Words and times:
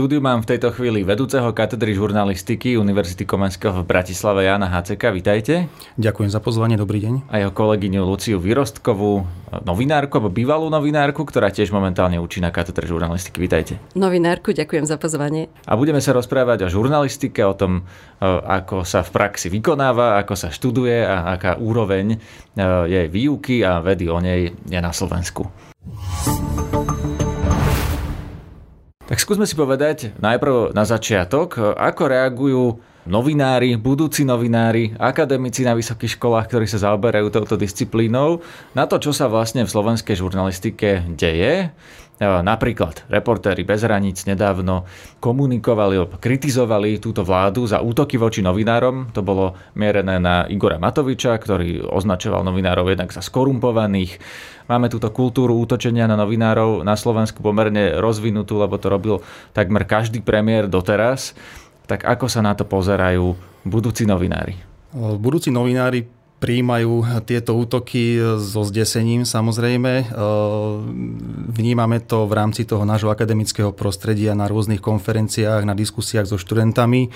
štúdiu 0.00 0.24
mám 0.24 0.40
v 0.40 0.56
tejto 0.56 0.72
chvíli 0.72 1.04
vedúceho 1.04 1.52
katedry 1.52 1.92
žurnalistiky 1.92 2.80
Univerzity 2.80 3.28
Komenského 3.28 3.84
v 3.84 3.84
Bratislave 3.84 4.48
Jana 4.48 4.64
Haceka. 4.72 5.12
Vítajte. 5.12 5.68
Ďakujem 6.00 6.32
za 6.32 6.40
pozvanie, 6.40 6.80
dobrý 6.80 7.04
deň. 7.04 7.28
A 7.28 7.44
jeho 7.44 7.52
kolegyňu 7.52 8.00
Luciu 8.08 8.40
Vyrostkovú, 8.40 9.28
novinárku, 9.60 10.16
alebo 10.16 10.32
bývalú 10.32 10.72
novinárku, 10.72 11.20
ktorá 11.20 11.52
tiež 11.52 11.68
momentálne 11.68 12.16
učí 12.16 12.40
na 12.40 12.48
katedre 12.48 12.88
žurnalistiky. 12.88 13.44
Vítajte. 13.44 13.76
Novinárku, 13.92 14.56
ďakujem 14.56 14.88
za 14.88 14.96
pozvanie. 14.96 15.52
A 15.68 15.76
budeme 15.76 16.00
sa 16.00 16.16
rozprávať 16.16 16.64
o 16.64 16.72
žurnalistike, 16.72 17.44
o 17.44 17.52
tom, 17.52 17.84
e, 17.84 18.24
ako 18.24 18.88
sa 18.88 19.04
v 19.04 19.12
praxi 19.12 19.52
vykonáva, 19.52 20.16
ako 20.16 20.32
sa 20.32 20.48
študuje 20.48 20.96
a 21.04 21.36
aká 21.36 21.60
úroveň 21.60 22.16
e, 22.16 22.18
jej 22.88 23.04
výuky 23.12 23.60
a 23.60 23.84
vedy 23.84 24.08
o 24.08 24.16
nej 24.16 24.48
je 24.64 24.80
na 24.80 24.96
Slovensku. 24.96 25.44
Tak 29.10 29.18
skúsme 29.18 29.42
si 29.42 29.58
povedať 29.58 30.14
najprv 30.22 30.70
na 30.70 30.86
začiatok, 30.86 31.74
ako 31.74 32.02
reagujú 32.06 32.78
novinári, 33.10 33.74
budúci 33.74 34.22
novinári, 34.22 34.94
akademici 35.02 35.66
na 35.66 35.74
vysokých 35.74 36.14
školách, 36.14 36.46
ktorí 36.46 36.70
sa 36.70 36.86
zaoberajú 36.86 37.26
touto 37.34 37.58
disciplínou, 37.58 38.38
na 38.70 38.86
to, 38.86 39.02
čo 39.02 39.10
sa 39.10 39.26
vlastne 39.26 39.66
v 39.66 39.72
slovenskej 39.74 40.14
žurnalistike 40.14 41.10
deje. 41.18 41.74
Napríklad 42.20 43.08
reportéri 43.08 43.64
bez 43.64 43.80
hraníc 43.80 44.28
nedávno 44.28 44.84
komunikovali, 45.24 46.20
kritizovali 46.20 47.00
túto 47.00 47.24
vládu 47.24 47.64
za 47.64 47.80
útoky 47.80 48.20
voči 48.20 48.44
novinárom. 48.44 49.08
To 49.16 49.24
bolo 49.24 49.56
mierené 49.72 50.20
na 50.20 50.44
Igora 50.44 50.76
Matoviča, 50.76 51.32
ktorý 51.40 51.80
označoval 51.80 52.44
novinárov 52.44 52.92
jednak 52.92 53.08
za 53.16 53.24
skorumpovaných, 53.24 54.20
Máme 54.70 54.86
túto 54.86 55.10
kultúru 55.10 55.58
útočenia 55.58 56.06
na 56.06 56.14
novinárov 56.14 56.86
na 56.86 56.94
Slovensku 56.94 57.42
pomerne 57.42 57.98
rozvinutú, 57.98 58.54
lebo 58.54 58.78
to 58.78 58.86
robil 58.86 59.18
takmer 59.50 59.82
každý 59.82 60.22
premiér 60.22 60.70
doteraz. 60.70 61.34
Tak 61.90 62.06
ako 62.06 62.30
sa 62.30 62.38
na 62.38 62.54
to 62.54 62.62
pozerajú 62.62 63.34
budúci 63.66 64.06
novinári? 64.06 64.54
Budúci 64.94 65.50
novinári 65.50 66.06
príjmajú 66.40 67.20
tieto 67.28 67.52
útoky 67.52 68.16
so 68.40 68.64
zdesením 68.64 69.28
samozrejme. 69.28 70.08
Vnímame 71.52 72.00
to 72.00 72.24
v 72.24 72.32
rámci 72.32 72.64
toho 72.64 72.88
nášho 72.88 73.12
akademického 73.12 73.76
prostredia 73.76 74.32
na 74.32 74.48
rôznych 74.48 74.80
konferenciách, 74.80 75.68
na 75.68 75.76
diskusiách 75.76 76.26
so 76.26 76.40
študentami 76.40 77.12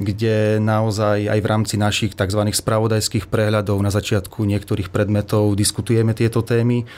kde 0.00 0.56
naozaj 0.64 1.28
aj 1.28 1.40
v 1.44 1.46
rámci 1.46 1.76
našich 1.76 2.16
tzv. 2.16 2.40
spravodajských 2.48 3.28
prehľadov 3.28 3.76
na 3.84 3.92
začiatku 3.92 4.48
niektorých 4.48 4.88
predmetov 4.88 5.52
diskutujeme 5.52 6.16
tieto 6.16 6.40
témy. 6.40 6.88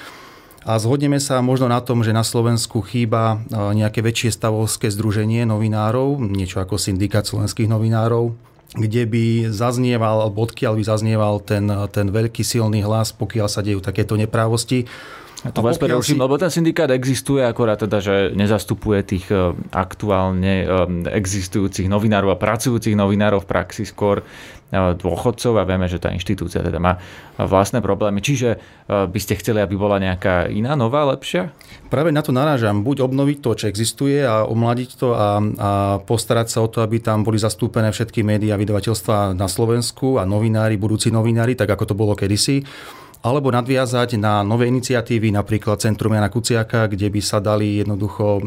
A 0.62 0.78
zhodneme 0.78 1.18
sa 1.18 1.42
možno 1.42 1.66
na 1.66 1.82
tom, 1.82 2.06
že 2.06 2.14
na 2.14 2.22
Slovensku 2.22 2.86
chýba 2.86 3.42
e, 3.50 3.74
nejaké 3.74 3.98
väčšie 3.98 4.30
stavovské 4.30 4.94
združenie 4.94 5.42
novinárov, 5.42 6.22
niečo 6.22 6.62
ako 6.62 6.78
syndikát 6.78 7.26
slovenských 7.26 7.66
novinárov, 7.66 8.30
kde 8.72 9.04
by 9.04 9.24
zaznieval, 9.52 10.24
alebo 10.24 10.48
odkiaľ 10.48 10.80
by 10.80 10.84
zaznieval 10.84 11.34
ten, 11.44 11.68
ten 11.92 12.08
veľký 12.08 12.40
silný 12.40 12.80
hlas, 12.80 13.12
pokiaľ 13.12 13.46
sa 13.48 13.60
dejú 13.60 13.84
takéto 13.84 14.16
neprávosti. 14.16 14.88
To 15.42 15.58
vás 15.58 15.74
preruším, 15.74 16.18
si... 16.18 16.22
lebo 16.22 16.38
ten 16.38 16.54
syndikát 16.54 16.86
existuje, 16.94 17.42
akorát 17.42 17.74
teda, 17.74 17.98
že 17.98 18.30
nezastupuje 18.30 19.02
tých 19.02 19.26
e, 19.26 19.58
aktuálne 19.74 20.54
e, 20.62 20.66
existujúcich 21.18 21.90
novinárov 21.90 22.30
a 22.30 22.38
pracujúcich 22.38 22.94
novinárov 22.94 23.42
v 23.42 23.50
praxi 23.50 23.82
skôr 23.82 24.22
e, 24.22 24.24
dôchodcov 24.94 25.58
a 25.58 25.66
vieme, 25.66 25.90
že 25.90 25.98
tá 25.98 26.14
inštitúcia 26.14 26.62
teda 26.62 26.78
má 26.78 27.02
vlastné 27.42 27.82
problémy. 27.82 28.22
Čiže 28.22 28.62
by 28.86 29.18
ste 29.18 29.34
chceli, 29.42 29.58
aby 29.58 29.74
bola 29.74 29.98
nejaká 29.98 30.46
iná, 30.46 30.78
nová, 30.78 31.02
lepšia? 31.10 31.50
Práve 31.90 32.14
na 32.14 32.22
to 32.22 32.30
narážam. 32.30 32.86
Buď 32.86 33.02
obnoviť 33.02 33.38
to, 33.42 33.50
čo 33.58 33.66
existuje 33.66 34.22
a 34.22 34.46
omladiť 34.46 34.90
to 34.94 35.08
a, 35.10 35.42
a 35.42 35.70
postarať 36.06 36.54
sa 36.54 36.58
o 36.62 36.70
to, 36.70 36.86
aby 36.86 37.02
tam 37.02 37.26
boli 37.26 37.40
zastúpené 37.40 37.90
všetky 37.90 38.22
médiá 38.22 38.54
vydavateľstva 38.54 39.34
na 39.34 39.48
Slovensku 39.50 40.22
a 40.22 40.28
novinári, 40.28 40.78
budúci 40.78 41.10
novinári, 41.10 41.58
tak 41.58 41.72
ako 41.72 41.84
to 41.88 41.94
bolo 41.98 42.14
kedysi 42.14 42.62
alebo 43.22 43.54
nadviazať 43.54 44.18
na 44.18 44.42
nové 44.42 44.66
iniciatívy, 44.66 45.30
napríklad 45.30 45.78
Centrum 45.78 46.10
Jana 46.10 46.26
Kuciaka, 46.26 46.90
kde 46.90 47.06
by 47.06 47.20
sa 47.22 47.38
dali 47.38 47.78
jednoducho, 47.78 48.42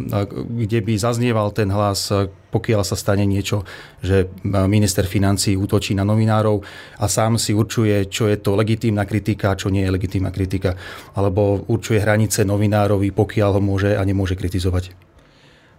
kde 0.51 0.83
by 0.83 0.99
zaznieval 0.99 1.55
ten 1.55 1.71
hlas, 1.71 2.11
pokiaľ 2.51 2.83
sa 2.83 2.99
stane 2.99 3.23
niečo, 3.23 3.63
že 4.03 4.27
minister 4.43 5.07
financí 5.07 5.55
útočí 5.55 5.95
na 5.95 6.03
novinárov 6.03 6.59
a 6.99 7.07
sám 7.07 7.39
si 7.39 7.55
určuje, 7.55 8.11
čo 8.11 8.27
je 8.27 8.35
to 8.35 8.59
legitímna 8.59 9.07
kritika, 9.07 9.55
čo 9.55 9.71
nie 9.71 9.87
je 9.87 9.95
legitímna 9.95 10.35
kritika, 10.35 10.75
alebo 11.15 11.63
určuje 11.71 12.03
hranice 12.03 12.43
novinárovi, 12.43 13.15
pokiaľ 13.15 13.49
ho 13.55 13.61
môže 13.63 13.95
a 13.95 14.03
nemôže 14.03 14.35
kritizovať. 14.35 15.04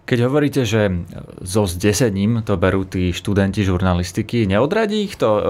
Keď 0.07 0.19
hovoríte, 0.23 0.63
že 0.63 1.03
so 1.43 1.67
zdesením 1.67 2.39
to 2.39 2.55
berú 2.55 2.87
tí 2.87 3.11
študenti 3.11 3.59
žurnalistiky, 3.67 4.47
neodradí 4.47 5.03
ich 5.03 5.19
to 5.19 5.29
e, 5.35 5.41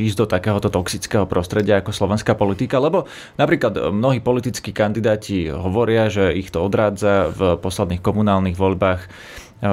ísť 0.00 0.16
do 0.16 0.24
takéhoto 0.24 0.72
toxického 0.72 1.28
prostredia 1.28 1.84
ako 1.84 1.92
slovenská 1.92 2.32
politika? 2.32 2.80
Lebo 2.80 3.04
napríklad 3.36 3.92
mnohí 3.92 4.24
politickí 4.24 4.72
kandidáti 4.72 5.52
hovoria, 5.52 6.08
že 6.08 6.32
ich 6.32 6.48
to 6.48 6.64
odrádza 6.64 7.28
v 7.36 7.60
posledných 7.60 8.00
komunálnych 8.00 8.56
voľbách 8.56 9.00
e, 9.04 9.08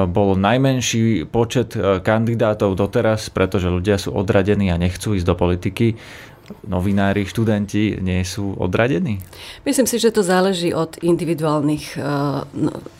bol 0.03 0.35
najmenší 0.35 1.31
počet 1.31 1.71
e, 1.79 2.03
kandidátov 2.03 2.75
doteraz, 2.75 3.31
pretože 3.31 3.71
ľudia 3.71 3.95
sú 3.95 4.11
odradení 4.11 4.67
a 4.67 4.75
nechcú 4.75 5.15
ísť 5.15 5.31
do 5.31 5.35
politiky 5.39 5.95
novinári, 6.67 7.25
študenti 7.25 8.01
nie 8.01 8.21
sú 8.25 8.55
odradení? 8.57 9.21
Myslím 9.63 9.87
si, 9.89 9.97
že 9.97 10.13
to 10.13 10.21
záleží 10.21 10.71
od 10.75 10.97
individuálnych 11.01 11.97
uh, 11.97 12.45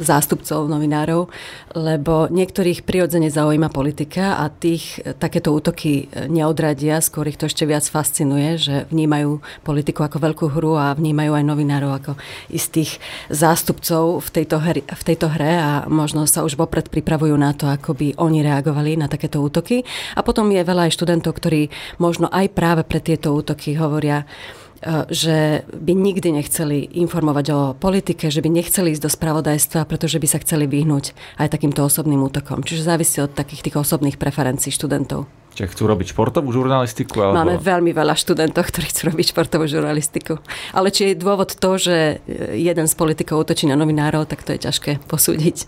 zástupcov 0.01 0.67
novinárov, 0.67 1.29
lebo 1.75 2.31
niektorých 2.31 2.87
prirodzene 2.87 3.27
zaujíma 3.27 3.69
politika 3.69 4.39
a 4.39 4.47
tých 4.47 5.03
takéto 5.19 5.51
útoky 5.51 6.07
neodradia, 6.31 7.03
skôr 7.03 7.27
ich 7.27 7.37
to 7.37 7.45
ešte 7.45 7.67
viac 7.67 7.83
fascinuje, 7.85 8.57
že 8.57 8.75
vnímajú 8.89 9.43
politiku 9.61 10.07
ako 10.07 10.17
veľkú 10.23 10.45
hru 10.55 10.79
a 10.79 10.95
vnímajú 10.95 11.31
aj 11.35 11.43
novinárov 11.45 11.91
ako 11.91 12.11
istých 12.47 12.97
zástupcov 13.27 14.23
v 14.23 14.29
tejto, 14.31 14.57
hre, 14.63 14.81
v 14.81 15.03
tejto 15.03 15.27
hre 15.29 15.51
a 15.59 15.71
možno 15.91 16.23
sa 16.25 16.47
už 16.47 16.55
vopred 16.55 16.87
pripravujú 16.87 17.35
na 17.35 17.51
to, 17.51 17.67
ako 17.67 17.91
by 17.93 18.15
oni 18.15 18.39
reagovali 18.41 18.95
na 18.95 19.11
takéto 19.11 19.43
útoky. 19.43 19.83
A 20.15 20.23
potom 20.23 20.47
je 20.49 20.63
veľa 20.63 20.87
aj 20.87 20.95
študentov, 20.95 21.35
ktorí 21.35 21.67
možno 21.99 22.31
aj 22.31 22.55
práve 22.55 22.81
pre 22.87 23.03
tieto 23.03 23.34
útoky 23.35 23.75
hovoria, 23.75 24.23
e, 24.23 25.05
že 25.11 25.67
by 25.69 25.93
nikdy 25.93 26.31
nechceli 26.31 26.87
informovať 27.03 27.45
o 27.51 27.59
politike, 27.75 28.31
že 28.31 28.39
by 28.39 28.49
nechceli 28.49 28.95
ísť 28.95 29.03
do 29.03 29.11
spravodajstva, 29.11 29.87
pretože 29.87 30.17
by 30.17 30.27
sa 30.27 30.41
chceli 30.41 30.65
vyhnúť 30.65 31.11
aj 31.37 31.51
takýmto 31.51 31.83
osobným 31.83 32.23
útokom. 32.23 32.63
Čiže 32.63 32.87
závisí 32.87 33.19
od 33.19 33.35
takých 33.35 33.69
tých 33.69 33.77
osobných 33.77 34.17
preferencií 34.17 34.71
študentov. 34.71 35.44
Čiže 35.55 35.71
chcú 35.71 35.83
robiť 35.87 36.11
športovú 36.11 36.51
žurnalistiku? 36.51 37.23
Alebo... 37.23 37.39
Máme 37.39 37.55
veľmi 37.63 37.95
veľa 37.95 38.19
študentov, 38.19 38.67
ktorí 38.67 38.91
chcú 38.91 39.15
robiť 39.15 39.31
športovú 39.31 39.63
žurnalistiku. 39.71 40.43
Ale 40.75 40.91
či 40.91 41.15
je 41.15 41.15
dôvod 41.15 41.55
to, 41.55 41.79
že 41.79 42.19
jeden 42.51 42.91
z 42.91 42.93
politikov 42.99 43.47
útočí 43.47 43.63
na 43.71 43.79
novinárov, 43.79 44.27
tak 44.27 44.43
to 44.43 44.51
je 44.51 44.67
ťažké 44.67 45.07
posúdiť. 45.07 45.63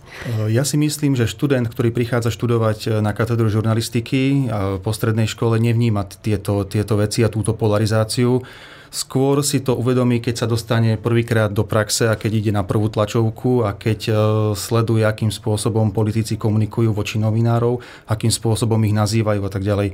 Ja 0.52 0.68
si 0.68 0.76
myslím, 0.76 1.16
že 1.16 1.24
študent, 1.24 1.72
ktorý 1.72 1.96
prichádza 1.96 2.36
študovať 2.36 3.00
na 3.00 3.16
katedru 3.16 3.48
žurnalistiky 3.48 4.52
po 4.84 4.92
strednej 4.92 5.32
škole, 5.32 5.56
nevníma 5.56 6.04
tieto, 6.20 6.68
tieto 6.68 7.00
veci 7.00 7.24
a 7.24 7.32
túto 7.32 7.56
polarizáciu 7.56 8.44
Skôr 8.88 9.44
si 9.44 9.60
to 9.60 9.76
uvedomí, 9.76 10.24
keď 10.24 10.46
sa 10.46 10.48
dostane 10.48 10.96
prvýkrát 10.96 11.52
do 11.52 11.68
praxe 11.68 12.08
a 12.08 12.16
keď 12.16 12.32
ide 12.34 12.52
na 12.56 12.64
prvú 12.64 12.88
tlačovku 12.88 13.68
a 13.68 13.76
keď 13.76 14.00
e, 14.08 14.12
sleduje, 14.56 15.04
akým 15.04 15.32
spôsobom 15.32 15.92
politici 15.92 16.40
komunikujú 16.40 16.96
voči 16.96 17.20
novinárov, 17.20 17.84
akým 18.08 18.32
spôsobom 18.32 18.80
ich 18.88 18.96
nazývajú 18.96 19.42
a 19.44 19.52
tak 19.52 19.64
ďalej. 19.68 19.92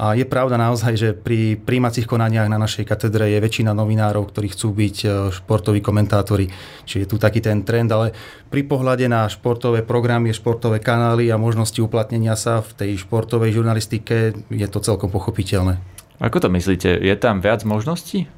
A 0.00 0.16
je 0.16 0.24
pravda 0.24 0.56
naozaj, 0.56 0.96
že 0.96 1.08
pri 1.12 1.60
príjmacích 1.60 2.08
konaniach 2.08 2.48
na 2.48 2.56
našej 2.56 2.88
katedre 2.88 3.28
je 3.28 3.36
väčšina 3.36 3.76
novinárov, 3.76 4.32
ktorí 4.32 4.48
chcú 4.56 4.72
byť 4.72 4.96
e, 5.04 5.06
športoví 5.28 5.84
komentátori. 5.84 6.48
Čiže 6.88 7.04
je 7.04 7.10
tu 7.10 7.20
taký 7.20 7.44
ten 7.44 7.60
trend, 7.66 7.92
ale 7.92 8.16
pri 8.48 8.64
pohľade 8.64 9.04
na 9.12 9.28
športové 9.28 9.84
programy, 9.84 10.32
športové 10.32 10.80
kanály 10.80 11.28
a 11.28 11.36
možnosti 11.36 11.76
uplatnenia 11.84 12.32
sa 12.32 12.64
v 12.64 12.70
tej 12.80 12.90
športovej 13.04 13.60
žurnalistike 13.60 14.32
je 14.48 14.68
to 14.72 14.80
celkom 14.80 15.12
pochopiteľné. 15.12 15.99
Ako 16.20 16.36
to 16.38 16.48
myslíte? 16.52 17.00
Je 17.00 17.14
tam 17.16 17.40
viac 17.40 17.64
možností? 17.64 18.28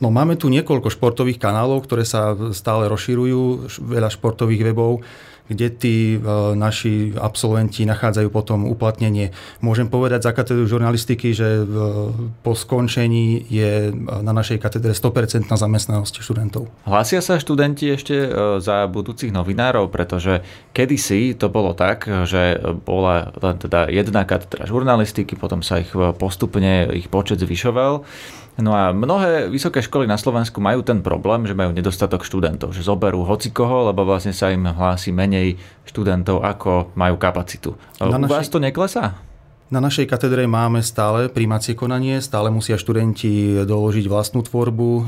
No, 0.00 0.12
máme 0.12 0.36
tu 0.36 0.52
niekoľko 0.52 0.92
športových 0.92 1.40
kanálov, 1.40 1.88
ktoré 1.88 2.04
sa 2.04 2.36
stále 2.52 2.84
rozširujú, 2.88 3.72
veľa 3.80 4.12
športových 4.12 4.72
webov 4.72 5.00
kde 5.46 5.66
tí 5.70 5.96
e, 6.14 6.18
naši 6.58 7.14
absolventi 7.14 7.86
nachádzajú 7.86 8.28
potom 8.30 8.66
uplatnenie. 8.66 9.30
Môžem 9.62 9.86
povedať 9.86 10.26
za 10.26 10.32
katedru 10.34 10.66
žurnalistiky, 10.66 11.32
že 11.32 11.62
e, 11.62 11.64
po 12.42 12.52
skončení 12.54 13.46
je 13.46 13.94
na 14.22 14.32
našej 14.34 14.58
katedre 14.58 14.92
100% 14.92 15.50
zamestnanosť 15.50 16.14
študentov. 16.22 16.66
Hlásia 16.86 17.22
sa 17.22 17.38
študenti 17.38 17.94
ešte 17.94 18.14
e, 18.26 18.28
za 18.58 18.90
budúcich 18.90 19.30
novinárov, 19.30 19.88
pretože 19.90 20.42
kedysi 20.74 21.38
to 21.38 21.46
bolo 21.48 21.72
tak, 21.72 22.06
že 22.26 22.58
bola 22.82 23.30
len 23.38 23.56
teda 23.58 23.86
jedna 23.90 24.26
katedra 24.26 24.66
žurnalistiky, 24.66 25.38
potom 25.38 25.62
sa 25.62 25.80
ich 25.80 25.90
postupne 26.18 26.90
ich 26.92 27.06
počet 27.12 27.38
zvyšoval 27.42 28.02
No 28.56 28.72
a 28.72 28.88
mnohé 28.88 29.52
vysoké 29.52 29.84
školy 29.84 30.08
na 30.08 30.16
Slovensku 30.16 30.64
majú 30.64 30.80
ten 30.80 31.04
problém, 31.04 31.44
že 31.44 31.52
majú 31.52 31.76
nedostatok 31.76 32.24
študentov, 32.24 32.72
že 32.72 32.80
zoberú 32.80 33.20
hocikoho, 33.20 33.92
lebo 33.92 34.08
vlastne 34.08 34.32
sa 34.32 34.48
im 34.48 34.64
hlási 34.64 35.12
menej 35.12 35.60
študentov, 35.84 36.40
ako 36.40 36.96
majú 36.96 37.20
kapacitu. 37.20 37.76
Na 38.00 38.16
U 38.16 38.24
našej... 38.24 38.32
vás 38.32 38.48
to 38.48 38.56
neklesá? 38.56 39.20
Na 39.66 39.82
našej 39.82 40.06
katedre 40.06 40.46
máme 40.46 40.78
stále 40.78 41.26
príjmacie 41.26 41.74
konanie, 41.74 42.22
stále 42.22 42.54
musia 42.54 42.78
študenti 42.78 43.66
doložiť 43.66 44.06
vlastnú 44.06 44.46
tvorbu, 44.46 44.88
e, 44.88 45.02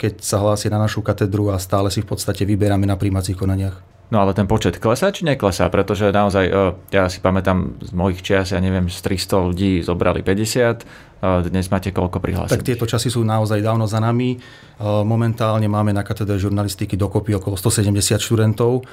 keď 0.00 0.14
sa 0.24 0.40
hlásia 0.40 0.72
na 0.72 0.80
našu 0.80 1.04
katedru 1.04 1.52
a 1.52 1.60
stále 1.60 1.92
si 1.92 2.00
v 2.00 2.08
podstate 2.08 2.48
vyberáme 2.48 2.88
na 2.88 2.96
príjmacích 2.96 3.36
konaniach. 3.36 3.91
No 4.12 4.20
ale 4.20 4.36
ten 4.36 4.44
počet 4.44 4.76
klesá 4.76 5.08
či 5.08 5.24
neklesá? 5.24 5.72
Pretože 5.72 6.12
naozaj, 6.12 6.44
e, 6.44 6.52
ja 6.92 7.08
si 7.08 7.24
pamätám 7.24 7.80
z 7.80 7.96
mojich 7.96 8.20
čias, 8.20 8.52
ja 8.52 8.60
neviem, 8.60 8.84
z 8.92 9.00
300 9.00 9.40
ľudí 9.48 9.80
zobrali 9.80 10.20
50, 10.20 10.84
e, 10.84 11.48
dnes 11.48 11.72
máte 11.72 11.96
koľko 11.96 12.20
prihlásených? 12.20 12.60
Tak 12.60 12.60
tieto 12.60 12.84
časy 12.84 13.08
sú 13.08 13.24
naozaj 13.24 13.64
dávno 13.64 13.88
za 13.88 14.04
nami. 14.04 14.36
E, 14.36 14.38
momentálne 14.84 15.64
máme 15.64 15.96
na 15.96 16.04
katedre 16.04 16.36
žurnalistiky 16.36 16.92
dokopy 16.92 17.40
okolo 17.40 17.56
170 17.56 18.20
študentov. 18.20 18.84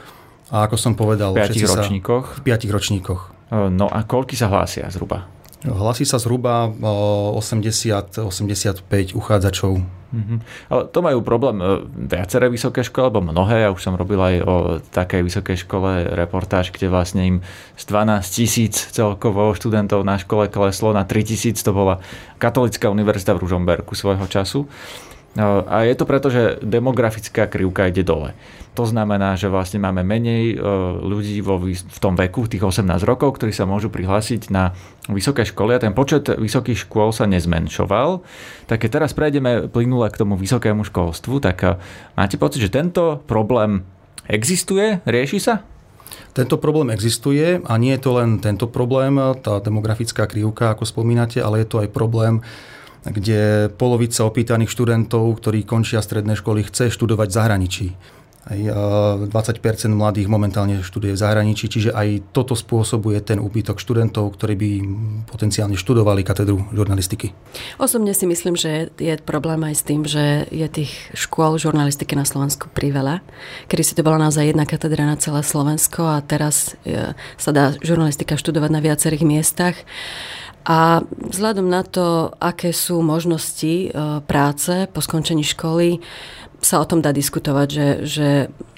A 0.56 0.72
ako 0.72 0.80
som 0.80 0.96
povedal... 0.96 1.36
V 1.36 1.52
5 1.52 1.68
ročníkoch? 1.68 2.26
Sa, 2.32 2.38
v 2.40 2.56
5 2.56 2.76
ročníkoch. 2.80 3.22
No 3.76 3.92
a 3.92 4.00
koľky 4.08 4.40
sa 4.40 4.48
hlásia 4.48 4.88
zhruba? 4.88 5.28
Hlasí 5.60 6.08
sa 6.08 6.16
zhruba 6.24 6.72
80-85 6.72 8.32
uchádzačov. 9.12 9.84
Mm-hmm. 10.10 10.40
Ale 10.74 10.82
to 10.90 11.00
majú 11.06 11.20
problém 11.22 11.62
e, 11.62 11.86
viaceré 12.10 12.50
vysoké 12.50 12.82
školy, 12.82 13.12
alebo 13.12 13.22
mnohé. 13.22 13.68
Ja 13.68 13.70
už 13.70 13.84
som 13.84 13.94
robil 14.00 14.18
aj 14.18 14.36
o 14.42 14.56
takej 14.90 15.22
vysokej 15.22 15.68
škole 15.68 16.08
reportáž, 16.16 16.72
kde 16.74 16.90
vlastne 16.90 17.22
im 17.28 17.38
z 17.76 17.84
12 17.92 18.24
tisíc 18.26 18.74
celkovo 18.90 19.54
študentov 19.54 20.02
na 20.02 20.18
škole 20.18 20.48
kleslo 20.50 20.96
na 20.96 21.06
3 21.06 21.30
tisíc. 21.30 21.62
To 21.62 21.76
bola 21.76 22.02
Katolická 22.40 22.90
univerzita 22.90 23.36
v 23.36 23.44
Ružomberku 23.44 23.94
svojho 23.94 24.26
času. 24.26 24.66
No, 25.38 25.62
a 25.62 25.86
je 25.86 25.94
to 25.94 26.10
preto, 26.10 26.34
že 26.34 26.58
demografická 26.66 27.46
krivka 27.46 27.86
ide 27.86 28.02
dole. 28.02 28.34
To 28.74 28.88
znamená, 28.88 29.38
že 29.38 29.46
vlastne 29.52 29.78
máme 29.78 30.02
menej 30.02 30.56
e, 30.56 30.66
ľudí 31.06 31.38
vo, 31.46 31.62
v 31.62 32.00
tom 32.02 32.18
veku, 32.18 32.50
tých 32.50 32.66
18 32.66 33.06
rokov, 33.06 33.38
ktorí 33.38 33.54
sa 33.54 33.70
môžu 33.70 33.94
prihlásiť 33.94 34.50
na 34.50 34.74
vysoké 35.06 35.46
školy 35.46 35.78
a 35.78 35.84
ten 35.84 35.94
počet 35.94 36.34
vysokých 36.34 36.90
škôl 36.90 37.14
sa 37.14 37.30
nezmenšoval. 37.30 38.26
Tak 38.66 38.78
keď 38.82 38.90
teraz 38.90 39.12
prejdeme 39.14 39.70
plynule 39.70 40.10
k 40.10 40.20
tomu 40.22 40.34
vysokému 40.34 40.82
školstvu, 40.88 41.44
tak 41.44 41.58
e, 41.62 41.78
máte 42.18 42.42
pocit, 42.42 42.66
že 42.66 42.74
tento 42.74 43.22
problém 43.30 43.86
existuje, 44.26 45.02
rieši 45.06 45.38
sa? 45.38 45.62
Tento 46.34 46.58
problém 46.62 46.90
existuje 46.94 47.62
a 47.62 47.74
nie 47.78 47.94
je 47.98 48.02
to 48.02 48.12
len 48.18 48.42
tento 48.42 48.70
problém, 48.70 49.18
tá 49.42 49.62
demografická 49.62 50.30
krivka, 50.30 50.74
ako 50.74 50.86
spomínate, 50.86 51.42
ale 51.42 51.62
je 51.62 51.68
to 51.70 51.82
aj 51.82 51.90
problém 51.94 52.42
kde 53.06 53.72
polovica 53.80 54.28
opýtaných 54.28 54.72
študentov, 54.72 55.40
ktorí 55.40 55.64
končia 55.64 56.04
stredné 56.04 56.36
školy, 56.36 56.68
chce 56.68 56.92
študovať 56.92 57.28
v 57.32 57.38
zahraničí. 57.38 57.88
Aj 58.50 58.56
20% 58.56 59.30
mladých 59.94 60.26
momentálne 60.26 60.82
študuje 60.82 61.14
v 61.14 61.22
zahraničí, 61.22 61.70
čiže 61.70 61.94
aj 61.94 62.34
toto 62.34 62.58
spôsobuje 62.58 63.22
ten 63.22 63.38
úbytok 63.38 63.78
študentov, 63.78 64.34
ktorí 64.34 64.56
by 64.58 64.70
potenciálne 65.30 65.78
študovali 65.78 66.26
katedru 66.26 66.66
žurnalistiky. 66.74 67.30
Osobne 67.78 68.16
si 68.18 68.26
myslím, 68.26 68.58
že 68.58 68.90
je 68.98 69.14
problém 69.22 69.62
aj 69.68 69.76
s 69.76 69.84
tým, 69.86 70.02
že 70.02 70.50
je 70.50 70.66
tých 70.66 70.92
škôl 71.14 71.62
žurnalistiky 71.62 72.18
na 72.18 72.26
Slovensku 72.26 72.74
priveľa. 72.74 73.22
Kedy 73.70 73.84
si 73.86 73.94
to 73.94 74.02
bola 74.02 74.18
naozaj 74.18 74.50
jedna 74.50 74.66
katedra 74.66 75.06
na 75.06 75.20
celé 75.22 75.46
Slovensko 75.46 76.18
a 76.18 76.24
teraz 76.26 76.80
e, 76.90 77.14
sa 77.38 77.52
dá 77.54 77.78
žurnalistika 77.86 78.34
študovať 78.34 78.72
na 78.74 78.82
viacerých 78.82 79.30
miestach. 79.30 79.78
A 80.68 81.02
vzhľadom 81.06 81.68
na 81.72 81.82
to, 81.88 82.36
aké 82.38 82.76
sú 82.76 83.00
možnosti 83.00 83.88
e, 83.88 83.90
práce 84.28 84.88
po 84.92 85.00
skončení 85.00 85.42
školy, 85.44 86.04
sa 86.60 86.84
o 86.84 86.86
tom 86.86 87.00
dá 87.00 87.16
diskutovať, 87.16 87.68
že, 87.72 87.88
že 88.04 88.28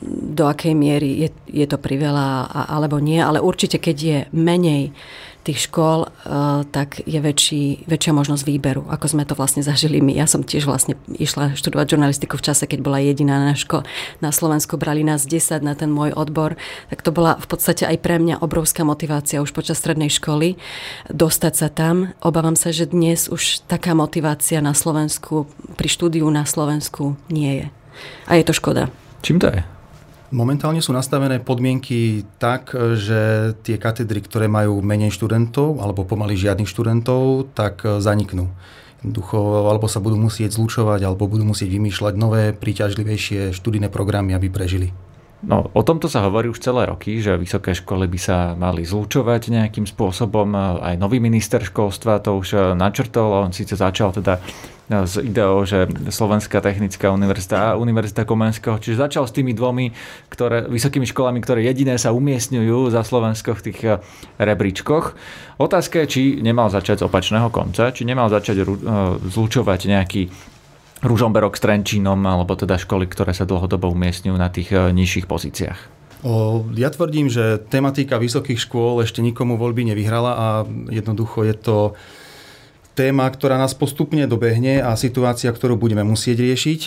do 0.05 0.45
akej 0.45 0.77
miery 0.77 1.25
je, 1.25 1.29
je 1.49 1.65
to 1.65 1.81
priveľa 1.81 2.45
alebo 2.69 3.01
nie, 3.01 3.17
ale 3.17 3.41
určite 3.41 3.81
keď 3.81 3.97
je 3.97 4.17
menej 4.37 4.93
tých 5.41 5.69
škôl, 5.69 6.05
eh, 6.05 6.61
tak 6.69 7.01
je 7.03 7.17
väčší, 7.17 7.89
väčšia 7.89 8.13
možnosť 8.13 8.43
výberu, 8.45 8.85
ako 8.87 9.05
sme 9.09 9.23
to 9.25 9.33
vlastne 9.33 9.65
zažili 9.65 9.97
my. 9.97 10.13
Ja 10.13 10.29
som 10.29 10.45
tiež 10.45 10.69
vlastne 10.69 10.97
išla 11.09 11.57
študovať 11.57 11.97
žurnalistiku 11.97 12.37
v 12.37 12.45
čase, 12.45 12.69
keď 12.69 12.79
bola 12.85 13.01
jediná 13.01 13.41
na, 13.41 13.53
ško- 13.57 13.83
na 14.21 14.29
Slovensku, 14.29 14.77
brali 14.77 15.01
nás 15.01 15.25
10 15.25 15.65
na 15.65 15.73
ten 15.73 15.89
môj 15.89 16.13
odbor, 16.13 16.55
tak 16.93 17.01
to 17.01 17.09
bola 17.09 17.41
v 17.41 17.47
podstate 17.49 17.89
aj 17.89 17.97
pre 17.99 18.21
mňa 18.21 18.45
obrovská 18.45 18.85
motivácia 18.85 19.41
už 19.41 19.51
počas 19.51 19.81
strednej 19.81 20.13
školy 20.13 20.61
dostať 21.09 21.53
sa 21.57 21.67
tam. 21.73 22.13
Obávam 22.21 22.53
sa, 22.53 22.69
že 22.69 22.85
dnes 22.85 23.25
už 23.25 23.65
taká 23.65 23.97
motivácia 23.97 24.61
na 24.61 24.77
Slovensku, 24.77 25.49
pri 25.73 25.89
štúdiu 25.89 26.29
na 26.29 26.45
Slovensku 26.45 27.17
nie 27.33 27.65
je. 27.65 27.67
A 28.29 28.37
je 28.37 28.43
to 28.45 28.53
škoda. 28.53 28.93
Čím 29.21 29.41
to 29.41 29.49
je? 29.49 29.80
Momentálne 30.31 30.79
sú 30.79 30.95
nastavené 30.95 31.43
podmienky 31.43 32.23
tak, 32.39 32.71
že 32.95 33.51
tie 33.67 33.75
katedry, 33.75 34.23
ktoré 34.23 34.47
majú 34.47 34.79
menej 34.79 35.11
študentov 35.11 35.83
alebo 35.83 36.07
pomaly 36.07 36.39
žiadnych 36.39 36.71
študentov, 36.71 37.51
tak 37.51 37.83
zaniknú. 37.83 38.47
Jednoducho, 39.03 39.67
alebo 39.67 39.91
sa 39.91 39.99
budú 39.99 40.15
musieť 40.15 40.55
zlučovať, 40.55 41.03
alebo 41.03 41.27
budú 41.27 41.43
musieť 41.43 41.75
vymýšľať 41.75 42.13
nové, 42.15 42.55
príťažlivejšie 42.55 43.51
študijné 43.51 43.91
programy, 43.91 44.31
aby 44.31 44.47
prežili. 44.47 44.95
No, 45.41 45.73
o 45.73 45.81
tomto 45.81 46.05
sa 46.05 46.21
hovorí 46.21 46.53
už 46.53 46.61
celé 46.61 46.85
roky, 46.85 47.17
že 47.17 47.33
vysoké 47.33 47.73
školy 47.73 48.05
by 48.05 48.19
sa 48.21 48.53
mali 48.53 48.85
zlučovať 48.85 49.49
nejakým 49.49 49.89
spôsobom. 49.89 50.53
Aj 50.77 50.93
nový 51.01 51.17
minister 51.17 51.65
školstva 51.65 52.21
to 52.21 52.37
už 52.37 52.77
načrtol. 52.77 53.41
On 53.41 53.49
síce 53.49 53.73
začal 53.73 54.13
teda 54.13 54.37
s 54.91 55.15
ideou, 55.17 55.63
že 55.63 55.87
Slovenská 56.11 56.59
technická 56.59 57.15
univerzita 57.15 57.73
a 57.73 57.77
Univerzita 57.79 58.27
Komenského, 58.27 58.75
čiže 58.75 58.99
začal 58.99 59.23
s 59.23 59.31
tými 59.31 59.55
dvomi 59.55 59.95
ktoré, 60.27 60.67
vysokými 60.67 61.07
školami, 61.07 61.39
ktoré 61.39 61.63
jediné 61.63 61.95
sa 61.95 62.11
umiestňujú 62.11 62.91
za 62.91 63.01
Slovensko 63.07 63.55
v 63.55 63.63
tých 63.71 63.79
eh, 63.87 64.03
rebríčkoch. 64.35 65.15
Otázka 65.63 66.03
je, 66.03 66.07
či 66.11 66.21
nemal 66.43 66.67
začať 66.67 67.01
z 67.01 67.07
opačného 67.07 67.47
konca, 67.47 67.95
či 67.95 68.03
nemal 68.03 68.27
začať 68.27 68.61
eh, 68.61 68.65
zlučovať 69.31 69.79
nejaký 69.87 70.21
Ružomberok 71.01 71.57
s 71.57 71.61
Trenčínom, 71.65 72.21
alebo 72.25 72.53
teda 72.53 72.77
školy, 72.77 73.09
ktoré 73.09 73.33
sa 73.33 73.49
dlhodobo 73.49 73.89
umiestňujú 73.89 74.37
na 74.37 74.49
tých 74.53 74.73
eh, 74.73 74.89
nižších 74.93 75.25
pozíciách. 75.25 76.01
Ja 76.77 76.93
tvrdím, 76.93 77.33
že 77.33 77.57
tematika 77.57 78.21
vysokých 78.21 78.61
škôl 78.61 79.01
ešte 79.01 79.25
nikomu 79.25 79.57
voľby 79.57 79.89
nevyhrala 79.89 80.31
a 80.37 80.47
jednoducho 80.93 81.41
je 81.49 81.55
to 81.57 81.77
téma, 82.93 83.25
ktorá 83.25 83.57
nás 83.57 83.73
postupne 83.73 84.29
dobehne 84.29 84.85
a 84.85 84.93
situácia, 84.93 85.49
ktorú 85.49 85.81
budeme 85.81 86.05
musieť 86.05 86.45
riešiť 86.45 86.81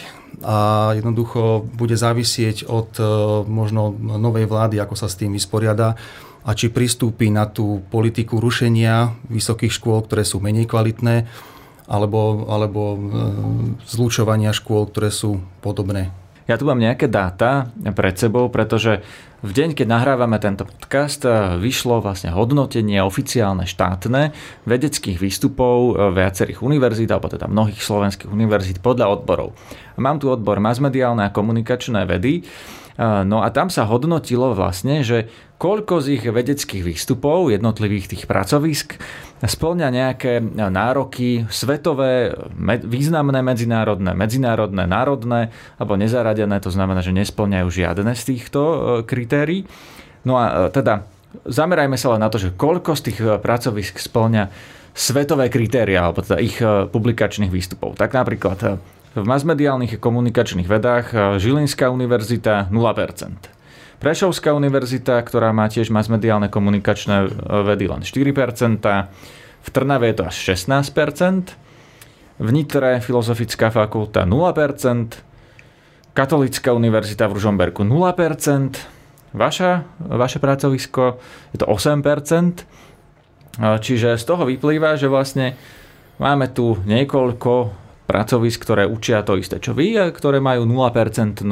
a 0.46 0.92
jednoducho 0.94 1.66
bude 1.74 1.98
závisieť 1.98 2.70
od 2.70 2.94
e, 2.94 3.04
možno 3.48 3.90
novej 3.98 4.46
vlády, 4.46 4.78
ako 4.78 4.94
sa 4.94 5.10
s 5.10 5.18
tým 5.18 5.34
vysporiada 5.34 5.98
a 6.44 6.50
či 6.54 6.70
pristúpi 6.70 7.32
na 7.32 7.48
tú 7.48 7.82
politiku 7.88 8.38
rušenia 8.38 9.16
vysokých 9.32 9.74
škôl, 9.74 10.04
ktoré 10.06 10.22
sú 10.22 10.38
menej 10.38 10.68
kvalitné, 10.68 11.26
alebo, 11.84 12.48
alebo 12.48 12.80
e, 12.94 12.98
zlučovania 13.84 14.56
škôl, 14.56 14.88
ktoré 14.88 15.12
sú 15.12 15.40
podobné. 15.60 16.14
Ja 16.44 16.60
tu 16.60 16.68
mám 16.68 16.76
nejaké 16.76 17.08
dáta 17.08 17.72
pred 17.96 18.20
sebou, 18.20 18.52
pretože 18.52 19.00
v 19.44 19.52
deň, 19.52 19.76
keď 19.76 19.86
nahrávame 19.88 20.40
tento 20.40 20.64
podcast, 20.64 21.20
eh, 21.24 21.60
vyšlo 21.60 22.00
vlastne 22.00 22.32
hodnotenie 22.32 23.00
oficiálne 23.04 23.68
štátne 23.68 24.32
vedeckých 24.64 25.20
výstupov 25.20 25.76
eh, 25.76 25.92
viacerých 26.16 26.64
univerzít, 26.64 27.12
alebo 27.12 27.28
teda 27.28 27.48
mnohých 27.48 27.80
slovenských 27.80 28.32
univerzít 28.32 28.80
podľa 28.80 29.20
odborov. 29.20 29.52
Mám 30.00 30.24
tu 30.24 30.32
odbor 30.32 30.60
masmediálne 30.64 31.28
a 31.28 31.32
komunikačné 31.32 32.08
vedy 32.08 32.44
No 33.00 33.42
a 33.42 33.50
tam 33.50 33.74
sa 33.74 33.90
hodnotilo 33.90 34.54
vlastne, 34.54 35.02
že 35.02 35.26
koľko 35.58 35.98
z 35.98 36.06
ich 36.14 36.24
vedeckých 36.30 36.86
výstupov 36.86 37.50
jednotlivých 37.50 38.14
tých 38.14 38.24
pracovisk 38.30 39.02
splňa 39.42 39.88
nejaké 39.90 40.38
nároky 40.54 41.50
svetové, 41.50 42.38
významné 42.86 43.42
medzinárodné, 43.42 44.14
medzinárodné, 44.14 44.86
národné 44.86 45.40
alebo 45.74 45.98
nezaradené, 45.98 46.62
to 46.62 46.70
znamená, 46.70 47.02
že 47.02 47.10
nesplňajú 47.10 47.68
žiadne 47.68 48.14
z 48.14 48.22
týchto 48.30 48.60
e, 48.62 48.76
kritérií. 49.02 49.66
No 50.22 50.38
a 50.38 50.70
e, 50.70 50.72
teda 50.72 51.04
zamerajme 51.44 51.98
sa 51.98 52.14
len 52.14 52.22
na 52.22 52.30
to, 52.30 52.38
že 52.38 52.54
koľko 52.54 52.94
z 52.94 53.02
tých 53.10 53.18
e, 53.20 53.36
pracovisk 53.42 53.98
splňa 53.98 54.48
svetové 54.94 55.50
kritéria, 55.50 56.06
alebo 56.06 56.22
teda 56.22 56.38
ich 56.38 56.62
publikačných 56.62 57.50
výstupov. 57.50 57.98
Tak 57.98 58.14
napríklad 58.14 58.78
v 59.14 59.22
masmediálnych 59.22 59.94
a 59.96 60.02
komunikačných 60.02 60.66
vedách 60.66 61.06
e, 61.14 61.16
Žilinská 61.38 61.86
univerzita 61.90 62.68
0%. 62.74 64.02
Prešovská 64.02 64.50
univerzita, 64.52 65.22
ktorá 65.22 65.54
má 65.54 65.70
tiež 65.70 65.94
masmediálne 65.94 66.50
komunikačné 66.50 67.16
e, 67.22 67.28
vedy 67.62 67.86
len 67.86 68.02
4%, 68.02 68.82
v 69.64 69.68
Trnave 69.70 70.10
je 70.10 70.14
to 70.18 70.24
až 70.26 70.36
16%, 70.58 71.54
v 72.34 72.48
Nitre 72.50 72.98
Filozofická 72.98 73.70
fakulta 73.70 74.26
0%, 74.26 75.34
Katolická 76.14 76.70
univerzita 76.70 77.26
v 77.26 77.32
Ružomberku 77.38 77.82
0%, 77.86 78.94
Vaša, 79.34 79.82
vaše 79.98 80.38
pracovisko 80.38 81.18
je 81.50 81.58
to 81.58 81.66
8%, 81.66 82.62
e, 82.62 82.62
čiže 83.78 84.14
z 84.14 84.24
toho 84.26 84.46
vyplýva, 84.46 84.94
že 84.94 85.10
vlastne 85.10 85.58
máme 86.22 86.50
tu 86.54 86.78
niekoľko 86.86 87.83
pracovisk, 88.04 88.60
ktoré 88.60 88.84
učia 88.84 89.24
to 89.24 89.40
isté, 89.40 89.60
čo 89.60 89.72
vy, 89.72 89.96
a 89.96 90.12
ktoré 90.12 90.40
majú 90.40 90.68
0% 90.68 91.44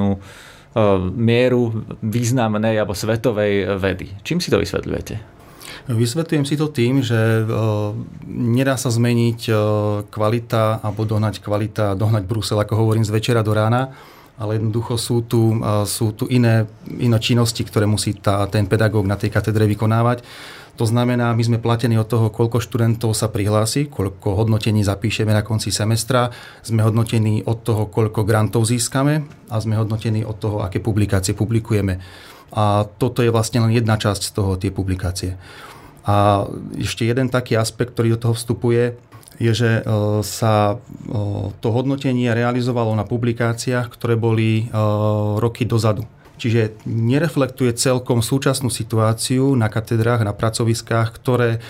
mieru 1.13 1.63
významnej 2.01 2.81
alebo 2.81 2.97
svetovej 2.97 3.77
vedy. 3.77 4.17
Čím 4.25 4.41
si 4.41 4.49
to 4.49 4.57
vysvetľujete? 4.57 5.15
Vysvetľujem 5.93 6.47
si 6.47 6.55
to 6.57 6.71
tým, 6.71 7.03
že 7.03 7.45
nedá 8.31 8.79
sa 8.79 8.89
zmeniť 8.89 9.51
kvalita 10.09 10.81
alebo 10.81 11.03
dohnať 11.05 11.43
kvalita, 11.43 11.99
dohnať 11.99 12.25
Brusel, 12.25 12.63
ako 12.63 12.79
hovorím, 12.79 13.05
z 13.05 13.13
večera 13.13 13.45
do 13.45 13.53
rána 13.53 13.93
ale 14.43 14.59
jednoducho 14.59 14.99
sú 14.99 15.23
tu, 15.29 15.55
sú 15.87 16.17
tu 16.17 16.27
iné, 16.27 16.65
iné 16.89 17.19
činnosti, 17.21 17.63
ktoré 17.63 17.85
musí 17.85 18.17
tá, 18.17 18.43
ten 18.51 18.67
pedagóg 18.67 19.05
na 19.07 19.15
tej 19.15 19.31
katedre 19.31 19.69
vykonávať. 19.71 20.25
To 20.81 20.89
znamená, 20.89 21.37
my 21.37 21.43
sme 21.45 21.59
platení 21.61 22.01
od 22.01 22.09
toho, 22.09 22.33
koľko 22.33 22.57
študentov 22.57 23.13
sa 23.13 23.29
prihlási, 23.29 23.93
koľko 23.93 24.41
hodnotení 24.41 24.81
zapíšeme 24.81 25.29
na 25.29 25.45
konci 25.45 25.69
semestra, 25.69 26.33
sme 26.65 26.81
hodnotení 26.81 27.45
od 27.45 27.61
toho, 27.61 27.93
koľko 27.93 28.25
grantov 28.25 28.65
získame 28.65 29.29
a 29.53 29.61
sme 29.61 29.77
hodnotení 29.77 30.25
od 30.25 30.41
toho, 30.41 30.65
aké 30.65 30.81
publikácie 30.81 31.37
publikujeme. 31.37 32.01
A 32.57 32.89
toto 32.89 33.21
je 33.21 33.29
vlastne 33.29 33.61
len 33.61 33.73
jedna 33.77 34.01
časť 34.01 34.23
z 34.29 34.33
toho, 34.33 34.57
tie 34.57 34.73
publikácie. 34.73 35.37
A 36.09 36.49
ešte 36.81 37.05
jeden 37.05 37.29
taký 37.29 37.61
aspekt, 37.61 37.93
ktorý 37.93 38.17
do 38.17 38.23
toho 38.29 38.35
vstupuje, 38.35 38.97
je, 39.41 39.53
že 39.53 39.71
e, 39.81 39.83
sa 40.23 40.77
e, 40.77 40.77
to 41.59 41.69
hodnotenie 41.73 42.31
realizovalo 42.31 42.93
na 42.93 43.03
publikáciách, 43.03 43.89
ktoré 43.91 44.15
boli 44.15 44.67
e, 44.69 44.77
roky 45.41 45.65
dozadu. 45.65 46.05
Čiže 46.43 46.83
nereflektuje 46.91 47.71
celkom 47.79 48.19
súčasnú 48.19 48.67
situáciu 48.67 49.55
na 49.55 49.71
katedrách, 49.71 50.27
na 50.27 50.35
pracoviskách, 50.35 51.15
ktoré 51.15 51.63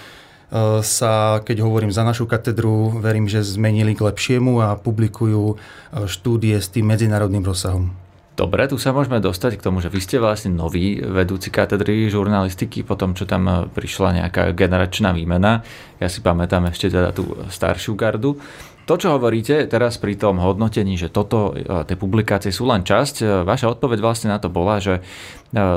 sa, 0.80 1.44
keď 1.44 1.60
hovorím 1.60 1.92
za 1.92 2.00
našu 2.08 2.24
katedru, 2.24 2.88
verím, 2.96 3.28
že 3.28 3.44
zmenili 3.44 3.92
k 3.92 4.04
lepšiemu 4.08 4.64
a 4.64 4.80
publikujú 4.80 5.60
štúdie 6.08 6.56
s 6.56 6.72
tým 6.72 6.88
medzinárodným 6.88 7.44
rozsahom. 7.44 7.92
Dobre, 8.32 8.64
tu 8.64 8.80
sa 8.80 8.96
môžeme 8.96 9.20
dostať 9.20 9.60
k 9.60 9.64
tomu, 9.68 9.84
že 9.84 9.92
vy 9.92 10.00
ste 10.00 10.16
vlastne 10.16 10.56
nový 10.56 11.04
vedúci 11.04 11.52
katedry 11.52 12.08
žurnalistiky, 12.08 12.80
po 12.80 12.96
tom, 12.96 13.12
čo 13.12 13.28
tam 13.28 13.44
e, 13.44 13.68
prišla 13.68 14.24
nejaká 14.24 14.56
generačná 14.56 15.12
výmena. 15.12 15.60
Ja 16.00 16.08
si 16.08 16.24
pamätám 16.24 16.64
ešte 16.72 16.88
teda 16.88 17.12
tú 17.12 17.28
staršiu 17.52 17.92
gardu. 17.92 18.40
To, 18.82 18.98
čo 18.98 19.14
hovoríte 19.14 19.70
teraz 19.70 19.94
pri 19.96 20.18
tom 20.18 20.42
hodnotení, 20.42 20.98
že 20.98 21.14
toto, 21.14 21.54
e, 21.54 21.86
tie 21.86 21.94
publikácie 21.94 22.50
sú 22.50 22.66
len 22.66 22.82
časť, 22.82 23.14
e, 23.22 23.24
vaša 23.46 23.70
odpoveď 23.78 23.98
vlastne 24.02 24.34
na 24.34 24.42
to 24.42 24.50
bola, 24.50 24.82
že 24.82 24.98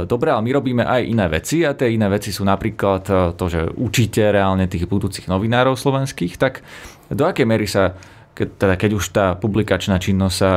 dobre, 0.07 0.31
ale 0.31 0.39
my 0.39 0.51
robíme 0.55 0.83
aj 0.87 1.01
iné 1.03 1.27
veci 1.27 1.67
a 1.67 1.75
tie 1.75 1.91
iné 1.91 2.07
veci 2.07 2.31
sú 2.31 2.47
napríklad 2.47 3.35
to, 3.35 3.45
že 3.51 3.67
učíte 3.75 4.23
reálne 4.23 4.71
tých 4.71 4.87
budúcich 4.87 5.27
novinárov 5.27 5.75
slovenských, 5.75 6.39
tak 6.39 6.63
do 7.11 7.27
akej 7.27 7.43
miery 7.43 7.67
sa 7.67 7.91
keď, 8.31 8.47
teda 8.55 8.75
keď 8.79 8.91
už 8.95 9.05
tá 9.11 9.35
publikačná 9.35 9.99
činnosť 9.99 10.35
sa 10.35 10.51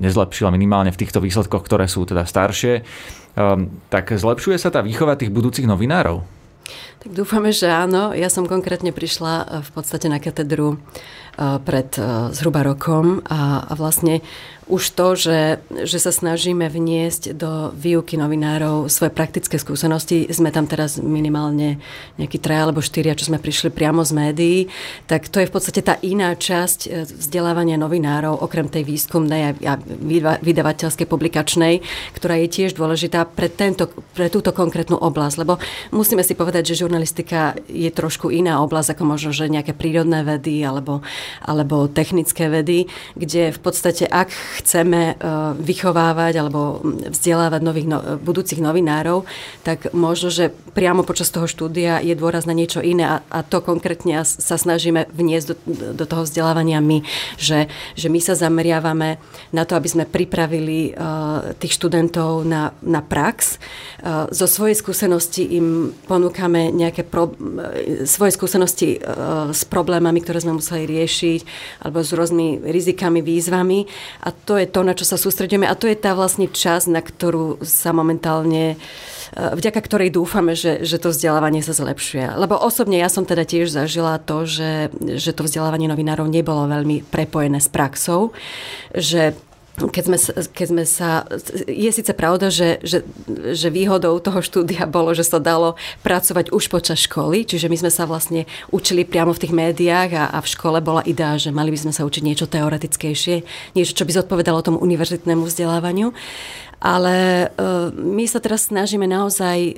nezlepšila 0.00 0.48
minimálne 0.48 0.92
v 0.92 1.00
týchto 1.00 1.20
výsledkoch, 1.20 1.64
ktoré 1.64 1.88
sú 1.88 2.08
teda 2.08 2.24
staršie, 2.24 2.84
tak 3.88 4.04
zlepšuje 4.08 4.56
sa 4.56 4.72
tá 4.72 4.80
výchova 4.80 5.18
tých 5.18 5.32
budúcich 5.34 5.68
novinárov? 5.68 6.24
Tak 7.04 7.12
dúfame, 7.12 7.52
že 7.52 7.68
áno. 7.68 8.16
Ja 8.16 8.32
som 8.32 8.48
konkrétne 8.48 8.88
prišla 8.88 9.60
v 9.60 9.70
podstate 9.76 10.08
na 10.08 10.16
katedru 10.16 10.80
pred 11.36 11.90
eh, 11.98 12.30
zhruba 12.34 12.62
rokom. 12.62 13.22
A, 13.26 13.66
a 13.66 13.72
vlastne 13.74 14.22
už 14.64 14.96
to, 14.96 15.12
že, 15.12 15.60
že 15.84 15.98
sa 16.00 16.08
snažíme 16.08 16.64
vniesť 16.72 17.36
do 17.36 17.68
výuky 17.76 18.16
novinárov 18.16 18.88
svoje 18.88 19.12
praktické 19.12 19.60
skúsenosti, 19.60 20.24
sme 20.32 20.48
tam 20.48 20.64
teraz 20.64 20.96
minimálne 20.96 21.76
nejaký 22.16 22.40
traja 22.40 22.68
alebo 22.68 22.80
štyria, 22.80 23.12
čo 23.16 23.28
sme 23.28 23.36
prišli 23.36 23.68
priamo 23.68 24.00
z 24.00 24.12
médií, 24.16 24.58
tak 25.04 25.28
to 25.28 25.44
je 25.44 25.48
v 25.48 25.52
podstate 25.52 25.84
tá 25.84 26.00
iná 26.00 26.32
časť 26.32 26.80
e, 26.88 27.04
vzdelávania 27.04 27.76
novinárov, 27.76 28.40
okrem 28.40 28.72
tej 28.72 28.88
výskumnej 28.88 29.52
a 29.68 29.76
vydavateľskej 30.40 31.06
publikačnej, 31.12 31.84
ktorá 32.16 32.40
je 32.40 32.48
tiež 32.48 32.72
dôležitá 32.72 33.28
pre, 33.28 33.52
tento, 33.52 33.92
pre 34.16 34.32
túto 34.32 34.56
konkrétnu 34.56 34.96
oblasť, 34.96 35.44
lebo 35.44 35.60
musíme 35.92 36.24
si 36.24 36.32
povedať, 36.32 36.72
že 36.72 36.88
žurnalistika 36.88 37.52
je 37.68 37.92
trošku 37.92 38.32
iná 38.32 38.64
oblasť, 38.64 38.96
ako 38.96 39.04
možno, 39.04 39.30
že 39.36 39.52
nejaké 39.52 39.76
prírodné 39.76 40.24
vedy 40.24 40.64
alebo, 40.64 41.04
alebo 41.42 41.90
technické 41.90 42.48
vedy, 42.48 42.86
kde 43.14 43.54
v 43.54 43.60
podstate, 43.60 44.04
ak 44.08 44.32
chceme 44.62 45.00
e, 45.12 45.14
vychovávať 45.60 46.34
alebo 46.40 46.82
vzdelávať 47.10 47.60
nových 47.62 47.88
no, 47.88 47.98
budúcich 48.20 48.58
novinárov, 48.60 49.26
tak 49.62 49.90
možno, 49.94 50.28
že 50.28 50.50
priamo 50.74 51.06
počas 51.06 51.30
toho 51.30 51.46
štúdia 51.46 52.02
je 52.02 52.14
dôraz 52.18 52.44
na 52.44 52.52
niečo 52.52 52.82
iné 52.82 53.06
a, 53.06 53.16
a 53.30 53.40
to 53.46 53.62
konkrétne 53.62 54.26
sa 54.26 54.56
snažíme 54.58 55.06
vniesť 55.14 55.46
do, 55.52 55.56
do 55.94 56.04
toho 56.04 56.26
vzdelávania 56.26 56.82
my, 56.82 57.00
že, 57.38 57.70
že 57.94 58.10
my 58.10 58.18
sa 58.18 58.34
zameriavame 58.34 59.16
na 59.54 59.62
to, 59.62 59.78
aby 59.78 59.88
sme 59.88 60.04
pripravili 60.04 60.92
uh, 60.92 61.54
tých 61.56 61.78
študentov 61.78 62.42
na, 62.42 62.74
na 62.82 63.00
prax. 63.00 63.56
Uh, 64.02 64.26
zo 64.34 64.50
svojej 64.50 64.74
skúsenosti 64.74 65.46
im 65.56 65.94
ponúkame 66.10 66.74
nejaké 66.74 67.06
pro, 67.06 67.30
svoje 68.04 68.34
skúsenosti 68.34 68.98
uh, 68.98 69.54
s 69.54 69.62
problémami, 69.64 70.18
ktoré 70.20 70.42
sme 70.42 70.58
museli 70.58 70.84
riešiť 70.84 71.13
alebo 71.84 72.02
s 72.02 72.10
rôznymi 72.10 72.66
rizikami, 72.66 73.20
výzvami 73.22 73.86
a 74.26 74.34
to 74.34 74.58
je 74.58 74.66
to, 74.66 74.80
na 74.82 74.96
čo 74.96 75.06
sa 75.06 75.14
sústredíme 75.14 75.68
a 75.68 75.78
to 75.78 75.86
je 75.86 75.94
tá 75.94 76.16
vlastne 76.16 76.50
časť, 76.50 76.86
na 76.90 77.00
ktorú 77.04 77.62
sa 77.62 77.94
momentálne 77.94 78.74
eh, 78.74 79.52
vďaka 79.54 79.78
ktorej 79.78 80.10
dúfame, 80.10 80.58
že, 80.58 80.82
že 80.82 80.98
to 80.98 81.14
vzdelávanie 81.14 81.62
sa 81.62 81.76
zlepšuje. 81.76 82.34
Lebo 82.34 82.58
osobne 82.58 82.98
ja 82.98 83.06
som 83.06 83.22
teda 83.22 83.46
tiež 83.46 83.70
zažila 83.70 84.18
to, 84.18 84.48
že, 84.48 84.90
že 85.20 85.30
to 85.30 85.46
vzdelávanie 85.46 85.86
novinárov 85.86 86.26
nebolo 86.26 86.66
veľmi 86.66 87.06
prepojené 87.06 87.62
s 87.62 87.70
praxou, 87.70 88.34
že 88.94 89.38
keď 89.74 90.04
sme, 90.06 90.18
keď 90.54 90.66
sme 90.70 90.84
sa... 90.86 91.26
Je 91.66 91.90
síce 91.90 92.14
pravda, 92.14 92.46
že, 92.46 92.78
že, 92.86 93.02
že 93.50 93.68
výhodou 93.74 94.14
toho 94.22 94.38
štúdia 94.38 94.86
bolo, 94.86 95.10
že 95.18 95.26
sa 95.26 95.42
dalo 95.42 95.74
pracovať 96.06 96.54
už 96.54 96.70
počas 96.70 97.02
školy, 97.02 97.42
čiže 97.42 97.66
my 97.66 97.76
sme 97.82 97.90
sa 97.90 98.06
vlastne 98.06 98.46
učili 98.70 99.02
priamo 99.02 99.34
v 99.34 99.42
tých 99.42 99.50
médiách 99.54 100.10
a, 100.14 100.24
a 100.30 100.38
v 100.38 100.50
škole 100.50 100.78
bola 100.78 101.02
idea, 101.02 101.34
že 101.42 101.50
mali 101.50 101.74
by 101.74 101.78
sme 101.88 101.92
sa 101.92 102.06
učiť 102.06 102.22
niečo 102.22 102.46
teoretickejšie, 102.46 103.36
niečo, 103.74 103.92
čo 103.98 104.06
by 104.06 104.14
zodpovedalo 104.14 104.62
tomu 104.62 104.78
univerzitnému 104.78 105.42
vzdelávaniu. 105.42 106.14
Ale 106.84 107.48
e, 107.48 107.96
my 107.96 108.28
sa 108.28 108.44
teraz 108.44 108.68
snažíme 108.68 109.08
naozaj, 109.08 109.58
e, 109.72 109.74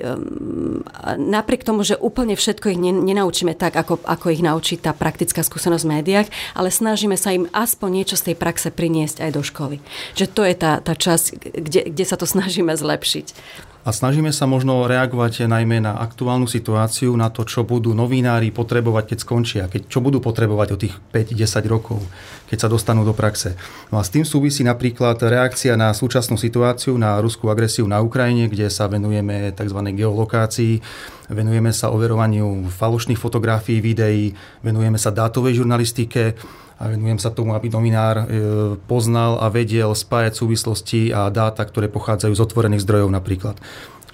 napriek 1.15 1.63
tomu, 1.63 1.87
že 1.87 1.95
úplne 1.95 2.35
všetko 2.35 2.75
ich 2.75 2.79
nenaučíme 2.83 3.55
tak, 3.55 3.79
ako, 3.79 4.03
ako 4.03 4.27
ich 4.35 4.43
naučí 4.43 4.75
tá 4.75 4.91
praktická 4.91 5.39
skúsenosť 5.39 5.87
v 5.87 5.93
médiách, 6.03 6.27
ale 6.51 6.67
snažíme 6.67 7.15
sa 7.15 7.31
im 7.31 7.47
aspoň 7.55 8.03
niečo 8.03 8.19
z 8.19 8.31
tej 8.31 8.35
praxe 8.35 8.75
priniesť 8.75 9.23
aj 9.23 9.31
do 9.31 9.39
školy. 9.39 9.79
Že 10.19 10.25
to 10.35 10.41
je 10.43 10.55
tá, 10.59 10.83
tá 10.83 10.93
časť, 10.99 11.25
kde, 11.55 11.81
kde 11.95 12.03
sa 12.03 12.19
to 12.19 12.27
snažíme 12.35 12.75
zlepšiť. 12.75 13.27
A 13.87 13.95
snažíme 13.95 14.35
sa 14.35 14.43
možno 14.51 14.83
reagovať 14.83 15.47
najmä 15.47 15.79
na 15.79 15.95
aktuálnu 15.95 16.43
situáciu, 16.43 17.15
na 17.15 17.31
to, 17.31 17.47
čo 17.47 17.63
budú 17.63 17.95
novinári 17.95 18.51
potrebovať, 18.51 19.15
keď 19.15 19.17
skončia, 19.23 19.63
keď, 19.71 19.87
čo 19.87 20.03
budú 20.03 20.19
potrebovať 20.19 20.67
o 20.75 20.77
tých 20.77 20.99
5-10 21.15 21.71
rokov, 21.71 22.03
keď 22.51 22.57
sa 22.59 22.67
dostanú 22.67 23.07
do 23.07 23.15
praxe. 23.15 23.55
No 23.87 23.95
a 23.95 24.03
s 24.03 24.11
tým 24.11 24.27
súvisí 24.27 24.67
napríklad 24.67 25.23
reakcia 25.23 25.79
na 25.79 25.95
súčasnú 25.95 26.35
situáciu, 26.35 26.99
na 26.99 27.15
ruskú 27.23 27.47
agresiu 27.47 27.87
na 27.87 28.03
Ukrajine, 28.03 28.51
kde 28.51 28.67
sa 28.67 28.91
venujeme 28.91 29.55
tzv. 29.55 29.79
geolokácii, 29.95 30.83
venujeme 31.31 31.71
sa 31.71 31.87
overovaniu 31.87 32.67
falošných 32.67 33.15
fotografií, 33.15 33.79
videí, 33.79 34.35
venujeme 34.67 34.99
sa 34.99 35.15
dátovej 35.15 35.63
žurnalistike, 35.63 36.35
a 36.77 36.93
venujem 36.93 37.17
sa 37.17 37.33
tomu, 37.33 37.57
aby 37.57 37.73
novinár 37.73 38.15
e, 38.21 38.25
poznal 38.85 39.41
a 39.41 39.49
vedel 39.49 39.89
spájať 39.89 40.33
súvislosti 40.37 41.09
a 41.09 41.33
dáta, 41.33 41.65
ktoré 41.65 41.89
pochádzajú 41.89 42.33
z 42.37 42.43
otvorených 42.45 42.85
zdrojov 42.85 43.09
napríklad, 43.09 43.57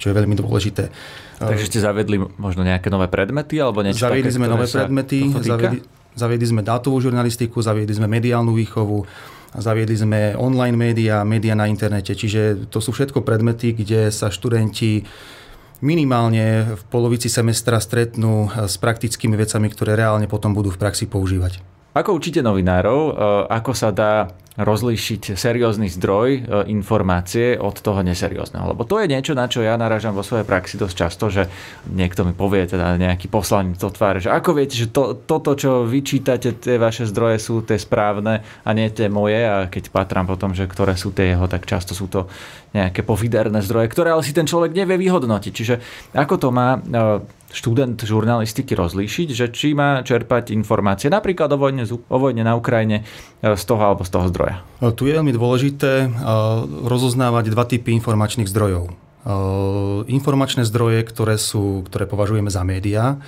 čo 0.00 0.08
je 0.08 0.14
veľmi 0.16 0.32
dôležité. 0.32 0.88
Takže 1.36 1.68
ste 1.68 1.84
zavedli 1.84 2.16
možno 2.40 2.64
nejaké 2.64 2.88
nové 2.88 3.12
predmety 3.12 3.60
alebo 3.60 3.84
niečo 3.84 4.08
Zaviedli 4.08 4.32
také, 4.32 4.38
sme 4.40 4.46
nové 4.48 4.64
predmety, 4.64 5.28
zaviedli, 5.44 5.78
zaviedli 6.16 6.46
sme 6.48 6.62
dátovú 6.64 6.96
žurnalistiku, 7.04 7.60
zaviedli 7.60 7.92
sme 7.92 8.08
mediálnu 8.08 8.56
výchovu, 8.56 9.04
zaviedli 9.60 9.96
sme 10.00 10.20
online 10.32 10.78
média, 10.78 11.20
média 11.20 11.52
na 11.52 11.68
internete, 11.68 12.16
čiže 12.16 12.70
to 12.72 12.80
sú 12.80 12.96
všetko 12.96 13.20
predmety, 13.20 13.76
kde 13.76 14.08
sa 14.08 14.32
študenti 14.32 15.04
minimálne 15.84 16.78
v 16.80 16.82
polovici 16.88 17.28
semestra 17.28 17.76
stretnú 17.76 18.48
s 18.48 18.80
praktickými 18.80 19.36
vecami, 19.36 19.68
ktoré 19.68 20.00
reálne 20.00 20.24
potom 20.24 20.56
budú 20.56 20.72
v 20.72 20.80
praxi 20.80 21.04
používať. 21.04 21.73
Ako 21.94 22.18
učíte 22.18 22.42
novinárov, 22.42 23.00
e, 23.06 23.12
ako 23.54 23.70
sa 23.70 23.94
dá 23.94 24.26
rozlíšiť 24.54 25.34
seriózny 25.34 25.90
zdroj 25.90 26.28
e, 26.30 26.40
informácie 26.70 27.58
od 27.58 27.74
toho 27.78 28.02
neseriózneho. 28.06 28.70
Lebo 28.70 28.86
to 28.86 29.02
je 29.02 29.10
niečo, 29.10 29.34
na 29.34 29.50
čo 29.50 29.62
ja 29.62 29.74
narážam 29.74 30.14
vo 30.14 30.22
svojej 30.22 30.46
praxi 30.46 30.78
dosť 30.78 30.94
často, 30.94 31.26
že 31.26 31.50
niekto 31.90 32.22
mi 32.22 32.34
povie, 32.34 32.66
teda 32.66 32.94
nejaký 32.94 33.26
poslanec 33.26 33.78
to 33.78 33.90
tváre, 33.90 34.22
že 34.22 34.30
ako 34.30 34.50
viete, 34.54 34.78
že 34.78 34.94
to, 34.94 35.18
toto, 35.26 35.58
čo 35.58 35.86
vyčítate, 35.86 36.54
tie 36.58 36.78
vaše 36.78 37.06
zdroje 37.06 37.42
sú 37.42 37.66
tie 37.66 37.78
správne 37.78 38.42
a 38.62 38.70
nie 38.74 38.90
tie 38.94 39.10
moje 39.10 39.42
a 39.42 39.66
keď 39.66 39.90
patrám 39.90 40.26
potom, 40.30 40.54
že 40.54 40.70
ktoré 40.70 40.94
sú 40.94 41.10
tie 41.10 41.34
jeho, 41.34 41.50
tak 41.50 41.66
často 41.66 41.94
sú 41.94 42.06
to 42.06 42.30
nejaké 42.74 43.02
pofiderné 43.02 43.58
zdroje, 43.62 43.90
ktoré 43.90 44.14
ale 44.14 44.26
si 44.26 44.30
ten 44.30 44.46
človek 44.46 44.70
nevie 44.70 44.98
vyhodnotiť. 44.98 45.52
Čiže 45.54 45.74
ako 46.14 46.34
to 46.38 46.48
má 46.54 46.78
e, 46.78 47.42
študent 47.54 47.94
žurnalistiky 48.02 48.74
rozlíšiť, 48.74 49.28
že 49.30 49.46
či 49.54 49.78
má 49.78 50.02
čerpať 50.02 50.50
informácie 50.50 51.06
napríklad 51.06 51.46
o 51.54 51.58
vojne, 51.58 51.86
o 51.86 52.18
vojne 52.18 52.42
na 52.42 52.58
Ukrajine 52.58 53.06
z 53.38 53.62
toho 53.62 53.78
alebo 53.78 54.02
z 54.02 54.10
toho 54.10 54.26
zdroja? 54.26 54.66
Tu 54.98 55.06
je 55.06 55.14
veľmi 55.14 55.30
dôležité 55.30 56.10
rozoznávať 56.82 57.54
dva 57.54 57.62
typy 57.62 57.94
informačných 57.94 58.50
zdrojov. 58.50 58.90
Informačné 60.10 60.66
zdroje, 60.66 61.06
ktoré, 61.06 61.38
sú, 61.38 61.86
ktoré 61.86 62.10
považujeme 62.10 62.50
za 62.50 62.66
médiá, 62.66 63.22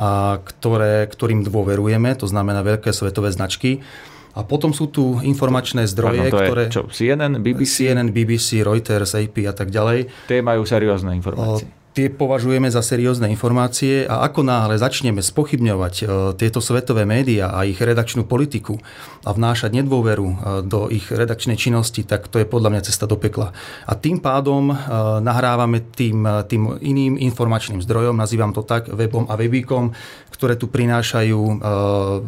a 0.00 0.40
ktoré, 0.40 1.04
ktorým 1.12 1.44
dôverujeme, 1.44 2.16
to 2.16 2.24
znamená 2.24 2.64
veľké 2.64 2.88
svetové 2.88 3.28
značky. 3.36 3.84
A 4.32 4.46
potom 4.46 4.72
sú 4.72 4.88
tu 4.88 5.20
informačné 5.20 5.84
zdroje, 5.84 6.32
Pardon, 6.32 6.40
ktoré... 6.48 6.62
čo, 6.72 6.88
CNN, 6.88 7.44
BBC? 7.44 7.92
CNN, 7.92 8.08
BBC, 8.08 8.64
Reuters, 8.64 9.12
AP 9.18 9.44
a 9.44 9.52
tak 9.52 9.68
ďalej. 9.68 10.08
Tie 10.30 10.40
majú 10.40 10.64
seriózne 10.64 11.12
informácie 11.12 11.68
tie 11.90 12.06
považujeme 12.06 12.70
za 12.70 12.86
seriózne 12.86 13.26
informácie 13.34 14.06
a 14.06 14.22
ako 14.22 14.46
náhle 14.46 14.78
začneme 14.78 15.18
spochybňovať 15.18 15.94
e, 16.00 16.04
tieto 16.38 16.62
svetové 16.62 17.02
médiá 17.02 17.50
a 17.50 17.66
ich 17.66 17.82
redakčnú 17.82 18.22
politiku 18.30 18.78
a 19.26 19.34
vnášať 19.34 19.74
nedôveru 19.74 20.26
e, 20.30 20.34
do 20.62 20.86
ich 20.86 21.10
redakčnej 21.10 21.58
činnosti, 21.58 22.06
tak 22.06 22.30
to 22.30 22.38
je 22.38 22.46
podľa 22.46 22.78
mňa 22.78 22.86
cesta 22.86 23.10
do 23.10 23.18
pekla. 23.18 23.50
A 23.90 23.92
tým 23.98 24.22
pádom 24.22 24.70
e, 24.70 24.74
nahrávame 25.18 25.82
tým, 25.82 26.22
tým 26.46 26.78
iným 26.78 27.18
informačným 27.18 27.82
zdrojom, 27.82 28.14
nazývam 28.14 28.54
to 28.54 28.62
tak, 28.62 28.86
webom 28.86 29.26
a 29.26 29.34
webíkom, 29.34 29.90
ktoré 30.30 30.54
tu 30.56 30.72
prinášajú 30.72 31.60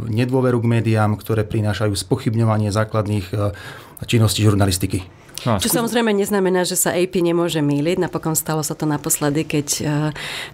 nedôveru 0.04 0.60
k 0.60 0.68
médiám, 0.68 1.16
ktoré 1.16 1.48
prinášajú 1.48 1.96
spochybňovanie 1.96 2.68
základných 2.68 3.32
činností 4.04 4.44
žurnalistiky. 4.44 5.21
No, 5.42 5.58
Čo 5.58 5.68
skús... 5.70 5.76
samozrejme 5.82 6.14
neznamená, 6.14 6.62
že 6.62 6.78
sa 6.78 6.94
AP 6.94 7.18
nemôže 7.18 7.58
míliť. 7.58 7.98
Napokon 7.98 8.38
stalo 8.38 8.62
sa 8.62 8.78
to 8.78 8.86
naposledy, 8.86 9.42
keď 9.42 9.68
uh, 9.82 9.90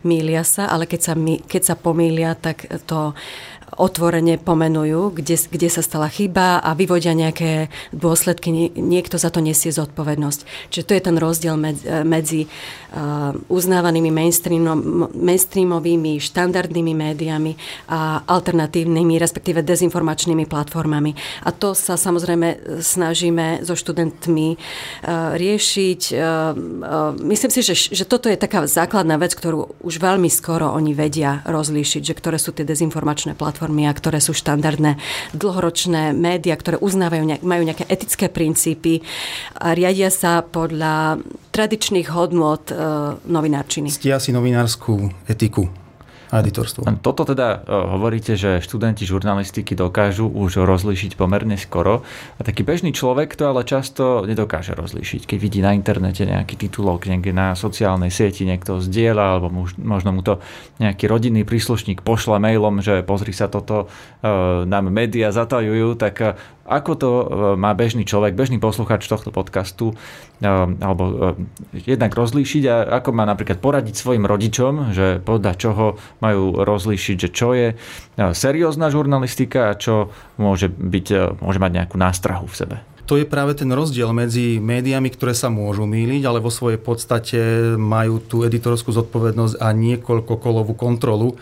mília 0.07 0.43
sa, 0.43 0.69
ale 0.73 0.89
keď 0.89 1.01
sa, 1.01 1.13
keď 1.45 1.63
sa 1.63 1.75
pomília, 1.77 2.33
tak 2.39 2.65
to 2.89 3.13
otvorene 3.77 4.41
pomenujú, 4.41 5.13
kde, 5.19 5.37
kde 5.37 5.69
sa 5.69 5.83
stala 5.85 6.09
chyba 6.09 6.63
a 6.63 6.73
vyvodia 6.73 7.13
nejaké 7.13 7.69
dôsledky. 7.93 8.73
Niekto 8.79 9.21
za 9.21 9.29
to 9.29 9.45
nesie 9.45 9.69
zodpovednosť. 9.69 10.71
Čiže 10.73 10.87
to 10.87 10.93
je 10.97 11.03
ten 11.05 11.17
rozdiel 11.21 11.61
medzi, 11.61 11.85
medzi 12.07 12.41
uh, 12.49 13.37
uznávanými 13.53 14.09
mainstreamovými, 15.13 16.13
štandardnými 16.17 16.95
médiami 16.97 17.53
a 17.93 18.25
alternatívnymi, 18.25 19.21
respektíve 19.21 19.61
dezinformačnými 19.67 20.49
platformami. 20.49 21.13
A 21.45 21.53
to 21.53 21.77
sa 21.77 21.99
samozrejme 21.99 22.81
snažíme 22.81 23.67
so 23.67 23.75
študentmi 23.77 24.57
riešiť. 25.35 26.01
Myslím 27.21 27.51
si, 27.53 27.61
že, 27.61 27.75
že 27.75 28.05
toto 28.07 28.31
je 28.31 28.39
taká 28.39 28.65
základná 28.65 29.19
vec, 29.19 29.35
ktorú 29.35 29.77
už 29.83 29.99
veľmi 29.99 30.31
skoro 30.31 30.71
oni 30.73 30.95
vedia 30.95 31.43
rozlíšiť, 31.45 32.03
že 32.07 32.15
ktoré 32.15 32.39
sú 32.39 32.55
tie 32.55 32.63
dezinformačné 32.63 33.35
platformy 33.35 33.58
platformy 33.59 33.91
a 33.91 33.93
ktoré 33.93 34.23
sú 34.23 34.31
štandardné 34.31 35.03
dlhoročné 35.35 36.15
médiá, 36.15 36.55
ktoré 36.55 36.79
uznávajú, 36.79 37.43
majú 37.43 37.63
nejaké 37.67 37.91
etické 37.91 38.31
princípy 38.31 39.03
a 39.59 39.75
riadia 39.75 40.15
sa 40.15 40.47
podľa 40.47 41.19
tradičných 41.51 42.07
hodnôt 42.15 42.63
e, 42.71 42.75
novinárčiny. 43.27 43.91
Stia 43.91 44.23
si 44.23 44.31
novinárskú 44.31 45.11
etiku 45.27 45.88
editorstvo. 46.33 46.85
Toto 47.01 47.25
teda 47.25 47.65
e, 47.65 47.73
hovoríte, 47.73 48.37
že 48.37 48.61
študenti 48.61 49.09
žurnalistiky 49.09 49.73
dokážu 49.73 50.29
už 50.29 50.61
rozlíšiť 50.61 51.17
pomerne 51.17 51.57
skoro. 51.57 52.05
A 52.37 52.41
taký 52.45 52.63
bežný 52.63 52.93
človek 52.93 53.33
to 53.33 53.49
ale 53.49 53.65
často 53.65 54.29
nedokáže 54.29 54.77
rozlíšiť. 54.77 55.25
Keď 55.25 55.39
vidí 55.41 55.65
na 55.65 55.73
internete 55.73 56.29
nejaký 56.29 56.69
titulok, 56.69 57.09
niekde 57.09 57.33
na 57.33 57.57
sociálnej 57.57 58.13
sieti 58.13 58.45
niekto 58.45 58.85
zdieľa, 58.85 59.25
alebo 59.41 59.49
možno 59.81 60.11
mu 60.13 60.21
to 60.21 60.45
nejaký 60.83 61.09
rodinný 61.09 61.49
príslušník 61.49 62.05
pošle 62.05 62.37
mailom, 62.37 62.85
že 62.85 63.01
pozri 63.01 63.33
sa 63.33 63.49
toto, 63.49 63.89
e, 64.21 64.29
nám 64.69 64.93
médiá 64.93 65.33
zatajujú, 65.33 65.97
tak 65.97 66.15
e, 66.21 66.27
ako 66.69 66.93
to 66.95 67.11
e, 67.11 67.25
má 67.57 67.73
bežný 67.73 68.05
človek, 68.05 68.37
bežný 68.37 68.61
posluchač 68.61 69.09
tohto 69.09 69.33
podcastu, 69.33 69.97
e, 70.39 70.47
alebo 70.85 71.03
e, 71.09 71.13
jednak 71.89 72.13
rozlíšiť 72.13 72.63
a 72.69 73.01
ako 73.01 73.17
má 73.17 73.25
napríklad 73.25 73.57
poradiť 73.59 73.97
svojim 73.97 74.29
rodičom, 74.29 74.93
že 74.93 75.25
podľa 75.25 75.53
čoho 75.57 75.87
majú 76.21 76.61
rozlíšiť, 76.61 77.17
že 77.17 77.29
čo 77.33 77.57
je 77.57 77.73
seriózna 78.21 78.93
žurnalistika 78.93 79.73
a 79.73 79.79
čo 79.81 80.13
môže, 80.37 80.69
byť, 80.69 81.41
môže 81.41 81.59
mať 81.59 81.71
nejakú 81.73 81.97
nástrahu 81.97 82.45
v 82.45 82.55
sebe? 82.55 82.77
To 83.09 83.17
je 83.17 83.25
práve 83.25 83.57
ten 83.57 83.73
rozdiel 83.73 84.13
medzi 84.13 84.61
médiami, 84.61 85.09
ktoré 85.09 85.33
sa 85.33 85.49
môžu 85.49 85.89
míliť, 85.89 86.29
ale 86.29 86.45
vo 86.45 86.53
svojej 86.53 86.77
podstate 86.77 87.41
majú 87.81 88.21
tú 88.21 88.45
editorskú 88.45 88.93
zodpovednosť 88.93 89.57
a 89.65 89.73
niekoľko 89.73 90.37
kolovú 90.37 90.77
kontrolu 90.77 91.41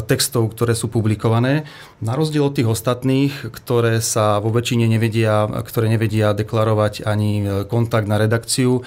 textov, 0.00 0.56
ktoré 0.56 0.72
sú 0.72 0.88
publikované. 0.88 1.68
Na 2.00 2.16
rozdiel 2.16 2.48
od 2.48 2.56
tých 2.56 2.70
ostatných, 2.70 3.52
ktoré 3.52 4.00
sa 4.00 4.40
vo 4.40 4.48
väčšine 4.48 4.88
nevedia, 4.88 5.44
ktoré 5.44 5.92
nevedia 5.92 6.32
deklarovať 6.32 7.04
ani 7.04 7.44
e, 7.44 7.46
kontakt 7.68 8.08
na 8.08 8.16
redakciu, 8.16 8.80
e, 8.80 8.82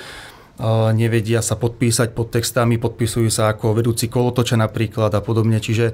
nevedia 0.98 1.46
sa 1.46 1.54
podpísať 1.62 2.18
pod 2.18 2.34
textami, 2.34 2.82
podpisujú 2.82 3.30
sa 3.30 3.54
ako 3.54 3.78
vedúci 3.78 4.10
kolotoča 4.10 4.58
napríklad 4.58 5.14
a 5.14 5.22
podobne. 5.22 5.62
Čiže 5.62 5.94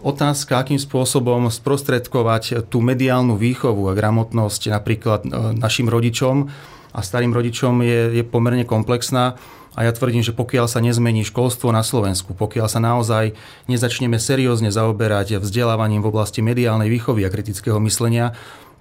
otázka, 0.00 0.64
akým 0.64 0.80
spôsobom 0.80 1.52
sprostredkovať 1.52 2.72
tú 2.72 2.80
mediálnu 2.80 3.36
výchovu 3.36 3.92
a 3.92 3.96
gramotnosť 3.98 4.72
napríklad 4.72 5.20
našim 5.60 5.92
rodičom 5.92 6.48
a 6.96 7.04
starým 7.04 7.36
rodičom 7.36 7.84
je, 7.84 8.16
je 8.16 8.24
pomerne 8.24 8.64
komplexná. 8.64 9.36
A 9.76 9.84
ja 9.84 9.92
tvrdím, 9.92 10.24
že 10.24 10.32
pokiaľ 10.32 10.72
sa 10.72 10.80
nezmení 10.80 11.20
školstvo 11.20 11.68
na 11.68 11.84
Slovensku, 11.84 12.32
pokiaľ 12.32 12.66
sa 12.72 12.80
naozaj 12.80 13.36
nezačneme 13.68 14.16
seriózne 14.16 14.72
zaoberať 14.72 15.36
vzdelávaním 15.36 16.00
v 16.00 16.08
oblasti 16.08 16.40
mediálnej 16.40 16.88
výchovy 16.88 17.28
a 17.28 17.32
kritického 17.32 17.76
myslenia, 17.84 18.32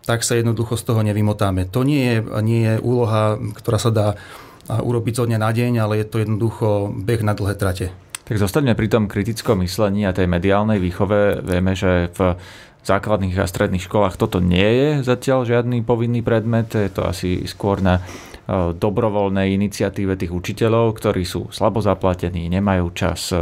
tak 0.07 0.23
sa 0.23 0.39
jednoducho 0.39 0.79
z 0.79 0.87
toho 0.87 1.03
nevymotáme. 1.03 1.67
To 1.75 1.83
nie 1.83 1.99
je, 1.99 2.17
nie 2.39 2.61
je 2.63 2.73
úloha, 2.79 3.35
ktorá 3.59 3.75
sa 3.75 3.91
dá 3.91 4.07
urobiť 4.71 5.13
zo 5.19 5.25
dňa 5.27 5.39
na 5.41 5.51
deň, 5.51 5.73
ale 5.83 5.99
je 5.99 6.07
to 6.07 6.23
jednoducho 6.23 6.95
beh 6.95 7.21
na 7.27 7.35
dlhé 7.35 7.59
trate. 7.59 7.91
Tak 8.25 8.41
zostaňme 8.41 8.73
pri 8.73 8.87
tom 8.89 9.05
kritickom 9.05 9.61
myslení 9.61 10.07
a 10.07 10.15
tej 10.15 10.25
mediálnej 10.25 10.81
výchove. 10.81 11.45
Vieme, 11.45 11.77
že 11.77 12.09
v 12.15 12.33
základných 12.85 13.35
a 13.41 13.49
stredných 13.49 13.85
školách 13.89 14.15
toto 14.15 14.37
nie 14.37 14.65
je 14.65 14.89
zatiaľ 15.01 15.43
žiadny 15.43 15.81
povinný 15.81 16.21
predmet. 16.21 16.69
Je 16.71 16.93
to 16.93 17.03
asi 17.09 17.43
skôr 17.49 17.81
na 17.81 18.05
E, 18.45 18.77
dobrovoľnej 18.77 19.57
iniciatíve 19.57 20.13
tých 20.13 20.29
učiteľov, 20.29 21.01
ktorí 21.01 21.25
sú 21.25 21.49
slabo 21.49 21.81
zaplatení, 21.81 22.45
nemajú 22.45 22.93
čas, 22.93 23.33
e, 23.33 23.41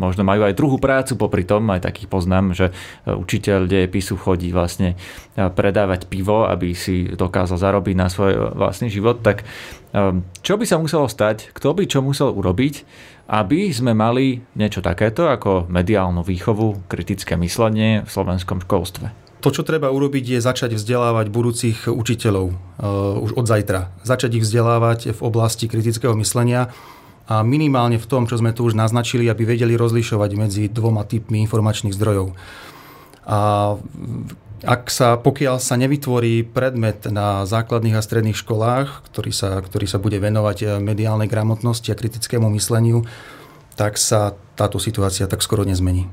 možno 0.00 0.24
majú 0.24 0.48
aj 0.48 0.56
druhú 0.56 0.80
prácu 0.80 1.20
popri 1.20 1.44
tom, 1.44 1.68
aj 1.68 1.84
takých 1.84 2.08
poznám, 2.08 2.56
že 2.56 2.72
e, 2.72 3.12
učiteľ 3.12 3.68
dejepisu 3.68 4.16
chodí 4.16 4.48
vlastne 4.48 4.96
predávať 5.36 6.08
pivo, 6.08 6.48
aby 6.48 6.72
si 6.72 7.12
dokázal 7.12 7.60
zarobiť 7.60 7.94
na 7.94 8.08
svoj 8.08 8.58
vlastný 8.58 8.90
život, 8.90 9.22
tak 9.22 9.46
čo 10.42 10.58
by 10.58 10.66
sa 10.66 10.82
muselo 10.82 11.06
stať, 11.06 11.54
kto 11.54 11.78
by 11.78 11.86
čo 11.86 12.02
musel 12.02 12.34
urobiť, 12.34 12.82
aby 13.28 13.68
sme 13.68 13.92
mali 13.92 14.40
niečo 14.56 14.80
takéto 14.80 15.28
ako 15.28 15.68
mediálnu 15.68 16.24
výchovu, 16.24 16.88
kritické 16.88 17.36
myslenie 17.36 18.02
v 18.02 18.08
slovenskom 18.08 18.64
školstve? 18.64 19.12
To, 19.38 19.54
čo 19.54 19.62
treba 19.62 19.92
urobiť, 19.92 20.34
je 20.34 20.40
začať 20.42 20.74
vzdelávať 20.74 21.30
budúcich 21.30 21.86
učiteľov 21.86 22.50
uh, 22.50 23.22
už 23.22 23.38
od 23.38 23.46
zajtra. 23.46 23.94
Začať 24.02 24.42
ich 24.42 24.44
vzdelávať 24.48 25.14
v 25.14 25.20
oblasti 25.22 25.70
kritického 25.70 26.16
myslenia 26.18 26.74
a 27.28 27.44
minimálne 27.46 28.00
v 28.00 28.08
tom, 28.08 28.26
čo 28.26 28.40
sme 28.40 28.50
tu 28.50 28.66
už 28.66 28.74
naznačili, 28.74 29.30
aby 29.30 29.46
vedeli 29.46 29.78
rozlišovať 29.78 30.30
medzi 30.34 30.64
dvoma 30.66 31.04
typmi 31.06 31.44
informačných 31.44 31.94
zdrojov. 31.94 32.34
A 33.28 33.76
ak 34.66 34.90
sa, 34.90 35.14
pokiaľ 35.14 35.62
sa 35.62 35.78
nevytvorí 35.78 36.42
predmet 36.42 37.06
na 37.06 37.46
základných 37.46 37.94
a 37.94 38.02
stredných 38.02 38.38
školách, 38.38 39.06
ktorý 39.06 39.30
sa, 39.30 39.62
ktorý 39.62 39.86
sa 39.86 40.02
bude 40.02 40.18
venovať 40.18 40.58
eh, 40.62 40.68
mediálnej 40.82 41.30
gramotnosti 41.30 41.86
a 41.94 41.98
kritickému 41.98 42.50
mysleniu, 42.58 43.06
tak 43.78 43.94
sa 43.94 44.34
táto 44.58 44.82
situácia 44.82 45.30
tak 45.30 45.44
skoro 45.44 45.62
nezmení. 45.62 46.10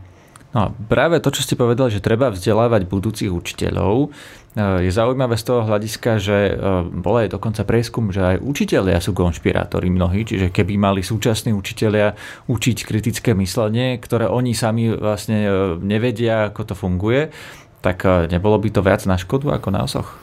No 0.56 0.72
práve 0.88 1.20
to, 1.20 1.36
čo 1.36 1.44
ste 1.44 1.60
povedali, 1.60 1.92
že 1.92 2.00
treba 2.00 2.32
vzdelávať 2.32 2.88
budúcich 2.88 3.34
učiteľov, 3.34 4.14
eh, 4.54 4.86
je 4.86 4.92
zaujímavé 4.94 5.42
z 5.42 5.46
toho 5.50 5.66
hľadiska, 5.66 6.22
že 6.22 6.38
eh, 6.54 6.56
bol 6.86 7.26
aj 7.26 7.34
dokonca 7.34 7.66
prieskum, 7.66 8.14
že 8.14 8.22
aj 8.22 8.46
učiteľia 8.46 9.02
sú 9.02 9.18
konšpirátori 9.18 9.90
mnohí, 9.90 10.22
čiže 10.22 10.54
keby 10.54 10.78
mali 10.78 11.02
súčasní 11.02 11.50
učiteľia 11.50 12.14
učiť 12.46 12.78
kritické 12.86 13.34
myslenie, 13.34 13.98
ktoré 13.98 14.30
oni 14.30 14.54
sami 14.54 14.94
vlastne 14.94 15.50
nevedia, 15.82 16.54
ako 16.54 16.62
to 16.62 16.76
funguje, 16.78 17.34
tak 17.86 18.02
nebolo 18.34 18.58
by 18.58 18.74
to 18.74 18.82
viac 18.82 19.06
na 19.06 19.22
škodu 19.22 19.54
ako 19.54 19.70
na 19.70 19.86
osoch? 19.86 20.18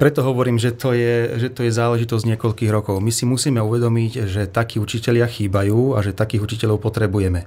Preto 0.00 0.24
hovorím, 0.24 0.56
že 0.56 0.72
to, 0.72 0.96
je, 0.96 1.36
že 1.36 1.52
to 1.52 1.68
je 1.68 1.76
záležitosť 1.76 2.24
niekoľkých 2.24 2.72
rokov. 2.72 3.04
My 3.04 3.12
si 3.12 3.28
musíme 3.28 3.60
uvedomiť, 3.60 4.24
že 4.24 4.48
takí 4.48 4.80
učiteľia 4.80 5.28
chýbajú 5.28 5.92
a 5.92 6.00
že 6.00 6.16
takých 6.16 6.48
učiteľov 6.48 6.80
potrebujeme 6.80 7.44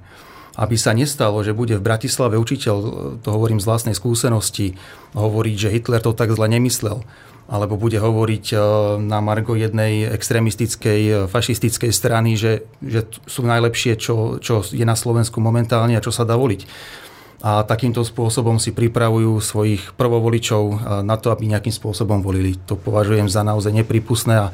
aby 0.54 0.78
sa 0.78 0.94
nestalo, 0.94 1.42
že 1.42 1.50
bude 1.50 1.74
v 1.74 1.82
Bratislave 1.82 2.38
učiteľ, 2.38 2.76
to 3.26 3.28
hovorím 3.28 3.58
z 3.58 3.66
vlastnej 3.66 3.94
skúsenosti, 3.98 4.78
hovoriť, 5.18 5.56
že 5.58 5.72
Hitler 5.74 5.98
to 5.98 6.14
tak 6.14 6.30
zle 6.30 6.46
nemyslel. 6.46 7.02
alebo 7.44 7.76
bude 7.76 8.00
hovoriť 8.00 8.44
e, 8.54 8.58
na 9.04 9.20
margo 9.20 9.52
jednej 9.52 10.08
extrémistickej 10.08 11.00
e, 11.04 11.12
fašistickej 11.28 11.92
strany, 11.92 12.40
že, 12.40 12.64
že 12.80 13.04
sú 13.28 13.44
najlepšie, 13.44 14.00
čo, 14.00 14.40
čo 14.40 14.64
je 14.64 14.80
na 14.80 14.96
Slovensku 14.96 15.44
momentálne 15.44 15.92
a 15.92 16.00
čo 16.00 16.08
sa 16.08 16.24
dá 16.24 16.40
voliť. 16.40 16.64
A 17.44 17.60
takýmto 17.60 18.00
spôsobom 18.00 18.56
si 18.56 18.72
pripravujú 18.72 19.36
svojich 19.36 19.92
prvovoličov 20.00 20.62
na 21.04 21.20
to, 21.20 21.28
aby 21.28 21.44
nejakým 21.44 21.76
spôsobom 21.76 22.24
volili. 22.24 22.56
To 22.64 22.80
považujem 22.80 23.28
za 23.28 23.44
naozaj 23.44 23.84
nepripustné 23.84 24.48
a 24.48 24.52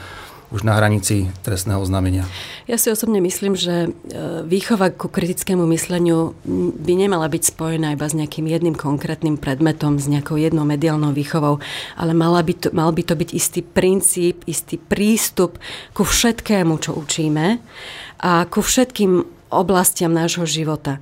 už 0.50 0.66
na 0.66 0.74
hranici 0.74 1.30
trestného 1.46 1.78
znamenia. 1.86 2.26
Ja 2.66 2.74
si 2.74 2.90
osobne 2.90 3.22
myslím, 3.22 3.54
že 3.54 3.86
e, 3.86 3.88
výchova 4.42 4.90
ku 4.90 5.06
kritickému 5.06 5.62
mysleniu 5.70 6.34
by 6.74 6.92
nemala 6.98 7.30
byť 7.30 7.54
spojená 7.54 7.94
iba 7.94 8.06
s 8.10 8.18
nejakým 8.18 8.50
jedným 8.50 8.74
konkrétnym 8.74 9.38
predmetom, 9.38 10.02
s 10.02 10.10
nejakou 10.10 10.34
jednou 10.34 10.66
mediálnou 10.66 11.14
výchovou, 11.14 11.62
ale 11.94 12.12
mala 12.18 12.42
by 12.42 12.54
to, 12.66 12.68
mal 12.74 12.90
by 12.90 13.02
to 13.06 13.14
byť 13.14 13.30
istý 13.30 13.62
princíp, 13.62 14.42
istý 14.50 14.74
prístup 14.76 15.62
ku 15.94 16.02
všetkému, 16.02 16.82
čo 16.82 16.98
učíme 16.98 17.62
a 18.26 18.42
ku 18.50 18.60
všetkým 18.60 19.39
oblastiam 19.50 20.14
nášho 20.14 20.46
života 20.46 20.98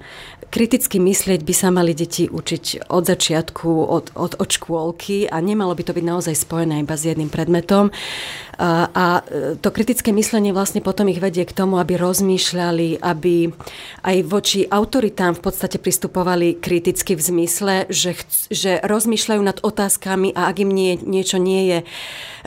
kriticky 0.48 0.96
myslieť 0.96 1.44
by 1.44 1.54
sa 1.54 1.68
mali 1.68 1.92
deti 1.92 2.24
učiť 2.26 2.88
od 2.88 3.04
začiatku, 3.04 3.68
od, 3.68 4.16
od, 4.16 4.32
od 4.40 4.48
škôlky 4.48 5.28
a 5.28 5.37
nemalo 5.44 5.76
by 5.76 5.82
to 5.84 5.92
byť 5.92 6.04
naozaj 6.04 6.34
spojené 6.34 6.80
iba 6.80 6.96
s 6.96 7.04
jedným 7.04 7.28
predmetom. 7.28 7.92
A, 8.58 8.90
a 8.90 9.06
to 9.62 9.70
kritické 9.70 10.11
myslenie 10.11 10.50
vlastne 10.50 10.82
potom 10.82 11.06
ich 11.06 11.22
vedie 11.22 11.46
k 11.46 11.54
tomu, 11.54 11.78
aby 11.78 11.94
rozmýšľali, 11.94 12.98
aby 12.98 13.54
aj 14.02 14.16
voči 14.26 14.66
autoritám 14.66 15.38
v 15.38 15.44
podstate 15.46 15.78
pristupovali 15.78 16.58
kriticky 16.58 17.14
v 17.14 17.22
zmysle, 17.22 17.74
že, 17.87 18.18
chc- 18.18 18.50
že 18.50 18.72
rozmýšľajú 18.82 19.42
nad 19.46 19.62
otázkami 19.62 20.34
a 20.34 20.50
ak 20.50 20.64
im 20.64 20.74
nie, 20.74 20.98
niečo 20.98 21.38
nie 21.38 21.70
je 21.70 21.78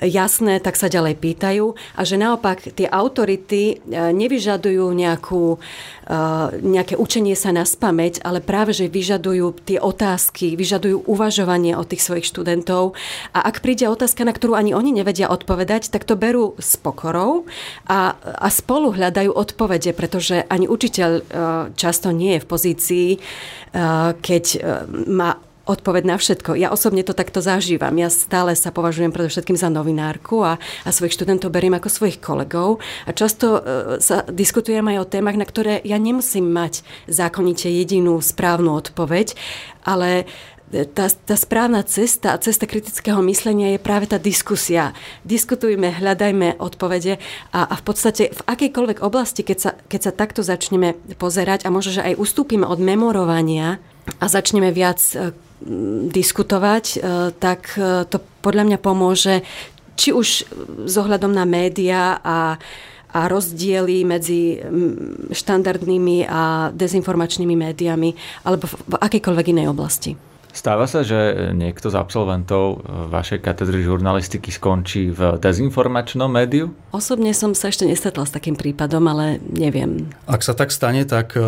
jasné, 0.03 0.59
tak 0.59 0.75
sa 0.75 0.91
ďalej 0.91 1.15
pýtajú 1.15 1.79
a 1.95 2.01
že 2.03 2.19
naopak 2.19 2.75
tie 2.75 2.91
autority 2.91 3.79
e, 3.79 3.95
nevyžadujú 4.11 4.91
nejakú, 4.91 5.55
e, 5.55 5.59
nejaké 6.59 6.99
učenie 6.99 7.39
sa 7.39 7.55
na 7.55 7.63
spameť, 7.63 8.19
ale 8.27 8.43
práve, 8.43 8.75
že 8.75 8.91
vyžadujú 8.91 9.63
tie 9.63 9.79
otázky, 9.79 10.59
vyžadujú 10.59 11.07
uvažovanie 11.07 11.71
od 11.71 11.87
tých 11.87 12.03
svojich 12.03 12.27
študentov. 12.27 12.99
A 13.31 13.47
ak 13.47 13.63
príde 13.63 13.87
otázka, 13.87 14.27
na 14.27 14.35
ktorú 14.35 14.59
ani 14.59 14.75
oni 14.75 14.91
nevedia 14.91 15.31
odpovedať, 15.31 15.87
tak 15.87 16.03
to 16.03 16.19
berú 16.19 16.59
s 16.59 16.75
pokorou 16.75 17.47
a, 17.87 18.19
a 18.19 18.47
spolu 18.51 18.91
hľadajú 18.91 19.31
odpovede, 19.31 19.95
pretože 19.95 20.43
ani 20.51 20.67
učiteľ 20.67 21.11
e, 21.15 21.23
často 21.79 22.11
nie 22.11 22.35
je 22.35 22.43
v 22.43 22.49
pozícii, 22.49 23.07
e, 23.15 23.19
keď 24.19 24.45
má 25.07 25.39
odpoveď 25.65 26.03
na 26.05 26.15
všetko. 26.17 26.57
Ja 26.57 26.73
osobne 26.73 27.05
to 27.05 27.13
takto 27.13 27.39
zažívam. 27.39 27.93
Ja 27.97 28.09
stále 28.09 28.57
sa 28.57 28.73
považujem 28.73 29.13
predovšetkým 29.13 29.57
za 29.57 29.69
novinárku 29.69 30.41
a, 30.41 30.57
a 30.57 30.89
svojich 30.89 31.13
študentov 31.13 31.53
beriem 31.53 31.77
ako 31.77 31.89
svojich 31.89 32.17
kolegov 32.17 32.81
a 33.05 33.11
často 33.13 33.57
e, 33.57 33.61
sa 34.01 34.25
diskutujem 34.25 34.83
aj 34.83 34.97
o 35.05 35.09
témach, 35.09 35.37
na 35.37 35.45
ktoré 35.45 35.79
ja 35.85 36.01
nemusím 36.01 36.49
mať 36.49 36.81
zákonite 37.05 37.69
jedinú 37.69 38.17
správnu 38.19 38.73
odpoveď, 38.73 39.37
ale 39.85 40.25
tá, 40.71 41.11
tá 41.11 41.35
správna 41.35 41.83
cesta, 41.83 42.39
cesta 42.39 42.63
kritického 42.63 43.19
myslenia 43.27 43.75
je 43.75 43.79
práve 43.83 44.07
tá 44.07 44.15
diskusia. 44.15 44.95
Diskutujme, 45.27 45.91
hľadajme 45.91 46.57
odpovede 46.63 47.19
a, 47.51 47.67
a 47.67 47.75
v 47.75 47.83
podstate 47.83 48.31
v 48.31 48.41
akejkoľvek 48.47 49.03
oblasti, 49.03 49.43
keď 49.43 49.57
sa, 49.59 49.71
keď 49.91 49.99
sa 49.99 50.11
takto 50.15 50.41
začneme 50.41 50.95
pozerať 51.19 51.67
a 51.67 51.73
možno, 51.73 51.99
že 51.99 52.05
aj 52.07 52.19
ustúpime 52.19 52.63
od 52.63 52.79
memorovania 52.79 53.83
a 54.21 54.25
začneme 54.25 54.69
viac 54.73 55.01
e, 55.13 55.33
diskutovať, 56.09 56.85
e, 56.85 56.97
tak 57.37 57.77
e, 57.77 58.05
to 58.09 58.17
podľa 58.41 58.63
mňa 58.69 58.77
pomôže 58.81 59.45
či 59.97 60.09
už 60.15 60.27
s 60.87 60.95
ohľadom 60.97 61.29
na 61.33 61.45
médiá 61.45 62.17
a 62.21 62.57
a 63.11 63.27
rozdiely 63.27 64.07
medzi 64.07 64.55
štandardnými 65.35 66.31
a 66.31 66.71
dezinformačnými 66.71 67.59
médiami 67.59 68.15
alebo 68.47 68.71
v 68.71 68.95
akejkoľvek 68.95 69.51
inej 69.51 69.67
oblasti. 69.67 70.15
Stáva 70.51 70.83
sa, 70.83 70.99
že 71.01 71.51
niekto 71.55 71.87
z 71.87 71.95
absolventov 71.95 72.83
vašej 73.07 73.39
katedry 73.39 73.87
žurnalistiky 73.87 74.51
skončí 74.51 75.07
v 75.07 75.39
dezinformačnom 75.39 76.27
médiu? 76.27 76.75
Osobne 76.91 77.31
som 77.31 77.55
sa 77.55 77.71
ešte 77.71 77.87
nestretla 77.87 78.27
s 78.27 78.35
takým 78.35 78.59
prípadom, 78.59 79.07
ale 79.07 79.39
neviem. 79.47 80.11
Ak 80.27 80.43
sa 80.43 80.51
tak 80.51 80.75
stane, 80.75 81.07
tak 81.07 81.39
e, 81.39 81.41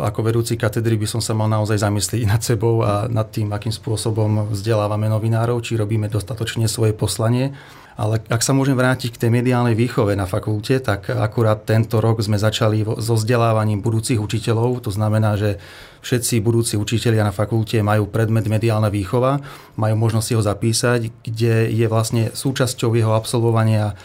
ako 0.00 0.20
vedúci 0.24 0.56
katedry 0.56 0.96
by 0.96 1.04
som 1.04 1.20
sa 1.20 1.36
mal 1.36 1.52
naozaj 1.52 1.84
zamyslieť 1.84 2.24
nad 2.24 2.40
sebou 2.40 2.80
a 2.80 3.04
nad 3.04 3.28
tým, 3.28 3.52
akým 3.52 3.72
spôsobom 3.72 4.48
vzdelávame 4.48 5.12
novinárov, 5.12 5.60
či 5.60 5.76
robíme 5.76 6.08
dostatočne 6.08 6.64
svoje 6.72 6.96
poslanie. 6.96 7.52
Ale 7.98 8.22
ak 8.30 8.46
sa 8.46 8.54
môžem 8.54 8.78
vrátiť 8.78 9.18
k 9.18 9.26
tej 9.26 9.30
mediálnej 9.34 9.74
výchove 9.74 10.14
na 10.14 10.22
fakulte, 10.22 10.78
tak 10.78 11.10
akurát 11.10 11.66
tento 11.66 11.98
rok 11.98 12.22
sme 12.22 12.38
začali 12.38 12.86
so 12.86 13.18
vzdelávaním 13.18 13.82
budúcich 13.82 14.22
učiteľov. 14.22 14.86
To 14.86 14.94
znamená, 14.94 15.34
že 15.34 15.58
všetci 16.06 16.38
budúci 16.38 16.78
učitelia 16.78 17.26
na 17.26 17.34
fakulte 17.34 17.82
majú 17.82 18.06
predmet 18.06 18.46
mediálna 18.46 18.86
výchova, 18.86 19.42
majú 19.74 19.98
možnosť 19.98 20.38
ho 20.38 20.42
zapísať, 20.46 21.10
kde 21.26 21.74
je 21.74 21.86
vlastne 21.90 22.30
súčasťou 22.30 22.94
jeho 22.94 23.18
absolvovania 23.18 23.98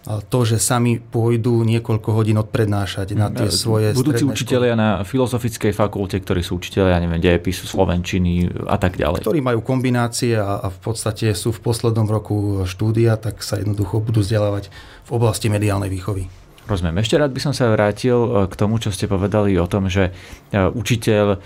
to, 0.00 0.38
že 0.48 0.56
sami 0.56 0.96
pôjdu 0.96 1.60
niekoľko 1.60 2.08
hodín 2.16 2.40
odprednášať 2.40 3.12
na 3.12 3.28
tie 3.28 3.52
svoje 3.52 3.92
Budúci 3.92 4.24
učitelia 4.24 4.72
školy. 4.72 4.80
na 4.80 4.88
filozofickej 5.04 5.72
fakulte, 5.76 6.16
ktorí 6.16 6.40
sú 6.40 6.56
učitelia, 6.56 6.96
ja 6.96 7.00
neviem, 7.04 7.20
dejepisu, 7.20 7.68
slovenčiny 7.68 8.48
a 8.64 8.80
tak 8.80 8.96
ďalej. 8.96 9.20
Ktorí 9.20 9.44
majú 9.44 9.60
kombinácie 9.60 10.40
a, 10.40 10.56
a 10.56 10.66
v 10.72 10.78
podstate 10.80 11.36
sú 11.36 11.52
v 11.52 11.60
poslednom 11.60 12.08
roku 12.08 12.64
štúdia, 12.64 13.20
tak 13.20 13.44
sa 13.44 13.60
jednoducho 13.60 14.00
budú 14.00 14.24
vzdelávať 14.24 14.72
v 15.04 15.10
oblasti 15.12 15.52
mediálnej 15.52 15.92
výchovy. 15.92 16.40
Rozumiem. 16.70 17.02
Ešte 17.02 17.18
rád 17.18 17.34
by 17.34 17.40
som 17.42 17.50
sa 17.50 17.66
vrátil 17.66 18.14
e, 18.14 18.30
k 18.46 18.54
tomu, 18.54 18.78
čo 18.78 18.94
ste 18.94 19.10
povedali 19.10 19.58
o 19.58 19.66
tom, 19.66 19.90
že 19.90 20.14
e, 20.54 20.70
učiteľ 20.70 21.26
e, 21.34 21.36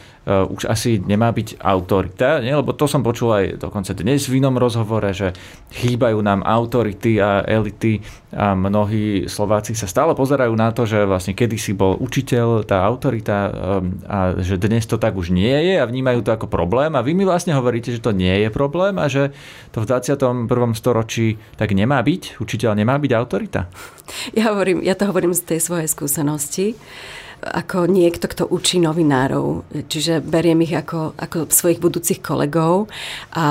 už 0.53 0.69
asi 0.69 1.01
nemá 1.01 1.33
byť 1.33 1.65
autorita, 1.65 2.45
nie? 2.45 2.53
lebo 2.53 2.77
to 2.77 2.85
som 2.85 3.01
počul 3.01 3.33
aj 3.33 3.45
dokonca 3.57 3.97
dnes 3.97 4.29
v 4.29 4.45
inom 4.45 4.61
rozhovore, 4.61 5.09
že 5.17 5.33
chýbajú 5.73 6.21
nám 6.21 6.45
autority 6.45 7.25
a 7.25 7.41
elity 7.41 8.05
a 8.35 8.59
mnohí 8.59 9.31
Slováci 9.31 9.79
sa 9.79 9.87
stále 9.87 10.13
pozerajú 10.19 10.51
na 10.59 10.75
to, 10.75 10.85
že 10.85 11.07
vlastne 11.07 11.39
kedysi 11.39 11.73
bol 11.73 11.95
učiteľ, 11.97 12.67
tá 12.67 12.83
autorita 12.83 13.37
a 14.05 14.19
že 14.43 14.59
dnes 14.59 14.83
to 14.85 14.99
tak 14.99 15.15
už 15.15 15.31
nie 15.31 15.55
je 15.55 15.79
a 15.79 15.87
vnímajú 15.87 16.27
to 16.27 16.35
ako 16.35 16.51
problém 16.51 16.99
a 16.99 17.05
vy 17.07 17.15
mi 17.15 17.23
vlastne 17.23 17.55
hovoríte, 17.55 17.95
že 17.95 18.03
to 18.03 18.11
nie 18.11 18.43
je 18.43 18.51
problém 18.51 18.99
a 18.99 19.07
že 19.07 19.31
to 19.71 19.81
v 19.81 19.89
21. 19.89 20.51
storočí 20.75 21.39
tak 21.55 21.71
nemá 21.73 22.03
byť, 22.03 22.43
učiteľ 22.43 22.75
nemá 22.75 22.99
byť 22.99 23.13
autorita. 23.15 23.71
Ja 24.35 24.53
hovorím, 24.53 24.83
ja 24.83 24.99
to 24.99 25.07
hovorím 25.09 25.33
z 25.33 25.55
tej 25.55 25.61
svojej 25.63 25.89
skúsenosti 25.89 26.75
ako 27.45 27.85
niekto, 27.85 28.25
kto 28.25 28.49
učí 28.49 28.81
novinárov. 28.81 29.69
Čiže 29.89 30.25
beriem 30.25 30.65
ich 30.65 30.73
ako, 30.73 31.13
ako 31.19 31.53
svojich 31.53 31.77
budúcich 31.83 32.25
kolegov 32.25 32.89
a 33.37 33.47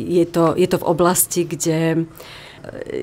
je 0.00 0.24
to, 0.24 0.56
je 0.56 0.68
to 0.68 0.80
v 0.80 0.88
oblasti, 0.88 1.44
kde 1.44 1.80
e, 1.92 1.98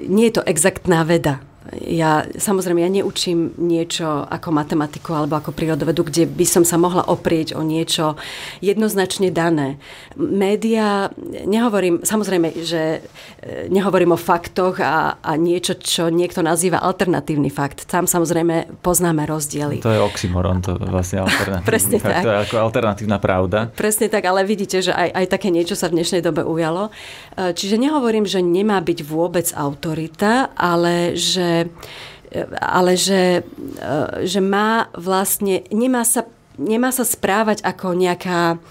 nie 0.08 0.26
je 0.26 0.32
to 0.32 0.44
exaktná 0.48 1.04
veda 1.04 1.40
ja 1.78 2.26
samozrejme 2.26 2.82
ja 2.82 2.90
neučím 2.90 3.54
niečo 3.62 4.26
ako 4.26 4.50
matematiku 4.50 5.14
alebo 5.14 5.38
ako 5.38 5.54
prírodovedu, 5.54 6.02
kde 6.10 6.24
by 6.26 6.46
som 6.46 6.64
sa 6.66 6.82
mohla 6.82 7.06
oprieť 7.06 7.54
o 7.54 7.62
niečo 7.62 8.18
jednoznačne 8.64 9.30
dané. 9.30 9.78
Média, 10.18 11.14
nehovorím, 11.46 12.02
samozrejme, 12.02 12.58
že 12.66 13.06
e, 13.44 13.70
nehovorím 13.70 14.18
o 14.18 14.20
faktoch 14.20 14.82
a, 14.82 15.22
a 15.22 15.32
niečo, 15.38 15.78
čo 15.78 16.10
niekto 16.10 16.42
nazýva 16.42 16.82
alternatívny 16.82 17.54
fakt. 17.54 17.86
Tam 17.86 18.10
samozrejme 18.10 18.82
poznáme 18.82 19.30
rozdiely. 19.30 19.86
To 19.86 19.94
je 19.94 20.02
oxymoron, 20.02 20.66
to 20.66 20.74
je 20.74 20.90
vlastne 20.90 21.22
alternatívny 21.26 21.70
Presne 21.70 21.98
fakt. 22.02 22.22
Tak. 22.22 22.26
To 22.26 22.32
je 22.34 22.40
ako 22.50 22.56
alternatívna 22.58 23.18
pravda. 23.22 23.70
Presne 23.78 24.10
tak, 24.10 24.26
ale 24.26 24.42
vidíte, 24.42 24.82
že 24.82 24.92
aj, 24.96 25.10
aj 25.14 25.26
také 25.30 25.54
niečo 25.54 25.78
sa 25.78 25.92
v 25.92 26.02
dnešnej 26.02 26.26
dobe 26.26 26.42
ujalo. 26.42 26.90
E, 27.38 27.54
čiže 27.54 27.78
nehovorím, 27.78 28.26
že 28.26 28.42
nemá 28.42 28.82
byť 28.82 29.00
vôbec 29.06 29.46
autorita, 29.54 30.50
ale 30.58 31.14
že 31.14 31.59
ale 32.62 32.94
že, 32.94 33.42
že 34.22 34.40
má 34.40 34.88
vlastne, 34.94 35.66
nemá 35.74 36.06
sa, 36.06 36.30
nemá 36.62 36.94
sa 36.94 37.02
správať 37.02 37.66
ako 37.66 37.98
nejaká 37.98 38.62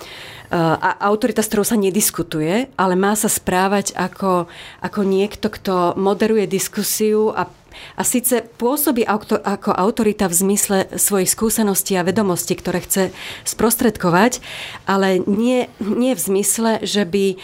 a 0.56 1.04
autorita, 1.04 1.44
s 1.44 1.52
ktorou 1.52 1.66
sa 1.68 1.76
nediskutuje, 1.76 2.72
ale 2.80 2.94
má 2.96 3.12
sa 3.12 3.28
správať 3.28 3.92
ako, 3.92 4.48
ako 4.80 5.00
niekto, 5.04 5.52
kto 5.52 5.92
moderuje 6.00 6.48
diskusiu 6.48 7.36
a 7.36 7.52
a 7.94 8.02
síce 8.02 8.42
pôsobí 8.58 9.06
ako 9.06 9.70
autorita 9.70 10.26
v 10.26 10.34
zmysle 10.34 10.78
svojich 10.98 11.30
skúseností 11.30 11.94
a 11.94 12.02
vedomostí, 12.02 12.58
ktoré 12.58 12.82
chce 12.82 13.14
sprostredkovať, 13.46 14.42
ale 14.82 15.22
nie, 15.22 15.70
nie 15.78 16.18
v 16.18 16.20
zmysle, 16.20 16.82
že 16.82 17.06
by 17.06 17.38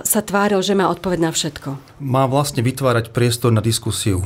sa 0.00 0.20
tváril, 0.24 0.64
že 0.64 0.72
má 0.72 0.88
odpoveď 0.88 1.20
na 1.20 1.30
všetko. 1.36 2.00
Má 2.00 2.24
vlastne 2.24 2.64
vytvárať 2.64 3.12
priestor 3.12 3.52
na 3.52 3.60
diskusiu, 3.60 4.24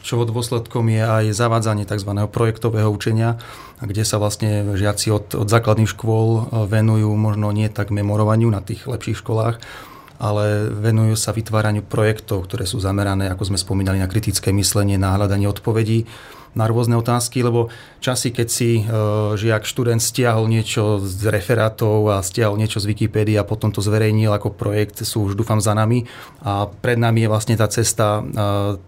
čo 0.00 0.24
dôsledkom 0.24 0.88
je 0.88 1.04
aj 1.04 1.24
zavádzanie 1.36 1.84
tzv. 1.84 2.08
projektového 2.32 2.88
učenia, 2.88 3.36
kde 3.84 4.00
sa 4.08 4.16
vlastne 4.16 4.64
žiaci 4.72 5.12
od, 5.12 5.36
od 5.36 5.44
základných 5.44 5.92
škôl 5.92 6.48
venujú 6.64 7.12
možno 7.20 7.52
nie 7.52 7.68
tak 7.68 7.92
memorovaniu 7.92 8.48
na 8.48 8.64
tých 8.64 8.88
lepších 8.88 9.20
školách, 9.20 9.60
ale 10.22 10.72
venujú 10.72 11.20
sa 11.20 11.36
vytváraniu 11.36 11.84
projektov, 11.84 12.48
ktoré 12.48 12.64
sú 12.64 12.80
zamerané, 12.80 13.28
ako 13.28 13.52
sme 13.52 13.58
spomínali, 13.60 14.00
na 14.00 14.08
kritické 14.08 14.56
myslenie, 14.56 14.96
na 14.96 15.18
hľadanie 15.18 15.50
odpovedí 15.52 16.08
na 16.52 16.68
rôzne 16.68 17.00
otázky, 17.00 17.40
lebo 17.40 17.72
časy, 18.02 18.34
keď 18.34 18.48
si 18.50 18.70
e, 18.80 18.82
žiak, 19.38 19.64
študent 19.64 20.02
stiahol 20.02 20.50
niečo 20.50 21.00
z 21.00 21.32
referátov 21.32 22.12
a 22.12 22.20
stiahol 22.20 22.60
niečo 22.60 22.82
z 22.82 22.92
Wikipédie 22.92 23.40
a 23.40 23.48
potom 23.48 23.72
to 23.72 23.80
zverejnil 23.80 24.34
ako 24.34 24.52
projekt, 24.52 25.00
sú 25.06 25.30
už 25.30 25.38
dúfam 25.38 25.62
za 25.62 25.72
nami 25.72 26.04
a 26.44 26.68
pred 26.68 27.00
nami 27.00 27.24
je 27.24 27.32
vlastne 27.32 27.54
tá 27.56 27.70
cesta 27.70 28.20
e, 28.20 28.22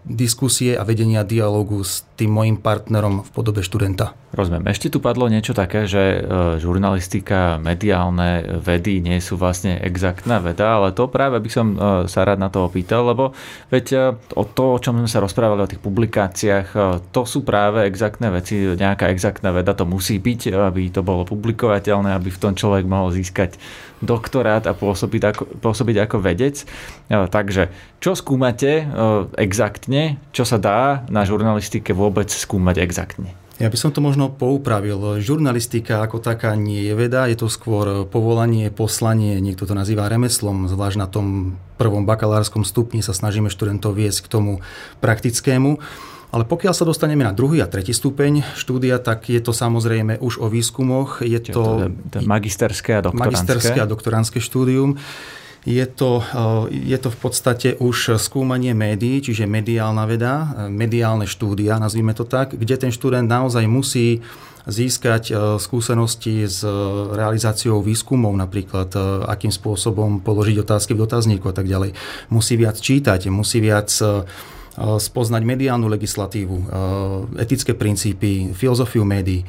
diskusie 0.05 0.77
a 0.77 0.85
vedenia 0.85 1.25
dialogu 1.25 1.81
s 1.81 2.05
tým 2.19 2.31
mojim 2.31 2.55
partnerom 2.61 3.25
v 3.25 3.29
podobe 3.33 3.65
študenta. 3.65 4.13
Rozumiem. 4.35 4.67
Ešte 4.67 4.91
tu 4.91 4.99
padlo 4.99 5.31
niečo 5.31 5.55
také, 5.55 5.87
že 5.87 6.19
e, 6.19 6.59
žurnalistika, 6.59 7.57
mediálne 7.57 8.61
vedy 8.61 8.99
nie 8.99 9.17
sú 9.23 9.39
vlastne 9.39 9.79
exaktná 9.79 10.43
veda, 10.43 10.77
ale 10.77 10.91
to 10.91 11.07
práve 11.07 11.39
by 11.39 11.49
som 11.49 11.67
sa 12.05 12.27
rád 12.27 12.39
na 12.39 12.51
to 12.51 12.67
opýtal, 12.67 13.07
lebo 13.07 13.31
veď 13.71 14.15
o 14.35 14.43
to, 14.43 14.75
o 14.75 14.81
čom 14.81 14.99
sme 14.99 15.09
sa 15.09 15.23
rozprávali, 15.23 15.63
o 15.63 15.71
tých 15.71 15.83
publikáciách, 15.83 16.67
to 17.15 17.21
sú 17.23 17.47
práve 17.47 17.54
exaktné 17.87 18.27
veci, 18.29 18.75
nejaká 18.75 19.07
exaktná 19.09 19.55
veda 19.55 19.71
to 19.71 19.87
musí 19.87 20.19
byť, 20.19 20.51
aby 20.51 20.91
to 20.91 20.99
bolo 21.01 21.23
publikovateľné, 21.23 22.11
aby 22.11 22.29
v 22.29 22.41
tom 22.41 22.53
človek 22.53 22.83
mohol 22.83 23.15
získať 23.15 23.55
doktorát 24.03 24.67
a 24.67 24.75
pôsobiť 24.75 25.21
ako, 25.31 25.43
pôsobiť 25.63 25.97
ako 26.05 26.17
vedec. 26.19 26.67
Takže 27.07 27.71
čo 28.03 28.13
skúmate 28.13 28.83
exaktne, 29.39 30.19
čo 30.35 30.43
sa 30.43 30.59
dá 30.59 31.07
na 31.07 31.23
žurnalistike 31.23 31.95
vôbec 31.95 32.27
skúmať 32.27 32.83
exaktne? 32.83 33.31
Ja 33.55 33.71
by 33.71 33.79
som 33.79 33.95
to 33.95 34.03
možno 34.03 34.35
poupravil. 34.35 35.23
Žurnalistika 35.23 36.03
ako 36.03 36.19
taká 36.19 36.59
nie 36.59 36.91
je 36.91 36.91
veda, 36.91 37.23
je 37.31 37.39
to 37.39 37.47
skôr 37.47 38.03
povolanie, 38.03 38.67
poslanie, 38.67 39.39
niekto 39.39 39.63
to 39.63 39.71
nazýva 39.71 40.11
remeslom, 40.11 40.67
zvlášť 40.67 40.97
na 40.99 41.07
tom 41.07 41.55
prvom 41.79 42.03
bakalárskom 42.03 42.67
stupni 42.67 42.99
sa 42.99 43.15
snažíme 43.15 43.47
študentov 43.47 43.95
viesť 43.95 44.27
k 44.27 44.31
tomu 44.31 44.59
praktickému. 44.99 45.79
Ale 46.35 46.43
pokiaľ 46.43 46.73
sa 46.75 46.83
dostaneme 46.83 47.23
na 47.23 47.31
druhý 47.31 47.63
a 47.63 47.71
tretí 47.71 47.95
stupeň 47.95 48.43
štúdia, 48.59 48.99
tak 48.99 49.31
je 49.31 49.39
to 49.39 49.55
samozrejme 49.55 50.19
už 50.19 50.43
o 50.43 50.51
výskumoch. 50.51 51.23
Je 51.23 51.39
to, 51.39 51.55
to, 51.55 51.63
to 52.11 52.17
magisterské 52.27 52.99
a 52.99 53.01
doktoránske. 53.07 53.31
Magisterské 53.31 53.79
a 53.79 53.87
doktoránske 53.87 54.39
štúdium. 54.43 54.99
Je 55.63 55.81
to, 55.87 56.19
eh, 56.19 56.91
je 56.91 56.97
to 56.99 57.07
v 57.07 57.17
podstate 57.23 57.69
už 57.79 58.19
skúmanie 58.19 58.75
médií, 58.75 59.23
čiže 59.23 59.47
mediálna 59.47 60.03
veda, 60.03 60.67
mediálne 60.67 61.23
štúdia, 61.23 61.79
nazvime 61.79 62.11
to 62.11 62.27
tak, 62.27 62.51
kde 62.51 62.75
ten 62.77 62.91
študent 62.91 63.31
naozaj 63.31 63.63
musí 63.63 64.19
získať 64.67 65.23
eh, 65.31 65.35
skúsenosti 65.55 66.51
s 66.51 66.67
realizáciou 67.15 67.79
výskumov, 67.79 68.35
napríklad 68.35 68.91
eh, 68.91 69.01
akým 69.23 69.55
spôsobom 69.55 70.19
položiť 70.19 70.67
otázky 70.67 70.91
v 70.99 71.07
dotazníku 71.07 71.47
a 71.47 71.55
tak 71.55 71.71
ďalej. 71.71 71.95
Musí 72.27 72.59
viac 72.59 72.75
čítať, 72.75 73.31
musí 73.31 73.63
viac 73.63 73.87
spoznať 74.75 75.41
mediálnu 75.47 75.87
legislatívu, 75.87 76.55
etické 77.39 77.71
princípy, 77.71 78.51
filozofiu 78.51 79.07
médií, 79.07 79.47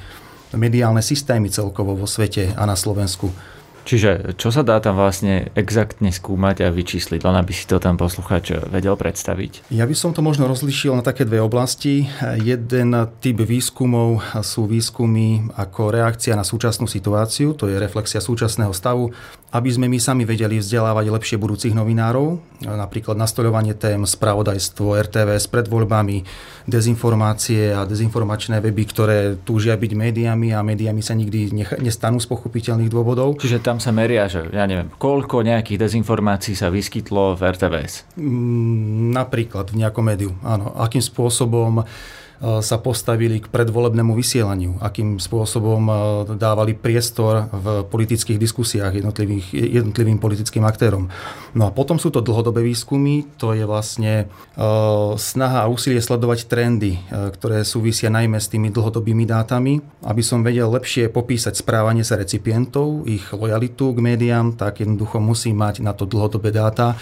mediálne 0.54 1.02
systémy 1.02 1.50
celkovo 1.50 1.98
vo 1.98 2.06
svete 2.06 2.54
a 2.54 2.62
na 2.62 2.78
Slovensku. 2.78 3.55
Čiže 3.86 4.34
čo 4.34 4.50
sa 4.50 4.66
dá 4.66 4.82
tam 4.82 4.98
vlastne 4.98 5.54
exaktne 5.54 6.10
skúmať 6.10 6.66
a 6.66 6.74
vyčísliť, 6.74 7.22
len 7.22 7.38
aby 7.38 7.54
si 7.54 7.70
to 7.70 7.78
tam 7.78 7.94
posluchač 7.94 8.66
vedel 8.66 8.98
predstaviť? 8.98 9.70
Ja 9.70 9.86
by 9.86 9.94
som 9.94 10.10
to 10.10 10.26
možno 10.26 10.50
rozlišil 10.50 10.90
na 10.98 11.06
také 11.06 11.22
dve 11.22 11.38
oblasti. 11.38 12.10
Jeden 12.42 12.90
typ 13.22 13.38
výskumov 13.46 14.26
sú 14.42 14.66
výskumy 14.66 15.54
ako 15.54 15.94
reakcia 15.94 16.34
na 16.34 16.42
súčasnú 16.42 16.90
situáciu, 16.90 17.54
to 17.54 17.70
je 17.70 17.78
reflexia 17.78 18.18
súčasného 18.18 18.74
stavu, 18.74 19.14
aby 19.54 19.70
sme 19.70 19.86
my 19.86 20.02
sami 20.02 20.26
vedeli 20.26 20.58
vzdelávať 20.58 21.06
lepšie 21.06 21.36
budúcich 21.38 21.70
novinárov, 21.70 22.42
napríklad 22.66 23.14
nastoľovanie 23.14 23.78
tém, 23.78 24.02
spravodajstvo, 24.02 24.98
RTVS 24.98 25.46
pred 25.46 25.70
voľbami, 25.70 26.26
dezinformácie 26.66 27.70
a 27.70 27.86
dezinformačné 27.86 28.58
weby, 28.58 28.84
ktoré 28.90 29.18
túžia 29.46 29.78
byť 29.78 29.92
médiami 29.94 30.50
a 30.50 30.66
médiami 30.66 30.98
sa 30.98 31.14
nikdy 31.14 31.54
nestanú 31.78 32.18
z 32.18 32.26
pochopiteľných 32.26 32.90
dôvodov. 32.90 33.38
Čiže 33.38 33.62
tam 33.62 33.75
sa 33.78 33.94
meria, 33.94 34.26
že 34.26 34.46
ja 34.50 34.64
neviem, 34.64 34.92
koľko 34.96 35.44
nejakých 35.44 35.88
dezinformácií 35.88 36.54
sa 36.56 36.72
vyskytlo 36.72 37.36
v 37.36 37.42
RTVS? 37.46 38.18
Mm, 38.18 39.12
napríklad 39.14 39.72
v 39.72 39.84
nejakom 39.84 40.04
médiu, 40.04 40.32
áno. 40.42 40.74
Akým 40.76 41.02
spôsobom 41.02 41.84
sa 42.40 42.76
postavili 42.76 43.40
k 43.40 43.48
predvolebnému 43.48 44.12
vysielaniu, 44.12 44.76
akým 44.84 45.16
spôsobom 45.16 45.82
e, 45.88 45.92
dávali 46.36 46.76
priestor 46.76 47.48
v 47.48 47.66
politických 47.88 48.36
diskusiách 48.36 48.92
jednotlivým 49.52 50.20
politickým 50.20 50.64
aktérom. 50.68 51.08
No 51.56 51.64
a 51.64 51.70
potom 51.72 51.96
sú 51.96 52.12
to 52.12 52.20
dlhodobé 52.20 52.60
výskumy, 52.60 53.24
to 53.40 53.56
je 53.56 53.64
vlastne 53.64 54.24
e, 54.24 54.64
snaha 55.16 55.64
a 55.64 55.70
úsilie 55.72 56.00
sledovať 56.04 56.44
trendy, 56.48 57.00
ktoré 57.08 57.64
súvisia 57.64 58.12
najmä 58.12 58.36
s 58.36 58.52
tými 58.52 58.68
dlhodobými 58.68 59.24
dátami, 59.24 59.80
aby 60.04 60.22
som 60.22 60.44
vedel 60.44 60.68
lepšie 60.68 61.08
popísať 61.08 61.56
správanie 61.56 62.04
sa 62.04 62.20
recipientov, 62.20 63.08
ich 63.08 63.24
lojalitu 63.32 63.96
k 63.96 63.98
médiám, 64.04 64.60
tak 64.60 64.84
jednoducho 64.84 65.18
musím 65.18 65.64
mať 65.64 65.80
na 65.80 65.96
to 65.96 66.04
dlhodobé 66.04 66.52
dáta 66.52 67.00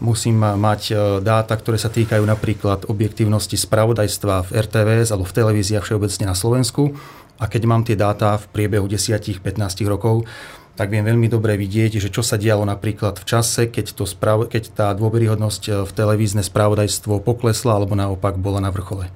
musím 0.00 0.40
mať 0.40 0.80
e, 0.90 0.94
dáta, 1.20 1.54
ktoré 1.54 1.76
sa 1.76 1.92
týkajú 1.92 2.24
napríklad 2.24 2.88
objektívnosti 2.88 3.54
spravodajstva 3.54 4.48
v 4.48 4.50
RTVS 4.56 5.12
alebo 5.12 5.28
v 5.28 5.36
televíziách 5.36 5.84
všeobecne 5.84 6.24
na 6.28 6.36
Slovensku. 6.36 6.96
A 7.40 7.48
keď 7.48 7.62
mám 7.64 7.84
tie 7.84 7.96
dáta 7.96 8.36
v 8.36 8.48
priebehu 8.52 8.84
10-15 8.84 9.40
rokov, 9.88 10.28
tak 10.76 10.88
viem 10.88 11.04
veľmi 11.04 11.28
dobre 11.28 11.60
vidieť, 11.60 12.00
že 12.00 12.08
čo 12.08 12.24
sa 12.24 12.40
dialo 12.40 12.64
napríklad 12.64 13.20
v 13.20 13.24
čase, 13.28 13.68
keď, 13.68 13.92
to 13.92 14.04
sprav- 14.08 14.48
keď 14.48 14.72
tá 14.72 14.88
dôveryhodnosť 14.96 15.62
e, 15.68 15.70
v 15.84 15.90
televízne 15.92 16.40
spravodajstvo 16.40 17.20
poklesla 17.20 17.76
alebo 17.76 17.92
naopak 17.92 18.40
bola 18.40 18.64
na 18.64 18.72
vrchole. 18.72 19.12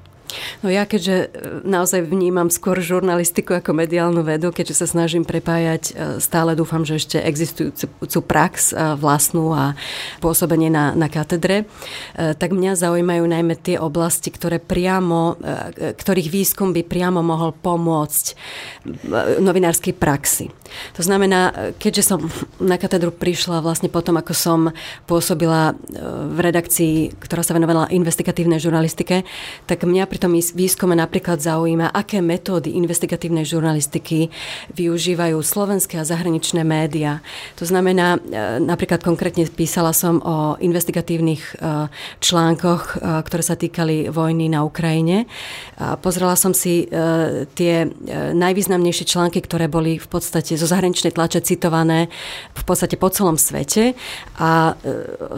No 0.62 0.72
ja 0.72 0.88
keďže 0.88 1.16
e, 1.16 1.26
naozaj 1.64 2.06
vnímam 2.06 2.48
skôr 2.48 2.80
žurnalistiku 2.80 3.58
ako 3.58 3.76
mediálnu 3.76 4.24
vedu, 4.24 4.50
keďže 4.50 4.84
sa 4.84 4.86
snažím 4.88 5.22
prepájať, 5.22 5.82
e, 5.90 5.92
stále 6.22 6.56
dúfam, 6.56 6.82
že 6.82 6.98
ešte 6.98 7.18
existujúcu 7.20 8.18
prax 8.24 8.72
e, 8.72 8.96
vlastnú 8.98 9.52
a 9.52 9.76
pôsobenie 10.18 10.72
na, 10.72 10.96
na 10.96 11.10
katedre, 11.12 11.66
tak 12.14 12.54
mňa 12.54 12.78
zaujímajú 12.78 13.24
najmä 13.26 13.54
tie 13.60 13.76
oblasti, 13.76 14.32
ktoré 14.32 14.58
priamo, 14.58 15.36
ktorých 15.74 16.28
výskum 16.30 16.72
by 16.72 16.82
priamo 16.86 17.20
mohol 17.20 17.52
pomôcť 17.52 18.24
novinárskej 19.42 19.94
praxi. 19.96 20.50
To 20.98 21.02
znamená, 21.04 21.72
keďže 21.78 22.02
som 22.14 22.18
na 22.58 22.80
katedru 22.80 23.14
prišla 23.14 23.60
vlastne 23.60 23.92
potom, 23.92 24.16
ako 24.18 24.32
som 24.32 24.60
pôsobila 25.04 25.76
v 26.30 26.38
redakcii, 26.40 27.20
ktorá 27.20 27.44
sa 27.44 27.54
venovala 27.54 27.92
investigatívnej 27.92 28.58
žurnalistike, 28.58 29.22
tak 29.68 29.84
mňa 29.84 30.08
pri 30.08 30.18
tom 30.24 30.32
výskume 30.40 30.96
napríklad 30.96 31.36
zaujíma, 31.44 31.92
aké 31.92 32.24
metódy 32.24 32.72
investigatívnej 32.80 33.44
žurnalistiky 33.44 34.32
využívajú 34.72 35.36
slovenské 35.44 36.00
a 36.00 36.08
zahraničné 36.08 36.64
médiá. 36.64 37.20
To 37.60 37.68
znamená, 37.68 38.16
e, 38.16 38.56
napríklad 38.64 39.04
konkrétne 39.04 39.44
písala 39.52 39.92
som 39.92 40.24
o 40.24 40.56
investigatívnych 40.64 41.42
e, 41.44 41.92
článkoch, 42.24 42.82
e, 42.96 43.20
ktoré 43.20 43.42
sa 43.44 43.60
týkali 43.60 44.08
vojny 44.08 44.48
na 44.48 44.64
Ukrajine. 44.64 45.28
Pozrela 46.00 46.38
som 46.38 46.54
si 46.54 46.86
tie 47.58 47.74
najvýznamnejšie 48.30 49.04
články, 49.10 49.42
ktoré 49.42 49.66
boli 49.66 49.98
v 49.98 50.06
podstate 50.06 50.54
zo 50.54 50.70
zahraničnej 50.70 51.10
tlače 51.10 51.42
citované 51.42 52.06
v 52.54 52.62
podstate 52.62 52.94
po 52.94 53.10
celom 53.10 53.34
svete 53.34 53.98
a 54.38 54.78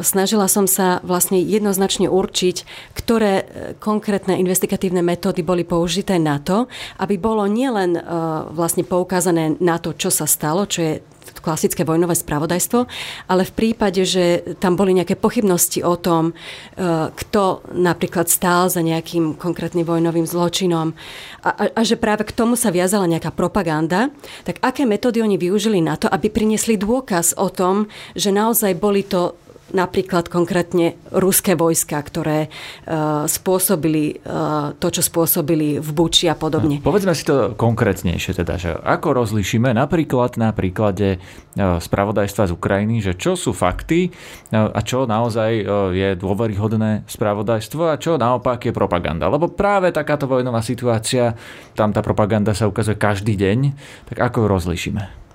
snažila 0.04 0.44
som 0.44 0.68
sa 0.68 1.00
vlastne 1.00 1.40
jednoznačne 1.40 2.12
určiť, 2.12 2.56
ktoré 2.92 3.48
konkrétne 3.80 4.36
investigatívne 4.36 4.75
investigatívne 4.76 5.00
metódy 5.00 5.40
boli 5.40 5.64
použité 5.64 6.20
na 6.20 6.36
to, 6.36 6.68
aby 7.00 7.16
bolo 7.16 7.48
nielen 7.48 7.96
uh, 7.96 8.52
vlastne 8.52 8.84
poukázané 8.84 9.56
na 9.56 9.80
to, 9.80 9.96
čo 9.96 10.12
sa 10.12 10.28
stalo, 10.28 10.68
čo 10.68 10.80
je 10.84 10.92
klasické 11.40 11.82
vojnové 11.82 12.14
spravodajstvo, 12.14 12.86
ale 13.30 13.42
v 13.46 13.52
prípade, 13.56 14.02
že 14.06 14.56
tam 14.60 14.74
boli 14.78 14.94
nejaké 14.94 15.16
pochybnosti 15.16 15.80
o 15.80 15.96
tom, 15.96 16.36
uh, 16.36 17.08
kto 17.08 17.64
napríklad 17.72 18.28
stál 18.28 18.68
za 18.68 18.84
nejakým 18.84 19.40
konkrétnym 19.40 19.88
vojnovým 19.88 20.28
zločinom 20.28 20.92
a, 21.40 21.50
a, 21.50 21.64
a 21.72 21.80
že 21.80 21.96
práve 21.96 22.28
k 22.28 22.36
tomu 22.36 22.52
sa 22.54 22.68
viazala 22.68 23.08
nejaká 23.08 23.32
propaganda, 23.32 24.12
tak 24.44 24.60
aké 24.60 24.84
metódy 24.84 25.24
oni 25.24 25.40
využili 25.40 25.80
na 25.80 25.96
to, 25.96 26.06
aby 26.12 26.28
priniesli 26.28 26.76
dôkaz 26.76 27.32
o 27.40 27.48
tom, 27.48 27.88
že 28.12 28.28
naozaj 28.28 28.76
boli 28.76 29.08
to 29.08 29.38
napríklad 29.74 30.30
konkrétne 30.30 30.94
ruské 31.10 31.58
vojska, 31.58 31.98
ktoré 31.98 32.46
uh, 32.46 33.26
spôsobili 33.26 34.22
uh, 34.22 34.78
to, 34.78 34.88
čo 34.94 35.02
spôsobili 35.02 35.82
v 35.82 35.90
Buči 35.90 36.30
a 36.30 36.38
podobne. 36.38 36.78
No, 36.78 36.86
povedzme 36.86 37.16
si 37.18 37.26
to 37.26 37.58
konkrétnejšie 37.58 38.38
teda, 38.38 38.54
že 38.60 38.70
ako 38.78 39.26
rozlišíme 39.26 39.74
napríklad 39.74 40.38
na 40.38 40.54
príklade 40.54 41.18
uh, 41.18 41.82
spravodajstva 41.82 42.46
z 42.46 42.54
Ukrajiny, 42.54 43.02
že 43.02 43.18
čo 43.18 43.34
sú 43.34 43.50
fakty 43.50 44.14
uh, 44.54 44.70
a 44.70 44.80
čo 44.86 45.10
naozaj 45.10 45.50
uh, 45.62 45.90
je 45.90 46.14
dôveryhodné 46.14 47.08
spravodajstvo 47.10 47.90
a 47.90 47.98
čo 47.98 48.14
naopak 48.14 48.70
je 48.70 48.72
propaganda. 48.76 49.26
Lebo 49.26 49.50
práve 49.50 49.90
takáto 49.90 50.30
vojnová 50.30 50.62
situácia, 50.62 51.34
tam 51.74 51.90
tá 51.90 52.06
propaganda 52.06 52.54
sa 52.54 52.70
ukazuje 52.70 52.94
každý 52.94 53.34
deň, 53.34 53.58
tak 54.06 54.30
ako 54.30 54.46
ju 54.46 54.46
rozlišíme? 54.46 55.25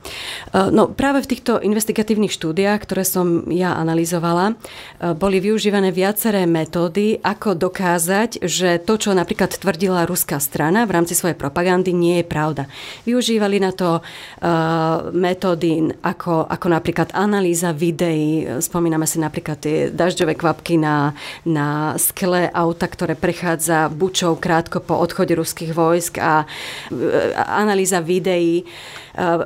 No 0.51 0.91
práve 0.91 1.23
v 1.23 1.29
týchto 1.31 1.61
investigatívnych 1.63 2.33
štúdiách, 2.33 2.83
ktoré 2.83 3.07
som 3.07 3.47
ja 3.47 3.77
analyzovala, 3.77 4.59
boli 5.15 5.39
využívané 5.39 5.93
viaceré 5.93 6.43
metódy, 6.49 7.21
ako 7.23 7.55
dokázať, 7.55 8.43
že 8.43 8.81
to, 8.81 8.97
čo 8.99 9.15
napríklad 9.15 9.53
tvrdila 9.55 10.03
ruská 10.09 10.41
strana 10.43 10.83
v 10.83 10.97
rámci 10.97 11.13
svojej 11.15 11.37
propagandy, 11.37 11.95
nie 11.95 12.19
je 12.19 12.25
pravda. 12.27 12.63
Využívali 13.07 13.63
na 13.63 13.71
to 13.71 14.03
metódy 15.15 15.93
ako, 16.03 16.49
ako 16.49 16.67
napríklad 16.67 17.13
analýza 17.15 17.71
videí. 17.71 18.43
Spomíname 18.59 19.05
si 19.07 19.21
napríklad 19.21 19.57
tie 19.61 19.77
dažďové 19.93 20.35
kvapky 20.35 20.75
na, 20.81 21.15
na 21.47 21.95
skle 21.95 22.49
auta, 22.51 22.89
ktoré 22.89 23.15
prechádza 23.15 23.87
bučou 23.87 24.35
krátko 24.35 24.83
po 24.83 24.97
odchode 24.99 25.37
ruských 25.37 25.71
vojsk 25.71 26.19
a 26.19 26.43
analýza 27.55 28.03
videí 28.03 28.65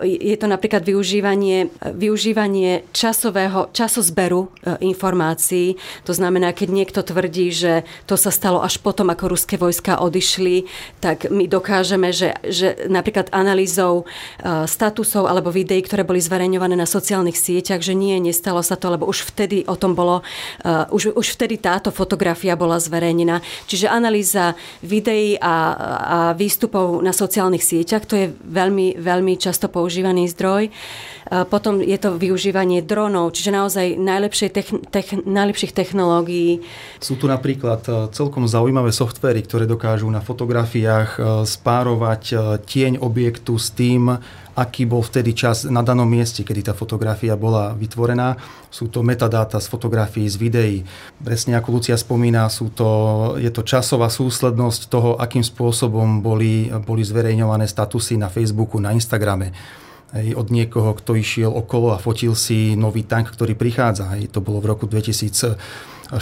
je 0.05 0.37
to 0.37 0.45
napríklad 0.45 0.85
využívanie, 0.85 1.73
využívanie 1.81 2.85
časového, 2.93 3.73
časozberu 3.73 4.53
eh, 4.61 4.77
informácií. 4.85 5.77
To 6.05 6.13
znamená, 6.13 6.53
keď 6.53 6.69
niekto 6.69 7.01
tvrdí, 7.01 7.49
že 7.49 7.81
to 8.05 8.13
sa 8.13 8.29
stalo 8.29 8.61
až 8.61 8.77
potom, 8.77 9.09
ako 9.09 9.33
ruské 9.33 9.57
vojska 9.57 9.97
odišli, 9.97 10.69
tak 11.01 11.33
my 11.33 11.49
dokážeme, 11.49 12.13
že, 12.13 12.37
že 12.45 12.89
napríklad 12.89 13.33
analýzou 13.33 14.05
eh, 14.05 14.69
statusov 14.69 15.25
alebo 15.25 15.49
videí, 15.49 15.81
ktoré 15.81 16.05
boli 16.05 16.21
zverejňované 16.21 16.77
na 16.77 16.85
sociálnych 16.85 17.37
sieťach, 17.37 17.81
že 17.81 17.97
nie, 17.97 18.21
nestalo 18.21 18.61
sa 18.61 18.77
to, 18.77 18.93
lebo 18.93 19.09
už 19.09 19.33
vtedy 19.33 19.65
o 19.65 19.75
tom 19.77 19.97
bolo, 19.97 20.21
už, 20.91 21.15
už 21.15 21.27
vtedy 21.39 21.57
táto 21.57 21.89
fotografia 21.89 22.57
bola 22.57 22.77
zverejnená. 22.77 23.39
Čiže 23.69 23.87
analýza 23.87 24.53
videí 24.83 25.39
a, 25.39 25.55
a 25.75 26.17
výstupov 26.35 26.99
na 27.01 27.15
sociálnych 27.15 27.63
sieťach, 27.63 28.03
to 28.05 28.15
je 28.19 28.27
veľmi, 28.31 28.99
veľmi 28.99 29.33
často 29.39 29.54
často 29.55 29.71
používaný 29.71 30.27
zdroj. 30.35 30.67
Potom 31.47 31.79
je 31.79 31.95
to 31.95 32.19
využívanie 32.19 32.83
dronov, 32.83 33.31
čiže 33.31 33.55
naozaj 33.55 33.95
techn- 34.51 34.83
techn- 34.91 35.23
najlepších 35.23 35.71
technológií. 35.71 36.59
Sú 36.99 37.15
tu 37.15 37.25
napríklad 37.25 37.81
e, 37.87 37.91
celkom 38.13 38.45
zaujímavé 38.45 38.91
softvery, 38.91 39.41
ktoré 39.41 39.63
dokážu 39.65 40.11
na 40.11 40.21
fotografiách 40.21 41.09
e, 41.15 41.19
spárovať 41.47 42.23
e, 42.29 42.35
tieň 42.61 43.01
objektu 43.01 43.57
s 43.57 43.73
tým, 43.73 44.21
aký 44.55 44.87
bol 44.87 45.03
vtedy 45.03 45.35
čas 45.35 45.67
na 45.67 45.83
danom 45.83 46.07
mieste, 46.07 46.47
kedy 46.47 46.71
tá 46.71 46.73
fotografia 46.73 47.35
bola 47.35 47.75
vytvorená. 47.75 48.39
Sú 48.71 48.87
to 48.87 49.03
metadáta 49.03 49.59
z 49.59 49.67
fotografií, 49.67 50.25
z 50.31 50.39
videí. 50.39 50.77
Presne 51.19 51.59
ako 51.59 51.75
Lucia 51.75 51.99
spomína, 51.99 52.47
sú 52.47 52.71
to, 52.71 52.89
je 53.35 53.51
to 53.51 53.67
časová 53.67 54.07
súslednosť 54.07 54.87
toho, 54.87 55.19
akým 55.19 55.43
spôsobom 55.43 56.23
boli, 56.23 56.71
boli 56.87 57.03
zverejňované 57.03 57.67
statusy 57.67 58.15
na 58.15 58.31
Facebooku, 58.31 58.79
na 58.79 58.95
Instagrame 58.95 59.51
od 60.15 60.47
niekoho, 60.47 60.95
kto 60.95 61.19
išiel 61.19 61.51
okolo 61.51 61.91
a 61.91 61.99
fotil 61.99 62.39
si 62.39 62.79
nový 62.79 63.03
tank, 63.03 63.35
ktorý 63.35 63.51
prichádza. 63.51 64.15
Hej, 64.15 64.31
to 64.31 64.39
bolo 64.39 64.63
v 64.63 64.71
roku 64.71 64.87
2014-15, 64.87 66.15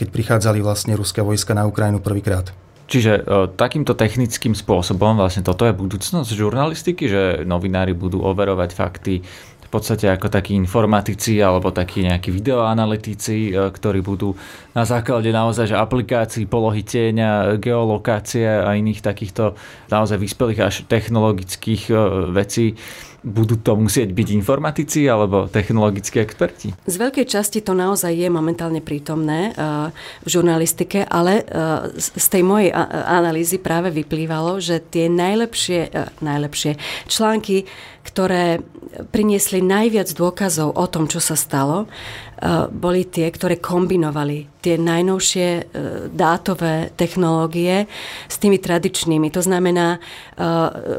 keď 0.00 0.08
prichádzali 0.08 0.64
vlastne 0.64 0.96
ruské 0.96 1.20
vojska 1.20 1.52
na 1.52 1.68
Ukrajinu 1.68 2.00
prvýkrát. 2.00 2.48
Čiže 2.90 3.22
e, 3.22 3.46
takýmto 3.54 3.94
technickým 3.94 4.58
spôsobom 4.58 5.14
vlastne 5.14 5.46
toto 5.46 5.62
je 5.62 5.70
budúcnosť 5.70 6.26
žurnalistiky, 6.34 7.06
že 7.06 7.22
novinári 7.46 7.94
budú 7.94 8.18
overovať 8.26 8.70
fakty 8.74 9.22
v 9.70 9.78
podstate 9.78 10.10
ako 10.10 10.26
takí 10.26 10.58
informatici 10.58 11.38
alebo 11.38 11.70
takí 11.70 12.02
nejakí 12.02 12.34
videoanalytici, 12.34 13.54
e, 13.54 13.70
ktorí 13.70 14.02
budú 14.02 14.34
na 14.74 14.82
základe 14.82 15.30
naozaj 15.30 15.70
že 15.70 15.78
aplikácií, 15.78 16.50
polohy 16.50 16.82
tieňa, 16.82 17.62
geolokácie 17.62 18.50
a 18.50 18.74
iných 18.74 19.06
takýchto 19.06 19.54
naozaj 19.86 20.18
vyspelých 20.18 20.60
až 20.66 20.74
technologických 20.90 21.82
e, 21.86 21.94
vecí 22.34 22.74
budú 23.20 23.60
to 23.60 23.76
musieť 23.76 24.16
byť 24.16 24.28
informatici 24.32 25.04
alebo 25.04 25.44
technologickí 25.46 26.20
experti? 26.20 26.72
Z 26.88 26.96
veľkej 26.96 27.26
časti 27.28 27.60
to 27.60 27.76
naozaj 27.76 28.12
je 28.12 28.28
momentálne 28.32 28.80
prítomné 28.80 29.52
uh, 29.52 29.92
v 30.24 30.28
žurnalistike, 30.28 31.04
ale 31.04 31.44
uh, 31.44 31.88
z 31.96 32.26
tej 32.26 32.42
mojej 32.44 32.72
analýzy 33.06 33.60
práve 33.60 33.92
vyplývalo, 33.92 34.58
že 34.58 34.80
tie 34.80 35.12
najlepšie, 35.12 35.80
uh, 35.92 36.08
najlepšie 36.24 36.80
články, 37.08 37.68
ktoré 38.00 38.64
priniesli 39.12 39.60
najviac 39.60 40.08
dôkazov 40.16 40.72
o 40.72 40.86
tom, 40.88 41.04
čo 41.04 41.20
sa 41.20 41.36
stalo, 41.36 41.86
boli 42.72 43.04
tie, 43.04 43.28
ktoré 43.28 43.60
kombinovali 43.60 44.59
tie 44.60 44.76
najnovšie 44.76 45.48
e, 45.48 45.62
dátové 46.12 46.92
technológie 46.94 47.88
s 48.28 48.36
tými 48.36 48.60
tradičnými. 48.60 49.32
To 49.32 49.40
znamená, 49.40 49.96
e, 49.96 49.98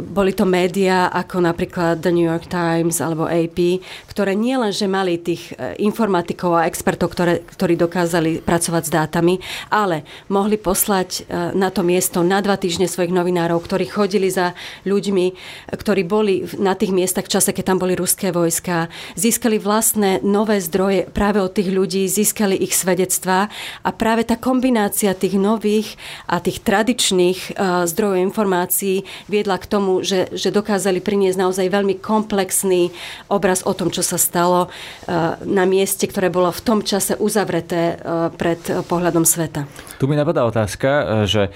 boli 0.02 0.34
to 0.34 0.50
médiá 0.50 1.14
ako 1.14 1.46
napríklad 1.46 2.02
The 2.02 2.10
New 2.10 2.26
York 2.26 2.50
Times 2.50 2.98
alebo 2.98 3.30
AP, 3.30 3.86
ktoré 4.10 4.34
nielenže 4.34 4.90
mali 4.90 5.22
tých 5.22 5.54
e, 5.54 5.78
informatikov 5.86 6.58
a 6.58 6.66
expertov, 6.66 7.14
ktoré, 7.14 7.46
ktorí 7.46 7.78
dokázali 7.78 8.42
pracovať 8.42 8.84
s 8.90 8.92
dátami, 8.92 9.36
ale 9.70 10.04
mohli 10.28 10.58
poslať 10.58 11.30
na 11.54 11.70
to 11.70 11.86
miesto 11.86 12.26
na 12.26 12.42
dva 12.42 12.58
týždne 12.58 12.90
svojich 12.90 13.14
novinárov, 13.14 13.62
ktorí 13.62 13.86
chodili 13.88 14.28
za 14.34 14.58
ľuďmi, 14.90 15.26
ktorí 15.70 16.02
boli 16.04 16.50
na 16.58 16.74
tých 16.74 16.92
miestach 16.92 17.30
v 17.30 17.34
čase, 17.38 17.54
keď 17.54 17.74
tam 17.74 17.80
boli 17.80 17.94
ruské 17.94 18.34
vojska, 18.34 18.90
získali 19.14 19.62
vlastné 19.62 20.26
nové 20.26 20.58
zdroje 20.64 21.08
práve 21.12 21.40
od 21.44 21.54
tých 21.54 21.70
ľudí, 21.70 22.10
získali 22.10 22.58
ich 22.58 22.74
svedectvá 22.74 23.51
a 23.82 23.90
práve 23.94 24.28
tá 24.28 24.36
kombinácia 24.40 25.14
tých 25.14 25.38
nových 25.38 25.96
a 26.28 26.40
tých 26.40 26.64
tradičných 26.64 27.40
uh, 27.54 27.84
zdrojov 27.86 28.22
informácií 28.22 29.04
viedla 29.28 29.60
k 29.60 29.70
tomu, 29.70 30.02
že, 30.02 30.32
že 30.34 30.54
dokázali 30.54 31.04
priniesť 31.04 31.38
naozaj 31.40 31.68
veľmi 31.68 32.00
komplexný 32.00 32.92
obraz 33.28 33.64
o 33.64 33.74
tom, 33.76 33.92
čo 33.94 34.02
sa 34.02 34.16
stalo 34.16 34.68
uh, 34.68 35.38
na 35.46 35.64
mieste, 35.66 36.08
ktoré 36.08 36.32
bolo 36.32 36.50
v 36.52 36.62
tom 36.62 36.80
čase 36.82 37.16
uzavreté 37.20 37.98
uh, 37.98 38.30
pred 38.34 38.60
pohľadom 38.88 39.24
sveta. 39.28 39.68
Tu 40.02 40.10
mi 40.10 40.18
napadá 40.18 40.44
otázka, 40.48 41.24
že 41.30 41.54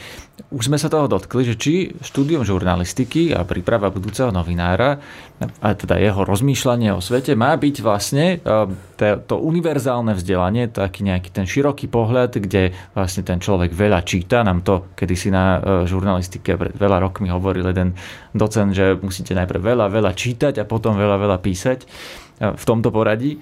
už 0.52 0.68
sme 0.68 0.76
sa 0.76 0.92
toho 0.92 1.08
dotkli, 1.08 1.48
že 1.48 1.56
či 1.56 1.96
štúdium 2.04 2.44
žurnalistiky 2.44 3.32
a 3.32 3.48
príprava 3.48 3.88
budúceho 3.88 4.36
novinára 4.36 5.00
a 5.64 5.68
teda 5.72 5.96
jeho 5.96 6.28
rozmýšľanie 6.28 6.92
o 6.92 7.00
svete 7.00 7.40
má 7.40 7.56
byť 7.56 7.76
vlastne 7.80 8.44
to 9.00 9.36
univerzálne 9.40 10.12
vzdelanie, 10.12 10.68
taký 10.68 11.08
nejaký 11.08 11.32
ten 11.32 11.48
široký 11.48 11.88
pohľad, 11.88 12.40
kde 12.40 12.76
vlastne 12.92 13.24
ten 13.24 13.40
človek 13.40 13.72
veľa 13.72 14.04
číta. 14.04 14.44
Nám 14.44 14.64
to 14.68 14.92
kedysi 14.96 15.32
na 15.32 15.60
e, 15.60 15.60
žurnalistike 15.88 16.56
pred 16.56 16.76
veľa 16.76 17.04
rokmi 17.04 17.32
hovoril 17.32 17.72
jeden 17.72 17.96
docent, 18.32 18.72
že 18.76 18.96
musíte 19.00 19.36
najprv 19.36 19.60
veľa, 19.60 19.88
veľa 19.92 20.12
čítať 20.16 20.60
a 20.60 20.68
potom 20.68 20.96
veľa, 20.96 21.16
veľa 21.20 21.38
písať 21.40 21.80
e, 21.84 21.88
v 22.56 22.64
tomto 22.64 22.92
poradí. 22.92 23.40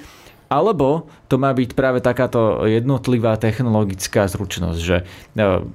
Alebo 0.54 1.10
to 1.26 1.42
má 1.42 1.50
byť 1.50 1.74
práve 1.74 1.98
takáto 1.98 2.70
jednotlivá 2.70 3.42
technologická 3.42 4.30
zručnosť, 4.30 4.80
že 4.80 4.98
e, 5.02 5.04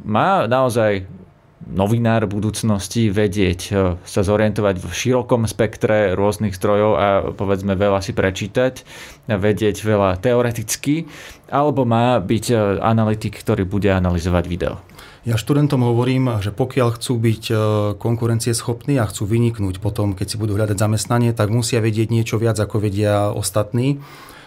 má 0.07 0.47
naozaj 0.47 1.11
novinár 1.67 2.31
budúcnosti 2.31 3.11
vedieť 3.11 3.61
sa 4.07 4.21
zorientovať 4.23 4.79
v 4.79 4.89
širokom 4.89 5.45
spektre 5.45 6.15
rôznych 6.15 6.55
strojov 6.55 6.93
a 6.95 7.07
povedzme 7.35 7.75
veľa 7.75 8.01
si 8.01 8.15
prečítať, 8.15 8.87
vedieť 9.27 9.83
veľa 9.83 10.23
teoreticky, 10.23 11.11
alebo 11.51 11.83
má 11.83 12.23
byť 12.23 12.45
e, 12.49 12.57
analytik, 12.79 13.35
ktorý 13.43 13.67
bude 13.67 13.91
analyzovať 13.91 14.45
video? 14.47 14.79
Ja 15.29 15.37
študentom 15.37 15.85
hovorím, 15.85 16.41
že 16.41 16.55
pokiaľ 16.55 16.97
chcú 16.97 17.21
byť 17.21 17.45
e, 17.51 17.55
konkurencieschopní 18.01 18.97
a 18.97 19.05
chcú 19.05 19.29
vyniknúť 19.29 19.83
potom, 19.83 20.17
keď 20.17 20.27
si 20.31 20.37
budú 20.41 20.57
hľadať 20.57 20.79
zamestnanie, 20.79 21.37
tak 21.37 21.53
musia 21.53 21.85
vedieť 21.85 22.09
niečo 22.09 22.41
viac, 22.41 22.57
ako 22.57 22.81
vedia 22.81 23.29
ostatní. 23.35 24.01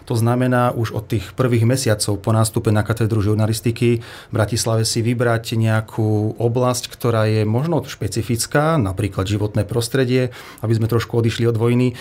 To 0.09 0.17
znamená 0.17 0.73
už 0.73 0.93
od 0.97 1.05
tých 1.05 1.33
prvých 1.37 1.67
mesiacov 1.67 2.17
po 2.21 2.31
nástupe 2.33 2.73
na 2.73 2.81
katedru 2.81 3.21
žurnalistiky 3.21 4.01
v 4.01 4.33
Bratislave 4.33 4.87
si 4.87 5.05
vybrať 5.05 5.57
nejakú 5.57 6.37
oblasť, 6.37 6.89
ktorá 6.89 7.27
je 7.29 7.43
možno 7.45 7.83
špecifická, 7.85 8.81
napríklad 8.81 9.27
životné 9.27 9.67
prostredie, 9.67 10.33
aby 10.65 10.73
sme 10.73 10.89
trošku 10.89 11.17
odišli 11.17 11.45
od 11.45 11.57
vojny 11.57 11.93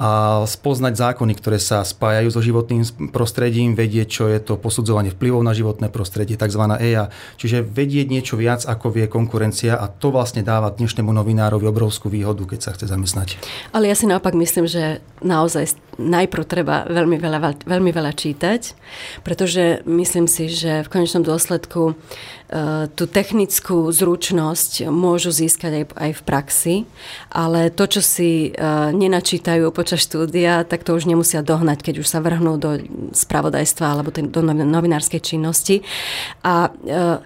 a 0.00 0.42
spoznať 0.44 0.94
zákony, 0.96 1.32
ktoré 1.36 1.58
sa 1.60 1.84
spájajú 1.84 2.28
so 2.32 2.40
životným 2.40 3.12
prostredím, 3.12 3.76
vedieť, 3.76 4.08
čo 4.08 4.24
je 4.28 4.38
to 4.40 4.56
posudzovanie 4.56 5.12
vplyvov 5.12 5.42
na 5.44 5.52
životné 5.52 5.92
prostredie, 5.92 6.36
tzv. 6.36 6.62
EIA. 6.80 7.12
Čiže 7.36 7.64
vedieť 7.64 8.08
niečo 8.08 8.34
viac, 8.40 8.64
ako 8.64 8.92
vie 8.92 9.06
konkurencia 9.06 9.76
a 9.76 9.86
to 9.90 10.14
vlastne 10.14 10.40
dáva 10.40 10.72
dnešnému 10.72 11.10
novinárovi 11.12 11.68
obrovskú 11.68 12.08
výhodu, 12.08 12.42
keď 12.44 12.60
sa 12.60 12.70
chce 12.76 12.88
zamestnať. 12.88 13.40
Ale 13.72 13.88
ja 13.88 13.96
si 13.96 14.08
naopak 14.08 14.36
myslím, 14.36 14.68
že 14.68 15.04
naozaj 15.22 15.76
najprv 16.00 16.44
treba 16.48 16.88
veľmi 16.88 17.20
veľa, 17.20 17.68
veľmi 17.68 17.90
veľa 17.92 18.12
čítať, 18.16 18.74
pretože 19.22 19.84
myslím 19.84 20.24
si, 20.24 20.48
že 20.48 20.82
v 20.84 20.88
konečnom 20.88 21.20
dôsledku 21.22 21.94
tú 22.96 23.04
technickú 23.04 23.92
zručnosť 23.92 24.88
môžu 24.88 25.28
získať 25.28 25.72
aj, 25.72 25.84
aj 25.92 26.10
v 26.16 26.22
praxi, 26.24 26.74
ale 27.28 27.68
to, 27.68 27.84
čo 27.84 28.00
si 28.00 28.52
uh, 28.52 28.88
nenačítajú 28.92 29.68
po 29.72 29.82
počas 29.82 30.06
štúdia, 30.06 30.62
tak 30.62 30.86
to 30.86 30.94
už 30.94 31.10
nemusia 31.10 31.42
dohnať, 31.42 31.82
keď 31.82 31.94
už 31.98 32.06
sa 32.06 32.22
vrhnú 32.22 32.54
do 32.54 32.78
spravodajstva 33.10 33.86
alebo 33.90 34.14
do 34.14 34.40
novinárskej 34.46 35.18
činnosti. 35.18 35.82
A 36.46 36.70
e, 36.70 37.18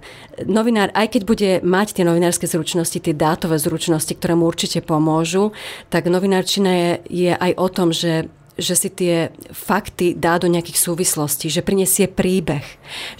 novinár, 0.49 0.89
aj 0.97 1.13
keď 1.13 1.23
bude 1.29 1.51
mať 1.61 2.01
tie 2.01 2.05
novinárske 2.09 2.49
zručnosti, 2.49 2.97
tie 2.97 3.13
dátové 3.13 3.61
zručnosti, 3.61 4.09
ktoré 4.17 4.33
mu 4.33 4.49
určite 4.49 4.81
pomôžu, 4.81 5.53
tak 5.93 6.09
novinárčina 6.09 6.73
je, 6.73 6.91
je 7.29 7.33
aj 7.37 7.53
o 7.61 7.69
tom, 7.69 7.93
že 7.93 8.33
že 8.57 8.75
si 8.75 8.89
tie 8.89 9.31
fakty 9.53 10.17
dá 10.17 10.41
do 10.41 10.49
nejakých 10.49 10.81
súvislostí, 10.81 11.53
že 11.53 11.61
prinesie 11.61 12.09
príbeh, 12.09 12.65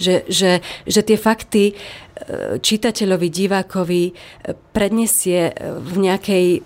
že, 0.01 0.25
že, 0.27 0.65
že 0.89 1.01
tie 1.05 1.17
fakty 1.17 1.63
e, 1.71 1.73
čitateľovi, 2.57 3.27
divákovi 3.29 4.03
e, 4.09 4.13
predniesie 4.73 5.53
v 5.61 5.95
nejakej 6.01 6.45
e, 6.57 6.59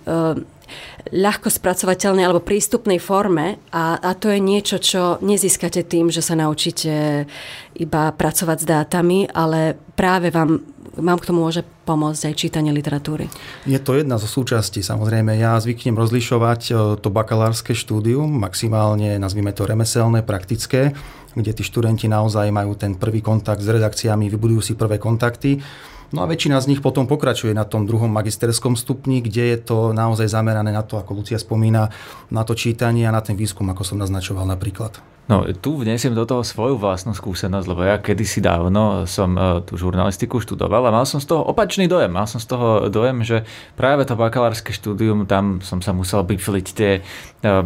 ľahko 1.11 1.51
spracovateľnej 1.51 2.23
alebo 2.23 2.39
prístupnej 2.39 3.01
forme 3.01 3.59
a, 3.75 3.99
a 3.99 4.15
to 4.15 4.31
je 4.31 4.39
niečo, 4.39 4.79
čo 4.79 5.19
nezískate 5.19 5.83
tým, 5.83 6.07
že 6.07 6.23
sa 6.23 6.39
naučíte 6.39 7.27
iba 7.75 8.03
pracovať 8.15 8.57
s 8.63 8.69
dátami, 8.69 9.19
ale 9.27 9.75
práve 9.99 10.31
vám 10.31 10.70
vám 10.97 11.19
k 11.19 11.27
tomu 11.31 11.47
môže 11.47 11.63
pomôcť 11.87 12.31
aj 12.31 12.35
čítanie 12.35 12.71
literatúry? 12.75 13.31
Je 13.63 13.79
to 13.79 13.95
jedna 13.95 14.19
zo 14.19 14.27
súčastí. 14.27 14.83
Samozrejme, 14.83 15.39
ja 15.39 15.55
zvyknem 15.55 15.95
rozlišovať 15.95 16.61
e, 16.67 16.71
to 16.99 17.07
bakalárske 17.07 17.71
štúdium, 17.71 18.27
maximálne 18.27 19.15
nazvime 19.15 19.55
to 19.55 19.63
remeselné, 19.63 20.25
praktické, 20.25 20.91
kde 21.35 21.51
tí 21.55 21.63
študenti 21.63 22.11
naozaj 22.11 22.51
majú 22.51 22.75
ten 22.75 22.99
prvý 22.99 23.23
kontakt 23.23 23.63
s 23.63 23.71
redakciami, 23.71 24.27
vybudujú 24.27 24.61
si 24.61 24.73
prvé 24.75 24.99
kontakty. 24.99 25.63
No 26.11 26.27
a 26.27 26.27
väčšina 26.27 26.59
z 26.59 26.75
nich 26.75 26.83
potom 26.83 27.07
pokračuje 27.07 27.55
na 27.55 27.63
tom 27.63 27.87
druhom 27.87 28.11
magisterskom 28.11 28.75
stupni, 28.75 29.23
kde 29.23 29.55
je 29.55 29.57
to 29.63 29.77
naozaj 29.95 30.27
zamerané 30.27 30.75
na 30.75 30.83
to, 30.83 30.99
ako 30.99 31.23
Lucia 31.23 31.39
spomína, 31.39 31.87
na 32.27 32.43
to 32.43 32.51
čítanie 32.51 33.07
a 33.07 33.15
na 33.15 33.23
ten 33.23 33.39
výskum, 33.39 33.63
ako 33.71 33.87
som 33.87 33.95
naznačoval 33.95 34.43
napríklad. 34.43 34.99
No, 35.31 35.47
tu 35.63 35.79
vnesiem 35.79 36.11
do 36.11 36.27
toho 36.27 36.43
svoju 36.43 36.75
vlastnú 36.75 37.15
skúsenosť, 37.15 37.63
lebo 37.63 37.87
ja 37.87 38.03
kedysi 38.03 38.43
dávno 38.43 39.07
som 39.07 39.31
uh, 39.39 39.63
tú 39.63 39.79
žurnalistiku 39.79 40.43
študoval 40.43 40.83
a 40.83 40.91
mal 40.91 41.07
som 41.07 41.23
z 41.23 41.31
toho 41.31 41.47
opačný 41.47 41.87
dojem. 41.87 42.11
Mal 42.11 42.27
som 42.27 42.43
z 42.43 42.51
toho 42.51 42.91
dojem, 42.91 43.23
že 43.23 43.47
práve 43.79 44.03
to 44.03 44.19
bakalárske 44.19 44.75
štúdium, 44.75 45.23
tam 45.23 45.63
som 45.63 45.79
sa 45.79 45.95
musel 45.95 46.27
bifliť 46.27 46.67
tie, 46.75 46.99
uh, 47.47 47.63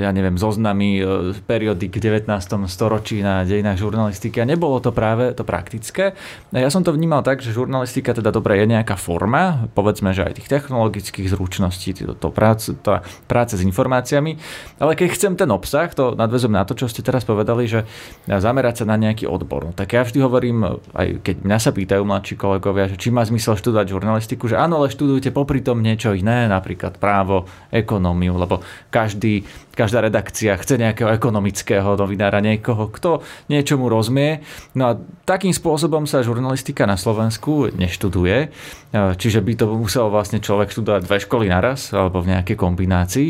ja 0.00 0.08
neviem, 0.08 0.40
zoznamy 0.40 1.04
uh, 1.04 1.36
periodik 1.44 2.00
v 2.00 2.24
19. 2.24 2.32
storočí 2.64 3.20
na 3.20 3.44
dejinách 3.44 3.84
žurnalistiky 3.84 4.40
a 4.40 4.48
nebolo 4.48 4.80
to 4.80 4.88
práve 4.88 5.36
to 5.36 5.44
praktické. 5.44 6.16
Ja 6.48 6.72
som 6.72 6.80
to 6.80 6.96
vnímal 6.96 7.20
tak, 7.20 7.44
že 7.44 7.52
žurnalistika 7.52 8.16
teda 8.16 8.32
dobre 8.32 8.56
je 8.64 8.72
nejaká 8.72 8.96
forma, 8.96 9.68
povedzme, 9.76 10.16
že 10.16 10.24
aj 10.24 10.40
tých 10.40 10.48
technologických 10.48 11.28
zručností, 11.28 11.92
to, 12.08 12.16
to 12.16 12.32
práce, 12.32 12.72
tá 12.80 13.04
práce 13.28 13.60
s 13.60 13.62
informáciami, 13.68 14.40
ale 14.80 14.96
keď 14.96 15.08
chcem 15.12 15.32
ten 15.36 15.52
obsah, 15.52 15.92
to 15.92 16.16
nadvezujem 16.16 16.56
na 16.56 16.64
to, 16.64 16.72
čo 16.72 16.88
ste 16.88 17.01
ste 17.02 17.10
teraz 17.10 17.26
povedali, 17.26 17.66
že 17.66 17.82
zamerať 18.30 18.86
sa 18.86 18.94
na 18.94 18.94
nejaký 18.94 19.26
odbor. 19.26 19.66
No, 19.66 19.72
tak 19.74 19.98
ja 19.98 20.06
vždy 20.06 20.22
hovorím, 20.22 20.78
aj 20.94 21.26
keď 21.26 21.42
mňa 21.42 21.58
sa 21.58 21.74
pýtajú 21.74 22.06
mladší 22.06 22.38
kolegovia, 22.38 22.86
že 22.86 22.94
či 22.94 23.10
má 23.10 23.26
zmysel 23.26 23.58
študovať 23.58 23.90
žurnalistiku, 23.90 24.46
že 24.46 24.54
áno, 24.54 24.78
ale 24.78 24.94
študujte 24.94 25.34
popri 25.34 25.58
tom 25.66 25.82
niečo 25.82 26.14
iné, 26.14 26.46
napríklad 26.46 27.02
právo, 27.02 27.50
ekonómiu, 27.74 28.38
lebo 28.38 28.62
každý, 28.94 29.42
každá 29.74 30.06
redakcia 30.06 30.54
chce 30.54 30.78
nejakého 30.78 31.10
ekonomického 31.10 31.98
novinára, 31.98 32.38
niekoho, 32.38 32.86
kto 32.92 33.26
niečomu 33.50 33.90
rozmie. 33.90 34.46
No 34.78 34.92
a 34.92 34.92
takým 35.26 35.50
spôsobom 35.50 36.06
sa 36.06 36.22
žurnalistika 36.22 36.86
na 36.86 36.94
Slovensku 37.00 37.74
neštuduje, 37.74 38.54
čiže 38.92 39.40
by 39.40 39.52
to 39.56 39.64
musel 39.72 40.12
vlastne 40.12 40.38
človek 40.38 40.70
študovať 40.70 41.00
dve 41.08 41.18
školy 41.24 41.48
naraz 41.48 41.90
alebo 41.96 42.20
v 42.20 42.36
nejakej 42.36 42.54
kombinácii. 42.60 43.28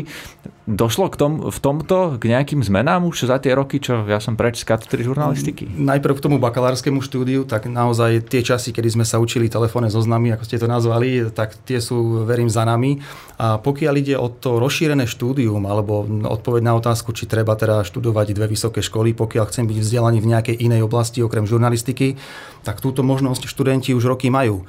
Došlo 0.67 1.07
k 1.11 1.15
tom, 1.15 1.31
v 1.47 1.59
tomto 1.59 2.19
k 2.19 2.35
nejakým 2.35 2.59
zmenám 2.63 3.07
už 3.07 3.31
za 3.31 3.39
tie 3.39 3.55
roky, 3.55 3.62
čo 3.67 4.03
ja 4.03 4.19
som 4.19 4.35
preč 4.35 4.61
z 4.61 4.67
katedry 4.67 5.05
žurnalistiky? 5.07 5.69
Najprv 5.69 6.19
k 6.19 6.23
tomu 6.23 6.37
bakalárskému 6.41 6.99
štúdiu, 6.99 7.47
tak 7.47 7.69
naozaj 7.69 8.27
tie 8.27 8.43
časy, 8.43 8.75
kedy 8.75 8.99
sme 8.99 9.05
sa 9.07 9.21
učili 9.21 9.47
telefónne 9.47 9.87
zoznamy, 9.87 10.33
ako 10.33 10.43
ste 10.43 10.59
to 10.59 10.67
nazvali, 10.67 11.31
tak 11.31 11.55
tie 11.63 11.79
sú, 11.79 12.27
verím, 12.27 12.51
za 12.51 12.67
nami. 12.67 12.99
A 13.39 13.61
pokiaľ 13.61 13.93
ide 13.99 14.15
o 14.19 14.27
to 14.27 14.59
rozšírené 14.59 15.07
štúdium, 15.07 15.63
alebo 15.69 16.03
odpoveď 16.27 16.61
na 16.65 16.73
otázku, 16.75 17.15
či 17.15 17.29
treba 17.29 17.55
teda 17.55 17.87
študovať 17.87 18.35
dve 18.35 18.51
vysoké 18.51 18.83
školy, 18.83 19.15
pokiaľ 19.15 19.47
chcem 19.47 19.65
byť 19.69 19.77
vzdelaný 19.79 20.19
v 20.19 20.29
nejakej 20.33 20.55
inej 20.59 20.83
oblasti 20.83 21.23
okrem 21.23 21.47
žurnalistiky, 21.47 22.19
tak 22.63 22.83
túto 22.83 23.03
možnosť 23.05 23.47
študenti 23.47 23.95
už 23.95 24.07
roky 24.07 24.27
majú. 24.31 24.63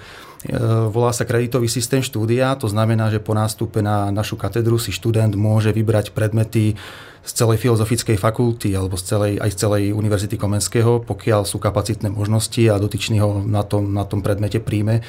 E, 0.44 0.60
volá 0.92 1.08
sa 1.16 1.24
kreditový 1.24 1.72
systém 1.72 2.04
štúdia, 2.04 2.52
to 2.60 2.68
znamená, 2.68 3.08
že 3.08 3.22
po 3.22 3.32
nástupe 3.32 3.80
na 3.80 4.12
našu 4.12 4.36
katedru 4.36 4.76
si 4.76 4.92
študent 4.92 5.32
môže 5.32 5.72
vybrať 5.72 6.12
predmety 6.12 6.76
z 7.24 7.32
celej 7.32 7.58
filozofickej 7.64 8.20
fakulty 8.20 8.76
alebo 8.76 9.00
z 9.00 9.04
celej, 9.16 9.32
aj 9.40 9.50
z 9.50 9.56
celej 9.56 9.82
Univerzity 9.96 10.36
Komenského, 10.36 11.00
pokiaľ 11.00 11.48
sú 11.48 11.56
kapacitné 11.56 12.12
možnosti 12.12 12.60
a 12.68 12.76
dotyčný 12.76 13.24
ho 13.24 13.40
na 13.40 13.64
tom, 13.64 13.96
na 13.96 14.04
tom 14.04 14.20
predmete 14.20 14.60
príjme, 14.60 15.00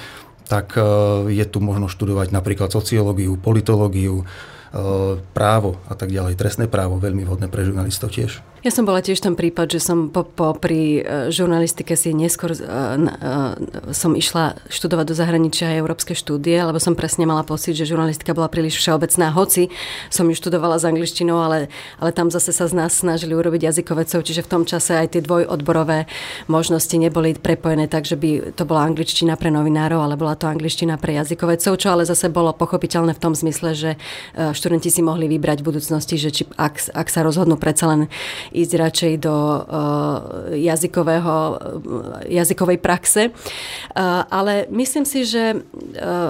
tak 0.47 0.79
e, 0.79 0.81
je 1.35 1.45
tu 1.45 1.59
možno 1.59 1.91
študovať 1.91 2.31
napríklad 2.31 2.71
sociológiu, 2.71 3.35
politológiu, 3.35 4.23
e, 4.23 4.25
právo 5.35 5.75
a 5.91 5.93
tak 5.99 6.15
ďalej. 6.15 6.39
Trestné 6.39 6.65
právo, 6.71 7.03
veľmi 7.03 7.27
vhodné 7.27 7.51
pre 7.51 7.67
žurnalistov 7.67 8.15
tiež. 8.15 8.54
Ja 8.65 8.73
som 8.73 8.81
bola 8.81 8.97
tiež 8.97 9.21
ten 9.21 9.37
prípad, 9.37 9.69
že 9.69 9.77
som 9.77 10.09
po, 10.09 10.25
po, 10.25 10.57
pri 10.57 11.05
e, 11.05 11.29
žurnalistike 11.29 11.93
si 11.93 12.17
neskôr 12.17 12.49
uh, 12.49 12.97
uh, 12.97 13.53
som 13.93 14.17
išla 14.17 14.57
študovať 14.73 15.05
do 15.05 15.13
zahraničia 15.13 15.69
aj 15.69 15.85
európske 15.85 16.17
štúdie, 16.17 16.57
lebo 16.65 16.81
som 16.81 16.97
presne 16.97 17.29
mala 17.29 17.45
pocit, 17.45 17.77
že 17.77 17.85
žurnalistika 17.85 18.33
bola 18.33 18.49
príliš 18.49 18.81
všeobecná, 18.81 19.29
hoci 19.37 19.69
som 20.09 20.25
ju 20.25 20.33
študovala 20.33 20.81
s 20.81 20.83
angličtinou, 20.89 21.45
ale, 21.45 21.69
ale 22.01 22.09
tam 22.09 22.33
zase 22.33 22.57
sa 22.57 22.65
z 22.65 22.73
nás 22.73 22.97
snažili 22.97 23.37
urobiť 23.37 23.69
jazykovecov, 23.69 24.25
čiže 24.25 24.41
v 24.41 24.49
tom 24.49 24.65
čase 24.65 24.97
aj 24.97 25.13
tie 25.13 25.21
dvojodborové 25.21 26.09
možnosti 26.49 26.97
neboli 26.97 27.37
prepojené 27.37 27.85
tak, 27.85 28.09
že 28.09 28.17
by 28.17 28.57
to 28.57 28.65
bola 28.65 28.89
angličtina 28.89 29.37
pre 29.37 29.53
novinárov, 29.53 30.01
ale 30.01 30.17
bola 30.17 30.33
to 30.33 30.49
angličtina 30.49 30.97
pre 30.97 31.13
jazykovecov, 31.21 31.77
čo 31.77 31.93
ale 31.93 32.01
zase 32.01 32.33
bolo 32.33 32.49
pochopiteľné 32.49 33.13
v 33.13 33.21
tom 33.21 33.37
zmysle, 33.37 33.77
že 33.77 33.91
študenti 34.33 34.89
si 34.89 35.05
mohli 35.05 35.29
vybrať 35.29 35.61
v 35.61 35.67
budúcnosti, 35.69 36.17
že 36.17 36.33
či, 36.33 36.43
ak, 36.57 36.97
ak 36.97 37.07
sa 37.13 37.21
rozhodnú 37.21 37.61
predsa 37.61 37.93
len 37.93 38.09
ísť 38.55 38.73
radšej 38.79 39.13
do 39.19 39.35
uh, 39.35 39.59
jazykového, 40.55 41.35
jazykovej 42.31 42.79
praxe. 42.79 43.35
Uh, 43.91 44.23
ale 44.31 44.71
myslím 44.71 45.03
si, 45.03 45.27
že 45.27 45.59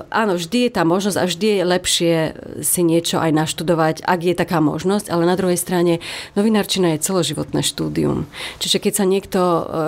áno, 0.09 0.39
vždy 0.39 0.67
je 0.67 0.71
tá 0.71 0.81
možnosť 0.87 1.17
a 1.19 1.27
vždy 1.27 1.47
je 1.59 1.63
lepšie 1.67 2.15
si 2.63 2.81
niečo 2.81 3.19
aj 3.19 3.35
naštudovať, 3.35 3.95
ak 4.07 4.19
je 4.23 4.33
taká 4.33 4.63
možnosť, 4.63 5.11
ale 5.11 5.27
na 5.27 5.35
druhej 5.35 5.59
strane 5.59 5.99
novinárčina 6.39 6.95
je 6.95 7.03
celoživotné 7.03 7.61
štúdium. 7.61 8.25
Čiže 8.63 8.79
keď 8.79 8.93
sa 8.95 9.05
niekto 9.05 9.39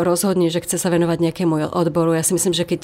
rozhodne, 0.04 0.52
že 0.52 0.60
chce 0.60 0.76
sa 0.78 0.92
venovať 0.92 1.18
nejakému 1.24 1.72
odboru, 1.72 2.14
ja 2.14 2.22
si 2.22 2.36
myslím, 2.36 2.52
že 2.52 2.68
keď 2.68 2.82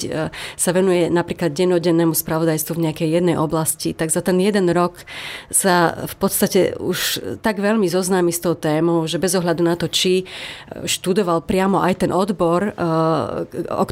sa 0.56 0.70
venuje 0.72 1.12
napríklad 1.12 1.52
denodennému 1.52 2.16
spravodajstvu 2.16 2.72
v 2.74 2.84
nejakej 2.88 3.08
jednej 3.20 3.36
oblasti, 3.36 3.92
tak 3.92 4.08
za 4.08 4.24
ten 4.24 4.40
jeden 4.40 4.72
rok 4.72 5.04
sa 5.52 6.08
v 6.08 6.14
podstate 6.16 6.74
už 6.80 7.20
tak 7.44 7.60
veľmi 7.60 7.84
zoznámi 7.84 8.32
s 8.32 8.40
tou 8.40 8.56
témou, 8.56 9.04
že 9.04 9.20
bez 9.20 9.36
ohľadu 9.36 9.43
na 9.60 9.76
to, 9.76 9.92
či 9.92 10.24
e, 10.24 10.88
študoval 10.88 11.44
priamo 11.44 11.84
aj 11.84 12.08
ten 12.08 12.10
odbor, 12.10 12.72
e, 12.72 12.72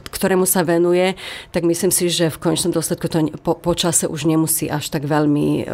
ktorému 0.08 0.48
sa 0.48 0.64
venuje, 0.64 1.12
tak 1.52 1.68
myslím 1.68 1.92
si, 1.92 2.08
že 2.08 2.32
v 2.32 2.40
konečnom 2.40 2.72
dôsledku 2.72 3.06
to 3.12 3.28
po, 3.44 3.52
po 3.60 3.72
už 3.76 4.20
nemusí 4.24 4.72
až 4.72 4.88
tak 4.88 5.04
veľmi 5.04 5.48
e, 5.60 5.64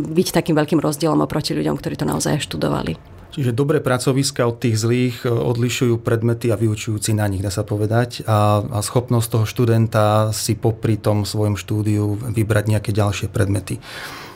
byť 0.00 0.28
takým 0.32 0.56
veľkým 0.56 0.80
rozdielom 0.80 1.20
oproti 1.20 1.52
ľuďom, 1.52 1.76
ktorí 1.76 2.00
to 2.00 2.08
naozaj 2.08 2.40
študovali. 2.40 2.96
Čiže 3.34 3.50
dobré 3.50 3.82
pracoviska 3.82 4.46
od 4.46 4.62
tých 4.62 4.78
zlých 4.78 5.26
odlišujú 5.26 5.98
predmety 6.06 6.54
a 6.54 6.60
vyučujúci 6.60 7.18
na 7.18 7.26
nich, 7.26 7.42
dá 7.42 7.50
sa 7.50 7.66
povedať. 7.66 8.22
A, 8.30 8.62
a 8.62 8.78
schopnosť 8.78 9.26
toho 9.26 9.42
študenta 9.42 10.30
si 10.30 10.54
popri 10.54 10.94
tom 10.94 11.26
svojom 11.26 11.58
štúdiu 11.58 12.14
vybrať 12.14 12.64
nejaké 12.70 12.94
ďalšie 12.94 13.26
predmety. 13.34 13.82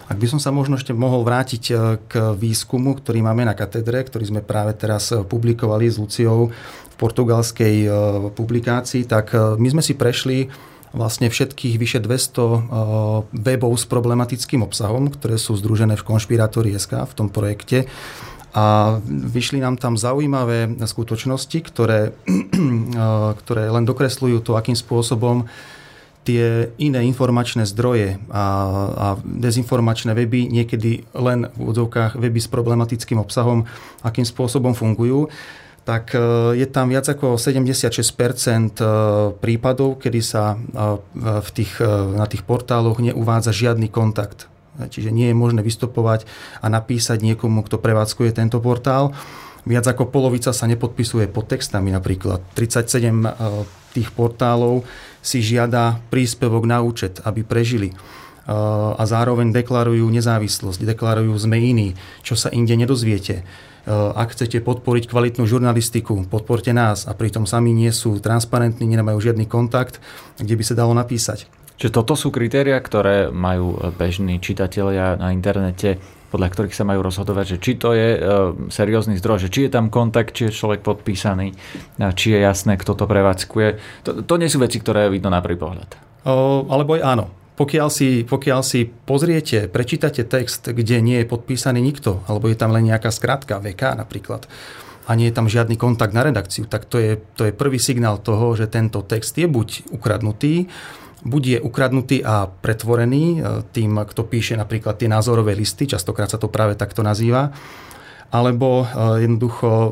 Ak 0.09 0.17
by 0.17 0.25
som 0.25 0.41
sa 0.41 0.49
možno 0.49 0.81
ešte 0.81 0.97
mohol 0.97 1.21
vrátiť 1.21 1.65
e, 1.69 1.75
k 2.09 2.33
výskumu, 2.33 2.97
ktorý 2.97 3.21
máme 3.21 3.45
na 3.45 3.53
katedre, 3.53 4.01
ktorý 4.01 4.25
sme 4.25 4.41
práve 4.41 4.73
teraz 4.73 5.13
e, 5.13 5.21
publikovali 5.21 5.85
s 5.85 6.01
Luciou 6.01 6.49
v 6.49 6.95
portugalskej 6.97 7.77
e, 7.85 7.89
publikácii, 8.33 9.05
tak 9.05 9.37
my 9.37 9.69
sme 9.69 9.85
si 9.85 9.93
prešli 9.93 10.49
vlastne 10.97 11.29
všetkých 11.29 11.77
vyše 11.77 12.01
200 12.01 13.29
webov 13.37 13.77
s 13.77 13.85
problematickým 13.85 14.65
obsahom, 14.65 15.13
ktoré 15.13 15.37
sú 15.37 15.53
združené 15.53 16.01
v 16.01 16.07
SK 16.81 17.05
v 17.05 17.13
tom 17.13 17.29
projekte. 17.29 17.85
A 18.57 18.97
vyšli 19.05 19.61
nám 19.61 19.77
tam 19.77 20.01
zaujímavé 20.01 20.81
skutočnosti, 20.89 21.61
ktoré, 21.69 22.17
ktoré 23.45 23.69
len 23.69 23.85
dokresľujú 23.85 24.41
to, 24.41 24.57
akým 24.57 24.73
spôsobom 24.73 25.45
tie 26.29 26.69
iné 26.77 27.01
informačné 27.09 27.65
zdroje 27.65 28.21
a, 28.29 28.45
a 28.93 29.07
dezinformačné 29.25 30.13
weby, 30.13 30.53
niekedy 30.53 31.09
len 31.17 31.49
v 31.49 31.57
úvodzovkách 31.57 32.21
weby 32.21 32.37
s 32.37 32.53
problematickým 32.53 33.17
obsahom, 33.17 33.65
akým 34.05 34.29
spôsobom 34.29 34.77
fungujú, 34.77 35.33
tak 35.89 36.13
e, 36.13 36.21
je 36.61 36.69
tam 36.69 36.93
viac 36.93 37.09
ako 37.09 37.41
76 37.41 38.05
e, 38.05 38.61
prípadov, 39.41 39.97
kedy 39.97 40.21
sa 40.21 40.53
e, 40.53 40.57
v 41.17 41.49
tých, 41.57 41.81
na 42.13 42.29
tých 42.29 42.45
portáloch 42.45 43.01
neuvádza 43.01 43.57
žiadny 43.57 43.89
kontakt 43.89 44.53
čiže 44.79 45.11
nie 45.11 45.27
je 45.27 45.35
možné 45.35 45.67
vystupovať 45.67 46.23
a 46.63 46.71
napísať 46.71 47.19
niekomu, 47.19 47.67
kto 47.67 47.83
prevádzkuje 47.83 48.31
tento 48.31 48.63
portál. 48.63 49.11
Viac 49.67 49.91
ako 49.91 50.07
polovica 50.15 50.55
sa 50.55 50.71
nepodpisuje 50.71 51.27
pod 51.27 51.51
textami 51.51 51.91
napríklad. 51.91 52.47
37 52.55 53.11
e, 53.11 53.31
tých 53.99 54.15
portálov 54.15 54.87
si 55.29 55.45
žiada 55.45 56.01
príspevok 56.09 56.65
na 56.65 56.81
účet, 56.81 57.21
aby 57.29 57.45
prežili 57.45 57.93
a 58.49 59.05
zároveň 59.05 59.53
deklarujú 59.53 60.09
nezávislosť, 60.09 60.81
deklarujú 60.81 61.37
sme 61.37 61.61
iní, 61.61 61.93
čo 62.25 62.33
sa 62.33 62.49
inde 62.49 62.73
nedozviete. 62.81 63.45
Ak 63.89 64.33
chcete 64.33 64.65
podporiť 64.65 65.05
kvalitnú 65.05 65.45
žurnalistiku, 65.45 66.25
podporte 66.25 66.73
nás 66.73 67.05
a 67.05 67.13
pritom 67.13 67.45
sami 67.45 67.77
nie 67.77 67.93
sú 67.93 68.17
transparentní, 68.25 68.89
nemajú 68.89 69.21
žiadny 69.21 69.45
kontakt, 69.45 70.01
kde 70.41 70.57
by 70.57 70.65
sa 70.65 70.73
dalo 70.73 70.97
napísať. 70.97 71.45
Čiže 71.77 71.93
toto 71.93 72.17
sú 72.17 72.33
kritéria, 72.33 72.81
ktoré 72.81 73.29
majú 73.29 73.77
bežní 74.01 74.41
čitatelia 74.41 75.21
na 75.21 75.31
internete 75.37 76.01
podľa 76.29 76.49
ktorých 76.53 76.77
sa 76.77 76.85
majú 76.85 77.01
rozhodovať, 77.01 77.57
že 77.57 77.59
či 77.61 77.73
to 77.81 77.97
je 77.97 78.09
e, 78.15 78.21
seriózny 78.69 79.17
zdroj, 79.17 79.49
že 79.49 79.53
či 79.53 79.61
je 79.67 79.73
tam 79.73 79.89
kontakt, 79.89 80.37
či 80.37 80.49
je 80.49 80.57
človek 80.57 80.85
podpísaný, 80.85 81.57
či 82.15 82.37
je 82.37 82.39
jasné, 82.45 82.77
kto 82.77 82.93
to 82.93 83.05
prevádzkuje. 83.09 83.69
To, 84.05 84.11
to 84.25 84.35
nie 84.37 84.53
sú 84.53 84.61
veci, 84.61 84.77
ktoré 84.81 85.09
vidno 85.09 85.33
na 85.33 85.41
prvý 85.41 85.57
pohľad. 85.57 85.91
O, 86.29 86.69
alebo 86.69 87.01
aj 87.01 87.03
áno. 87.03 87.27
Pokiaľ 87.59 87.89
si, 87.91 88.23
pokiaľ 88.23 88.61
si 88.63 88.87
pozriete, 88.87 89.67
prečítate 89.67 90.23
text, 90.23 90.71
kde 90.71 91.03
nie 91.03 91.19
je 91.25 91.27
podpísaný 91.27 91.83
nikto, 91.83 92.23
alebo 92.31 92.47
je 92.47 92.55
tam 92.55 92.71
len 92.71 92.87
nejaká 92.87 93.11
skratka, 93.11 93.59
VK 93.59 93.99
napríklad, 93.99 94.47
a 95.09 95.17
nie 95.17 95.33
je 95.33 95.35
tam 95.35 95.49
žiadny 95.49 95.75
kontakt 95.81 96.13
na 96.13 96.23
redakciu, 96.23 96.69
tak 96.69 96.85
to 96.85 97.01
je, 97.01 97.17
to 97.35 97.49
je 97.49 97.57
prvý 97.57 97.81
signál 97.81 98.21
toho, 98.21 98.53
že 98.55 98.69
tento 98.69 99.01
text 99.03 99.35
je 99.41 99.49
buď 99.49 99.91
ukradnutý, 99.91 100.69
buď 101.25 101.43
je 101.47 101.59
ukradnutý 101.59 102.17
a 102.23 102.47
pretvorený 102.47 103.25
e, 103.39 103.63
tým, 103.75 103.99
kto 103.99 104.23
píše 104.27 104.55
napríklad 104.55 104.99
tie 104.99 105.11
názorové 105.11 105.55
listy, 105.59 105.91
častokrát 105.91 106.31
sa 106.31 106.39
to 106.39 106.47
práve 106.47 106.79
takto 106.79 107.03
nazýva, 107.03 107.51
alebo 108.31 108.85
e, 108.85 109.25
jednoducho 109.27 109.69
e, 109.69 109.91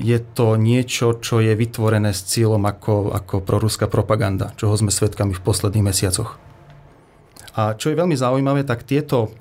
je 0.00 0.18
to 0.32 0.56
niečo, 0.56 1.20
čo 1.20 1.44
je 1.44 1.52
vytvorené 1.52 2.14
s 2.14 2.24
cieľom 2.24 2.62
ako, 2.64 3.12
ako 3.12 3.34
proruská 3.44 3.90
propaganda, 3.90 4.54
čoho 4.56 4.72
sme 4.78 4.88
svedkami 4.88 5.36
v 5.36 5.44
posledných 5.44 5.86
mesiacoch. 5.86 6.40
A 7.58 7.74
čo 7.74 7.90
je 7.90 7.98
veľmi 7.98 8.14
zaujímavé, 8.14 8.62
tak 8.62 8.86
tieto, 8.86 9.34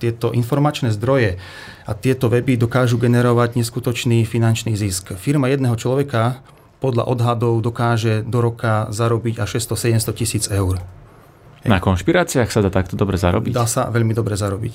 tieto 0.00 0.32
informačné 0.32 0.90
zdroje 0.90 1.36
a 1.84 1.92
tieto 1.94 2.32
weby 2.32 2.56
dokážu 2.56 2.96
generovať 2.96 3.60
neskutočný 3.60 4.24
finančný 4.24 4.74
zisk. 4.74 5.14
Firma 5.14 5.52
jedného 5.52 5.76
človeka 5.76 6.40
podľa 6.78 7.08
odhadov 7.08 7.60
dokáže 7.64 8.22
do 8.26 8.38
roka 8.44 8.88
zarobiť 8.92 9.40
až 9.40 9.60
600-700 9.60 10.18
tisíc 10.18 10.44
eur. 10.52 10.80
Na 11.66 11.82
konšpiráciách 11.82 12.52
sa 12.52 12.62
dá 12.62 12.70
takto 12.70 12.94
dobre 12.94 13.18
zarobiť? 13.18 13.52
Dá 13.56 13.66
sa 13.66 13.90
veľmi 13.90 14.14
dobre 14.14 14.38
zarobiť. 14.38 14.74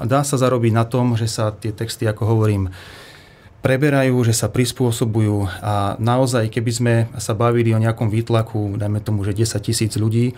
Dá 0.00 0.24
sa 0.24 0.40
zarobiť 0.40 0.72
na 0.72 0.88
tom, 0.88 1.12
že 1.18 1.28
sa 1.28 1.52
tie 1.52 1.76
texty, 1.76 2.08
ako 2.08 2.24
hovorím, 2.24 2.72
preberajú, 3.60 4.24
že 4.24 4.32
sa 4.32 4.48
prispôsobujú 4.48 5.60
a 5.60 6.00
naozaj, 6.00 6.48
keby 6.48 6.70
sme 6.72 6.94
sa 7.20 7.36
bavili 7.36 7.76
o 7.76 7.82
nejakom 7.82 8.08
výtlaku, 8.08 8.80
dajme 8.80 9.04
tomu, 9.04 9.20
že 9.28 9.36
10 9.36 9.60
tisíc 9.60 9.92
ľudí, 10.00 10.32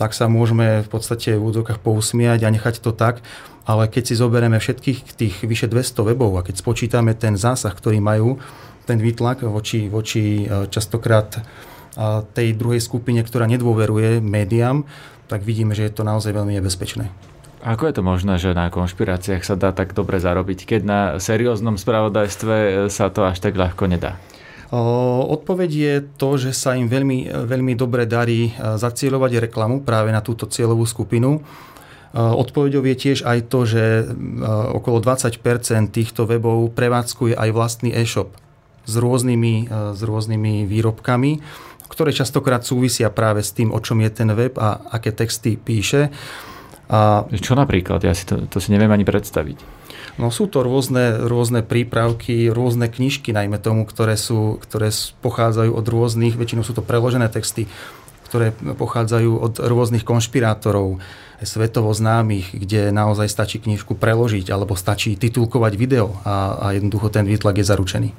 tak 0.00 0.16
sa 0.16 0.26
môžeme 0.26 0.82
v 0.82 0.88
podstate 0.88 1.36
v 1.36 1.44
údokách 1.44 1.78
pousmiať 1.78 2.42
a 2.42 2.52
nechať 2.52 2.80
to 2.82 2.90
tak. 2.90 3.22
Ale 3.64 3.88
keď 3.88 4.12
si 4.12 4.14
zoberieme 4.16 4.60
všetkých 4.60 4.98
tých 5.16 5.34
vyše 5.44 5.68
200 5.70 6.08
webov 6.12 6.36
a 6.36 6.44
keď 6.44 6.60
spočítame 6.60 7.16
ten 7.16 7.36
zásah, 7.38 7.72
ktorý 7.72 8.00
majú, 8.00 8.36
ten 8.84 9.00
výtlak 9.00 9.42
voči, 9.42 9.88
voči 9.88 10.44
e, 10.44 10.68
častokrát 10.68 11.40
e, 11.40 11.40
tej 12.36 12.54
druhej 12.54 12.84
skupine, 12.84 13.24
ktorá 13.24 13.48
nedôveruje 13.48 14.20
médiám, 14.20 14.84
tak 15.26 15.42
vidíme, 15.42 15.72
že 15.72 15.88
je 15.88 15.92
to 15.96 16.04
naozaj 16.04 16.36
veľmi 16.36 16.60
nebezpečné. 16.60 17.08
Ako 17.64 17.88
je 17.88 17.96
to 17.96 18.04
možné, 18.04 18.36
že 18.36 18.52
na 18.52 18.68
konšpiráciách 18.68 19.40
sa 19.40 19.56
dá 19.56 19.72
tak 19.72 19.96
dobre 19.96 20.20
zarobiť, 20.20 20.68
keď 20.68 20.80
na 20.84 21.00
serióznom 21.16 21.80
spravodajstve 21.80 22.54
e, 22.54 22.70
sa 22.92 23.08
to 23.08 23.24
až 23.24 23.40
tak 23.40 23.56
ľahko 23.56 23.88
nedá? 23.88 24.20
Odpoveď 24.74 25.70
je 25.70 25.94
to, 26.18 26.34
že 26.34 26.50
sa 26.50 26.74
im 26.74 26.90
veľmi, 26.90 27.30
veľmi 27.30 27.78
dobre 27.78 28.10
darí 28.10 28.50
zacielovať 28.58 29.46
reklamu 29.46 29.86
práve 29.86 30.10
na 30.10 30.18
túto 30.18 30.50
cieľovú 30.50 30.82
skupinu. 30.82 31.38
Odpovedou 32.10 32.82
je 32.82 32.96
tiež 32.98 33.22
aj 33.22 33.54
to, 33.54 33.70
že 33.70 34.10
okolo 34.74 34.98
20% 34.98 35.38
týchto 35.94 36.26
webov 36.26 36.74
prevádzkuje 36.74 37.38
aj 37.38 37.48
vlastný 37.54 37.94
e-shop 37.94 38.34
s 38.84 38.94
rôznymi, 38.94 39.54
e, 39.66 39.96
s 39.96 40.00
rôznymi 40.00 40.68
výrobkami, 40.68 41.32
ktoré 41.88 42.10
častokrát 42.10 42.64
súvisia 42.64 43.12
práve 43.12 43.44
s 43.44 43.52
tým, 43.54 43.70
o 43.70 43.78
čom 43.78 44.00
je 44.02 44.10
ten 44.10 44.30
web 44.32 44.56
a 44.58 44.82
aké 44.92 45.12
texty 45.12 45.56
píše. 45.60 46.10
A, 46.90 47.24
Čo 47.30 47.56
napríklad? 47.56 48.04
Ja 48.04 48.12
si 48.12 48.28
to, 48.28 48.44
to 48.50 48.58
si 48.60 48.74
neviem 48.74 48.92
ani 48.92 49.06
predstaviť. 49.06 49.84
No 50.14 50.30
sú 50.30 50.46
to 50.46 50.62
rôzne, 50.62 51.26
rôzne 51.26 51.66
prípravky, 51.66 52.46
rôzne 52.46 52.86
knižky, 52.86 53.34
najmä 53.34 53.58
tomu, 53.58 53.82
ktoré, 53.82 54.14
sú, 54.14 54.62
ktoré 54.62 54.94
pochádzajú 55.24 55.74
od 55.74 55.86
rôznych, 55.86 56.38
väčšinou 56.38 56.62
sú 56.62 56.70
to 56.70 56.86
preložené 56.86 57.26
texty, 57.26 57.66
ktoré 58.30 58.54
pochádzajú 58.54 59.30
od 59.42 59.54
rôznych 59.58 60.06
konšpirátorov, 60.06 61.02
svetovo 61.42 61.90
známych, 61.90 62.54
kde 62.54 62.94
naozaj 62.94 63.26
stačí 63.26 63.58
knižku 63.58 63.98
preložiť 63.98 64.48
alebo 64.54 64.78
stačí 64.78 65.18
titulkovať 65.18 65.72
video 65.74 66.14
a, 66.24 66.56
a 66.58 66.66
jednoducho 66.78 67.10
ten 67.10 67.26
výtlak 67.26 67.58
je 67.60 67.66
zaručený. 67.66 68.10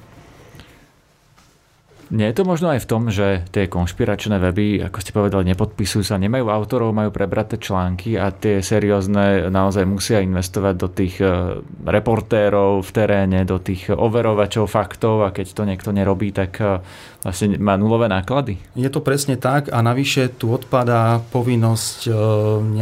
Nie 2.14 2.30
je 2.30 2.38
to 2.38 2.44
možno 2.46 2.70
aj 2.70 2.86
v 2.86 2.90
tom, 2.90 3.10
že 3.10 3.42
tie 3.50 3.66
konšpiračné 3.66 4.38
weby, 4.38 4.86
ako 4.86 4.98
ste 5.02 5.10
povedali, 5.10 5.50
nepodpisujú 5.50 6.06
sa, 6.06 6.22
nemajú 6.22 6.54
autorov, 6.54 6.94
majú 6.94 7.10
prebraté 7.10 7.58
články 7.58 8.14
a 8.14 8.30
tie 8.30 8.62
seriózne 8.62 9.50
naozaj 9.50 9.90
musia 9.90 10.22
investovať 10.22 10.76
do 10.78 10.88
tých 10.92 11.18
e, 11.18 11.60
reportérov 11.82 12.86
v 12.86 12.92
teréne, 12.94 13.42
do 13.42 13.58
tých 13.58 13.90
overovačov 13.90 14.70
faktov 14.70 15.26
a 15.26 15.34
keď 15.34 15.46
to 15.58 15.64
niekto 15.66 15.90
nerobí, 15.90 16.30
tak 16.30 16.62
e, 16.62 16.78
vlastne 17.26 17.58
má 17.58 17.74
nulové 17.74 18.06
náklady. 18.06 18.62
Je 18.78 18.90
to 18.94 19.02
presne 19.02 19.42
tak 19.42 19.74
a 19.74 19.82
navyše 19.82 20.38
tu 20.38 20.54
odpadá 20.54 21.26
povinnosť 21.34 22.00
e, 22.06 22.10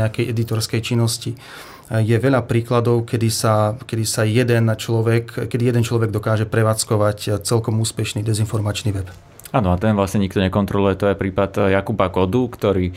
nejakej 0.03 0.35
editorskej 0.35 0.81
činnosti 0.83 1.39
je 1.93 2.17
veľa 2.17 2.49
príkladov, 2.49 3.05
kedy 3.05 3.29
sa, 3.29 3.77
kedy 3.77 4.05
sa 4.07 4.25
jeden 4.25 4.65
človek, 4.73 5.45
kedy 5.45 5.69
jeden 5.69 5.83
človek 5.85 6.09
dokáže 6.09 6.49
prevádzkovať 6.49 7.45
celkom 7.45 7.77
úspešný 7.77 8.25
dezinformačný 8.25 8.89
web. 8.97 9.05
Áno, 9.53 9.69
a 9.69 9.77
ten 9.77 9.93
vlastne 9.93 10.25
nikto 10.25 10.41
nekontroluje. 10.41 10.97
To 10.97 11.13
je 11.13 11.19
prípad 11.19 11.69
Jakuba 11.69 12.09
Kodu, 12.09 12.49
ktorý 12.49 12.89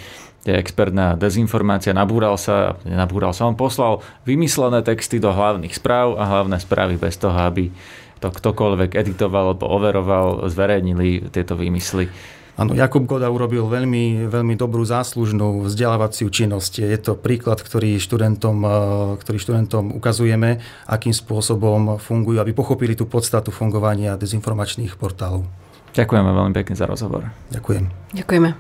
je 0.46 0.54
expert 0.54 0.94
na 0.94 1.18
dezinformácia, 1.18 1.90
nabúral 1.90 2.38
sa, 2.38 2.78
nabúral 2.86 3.34
sa, 3.34 3.50
on 3.50 3.58
poslal 3.58 3.98
vymyslené 4.22 4.78
texty 4.86 5.18
do 5.18 5.34
hlavných 5.34 5.74
správ 5.74 6.14
a 6.14 6.22
hlavné 6.22 6.62
správy 6.62 6.94
bez 6.94 7.18
toho, 7.18 7.34
aby 7.34 7.74
to 8.22 8.30
ktokoľvek 8.30 8.94
editoval 8.94 9.52
alebo 9.52 9.66
overoval, 9.66 10.46
zverejnili 10.46 11.34
tieto 11.34 11.58
výmysly. 11.58 12.08
Áno, 12.56 12.72
Jakub 12.72 13.04
Goda 13.04 13.28
urobil 13.28 13.68
veľmi, 13.68 14.32
veľmi 14.32 14.56
dobrú 14.56 14.80
záslužnú 14.80 15.68
vzdelávaciu 15.68 16.32
činnosť. 16.32 16.88
Je 16.88 16.96
to 16.96 17.12
príklad, 17.12 17.60
ktorý 17.60 18.00
študentom, 18.00 18.56
eh, 18.64 18.72
ktorý 19.20 19.36
študentom 19.36 19.92
ukazujeme, 19.92 20.64
akým 20.88 21.12
spôsobom 21.12 22.00
fungujú, 22.00 22.40
aby 22.40 22.56
pochopili 22.56 22.96
tú 22.96 23.04
podstatu 23.04 23.52
fungovania 23.52 24.16
dezinformačných 24.16 24.96
portálov. 24.96 25.44
Ďakujeme 25.92 26.30
veľmi 26.32 26.52
pekne 26.56 26.74
za 26.76 26.88
rozhovor. 26.88 27.28
Ďakujem. 27.52 28.16
Ďakujeme. 28.16 28.56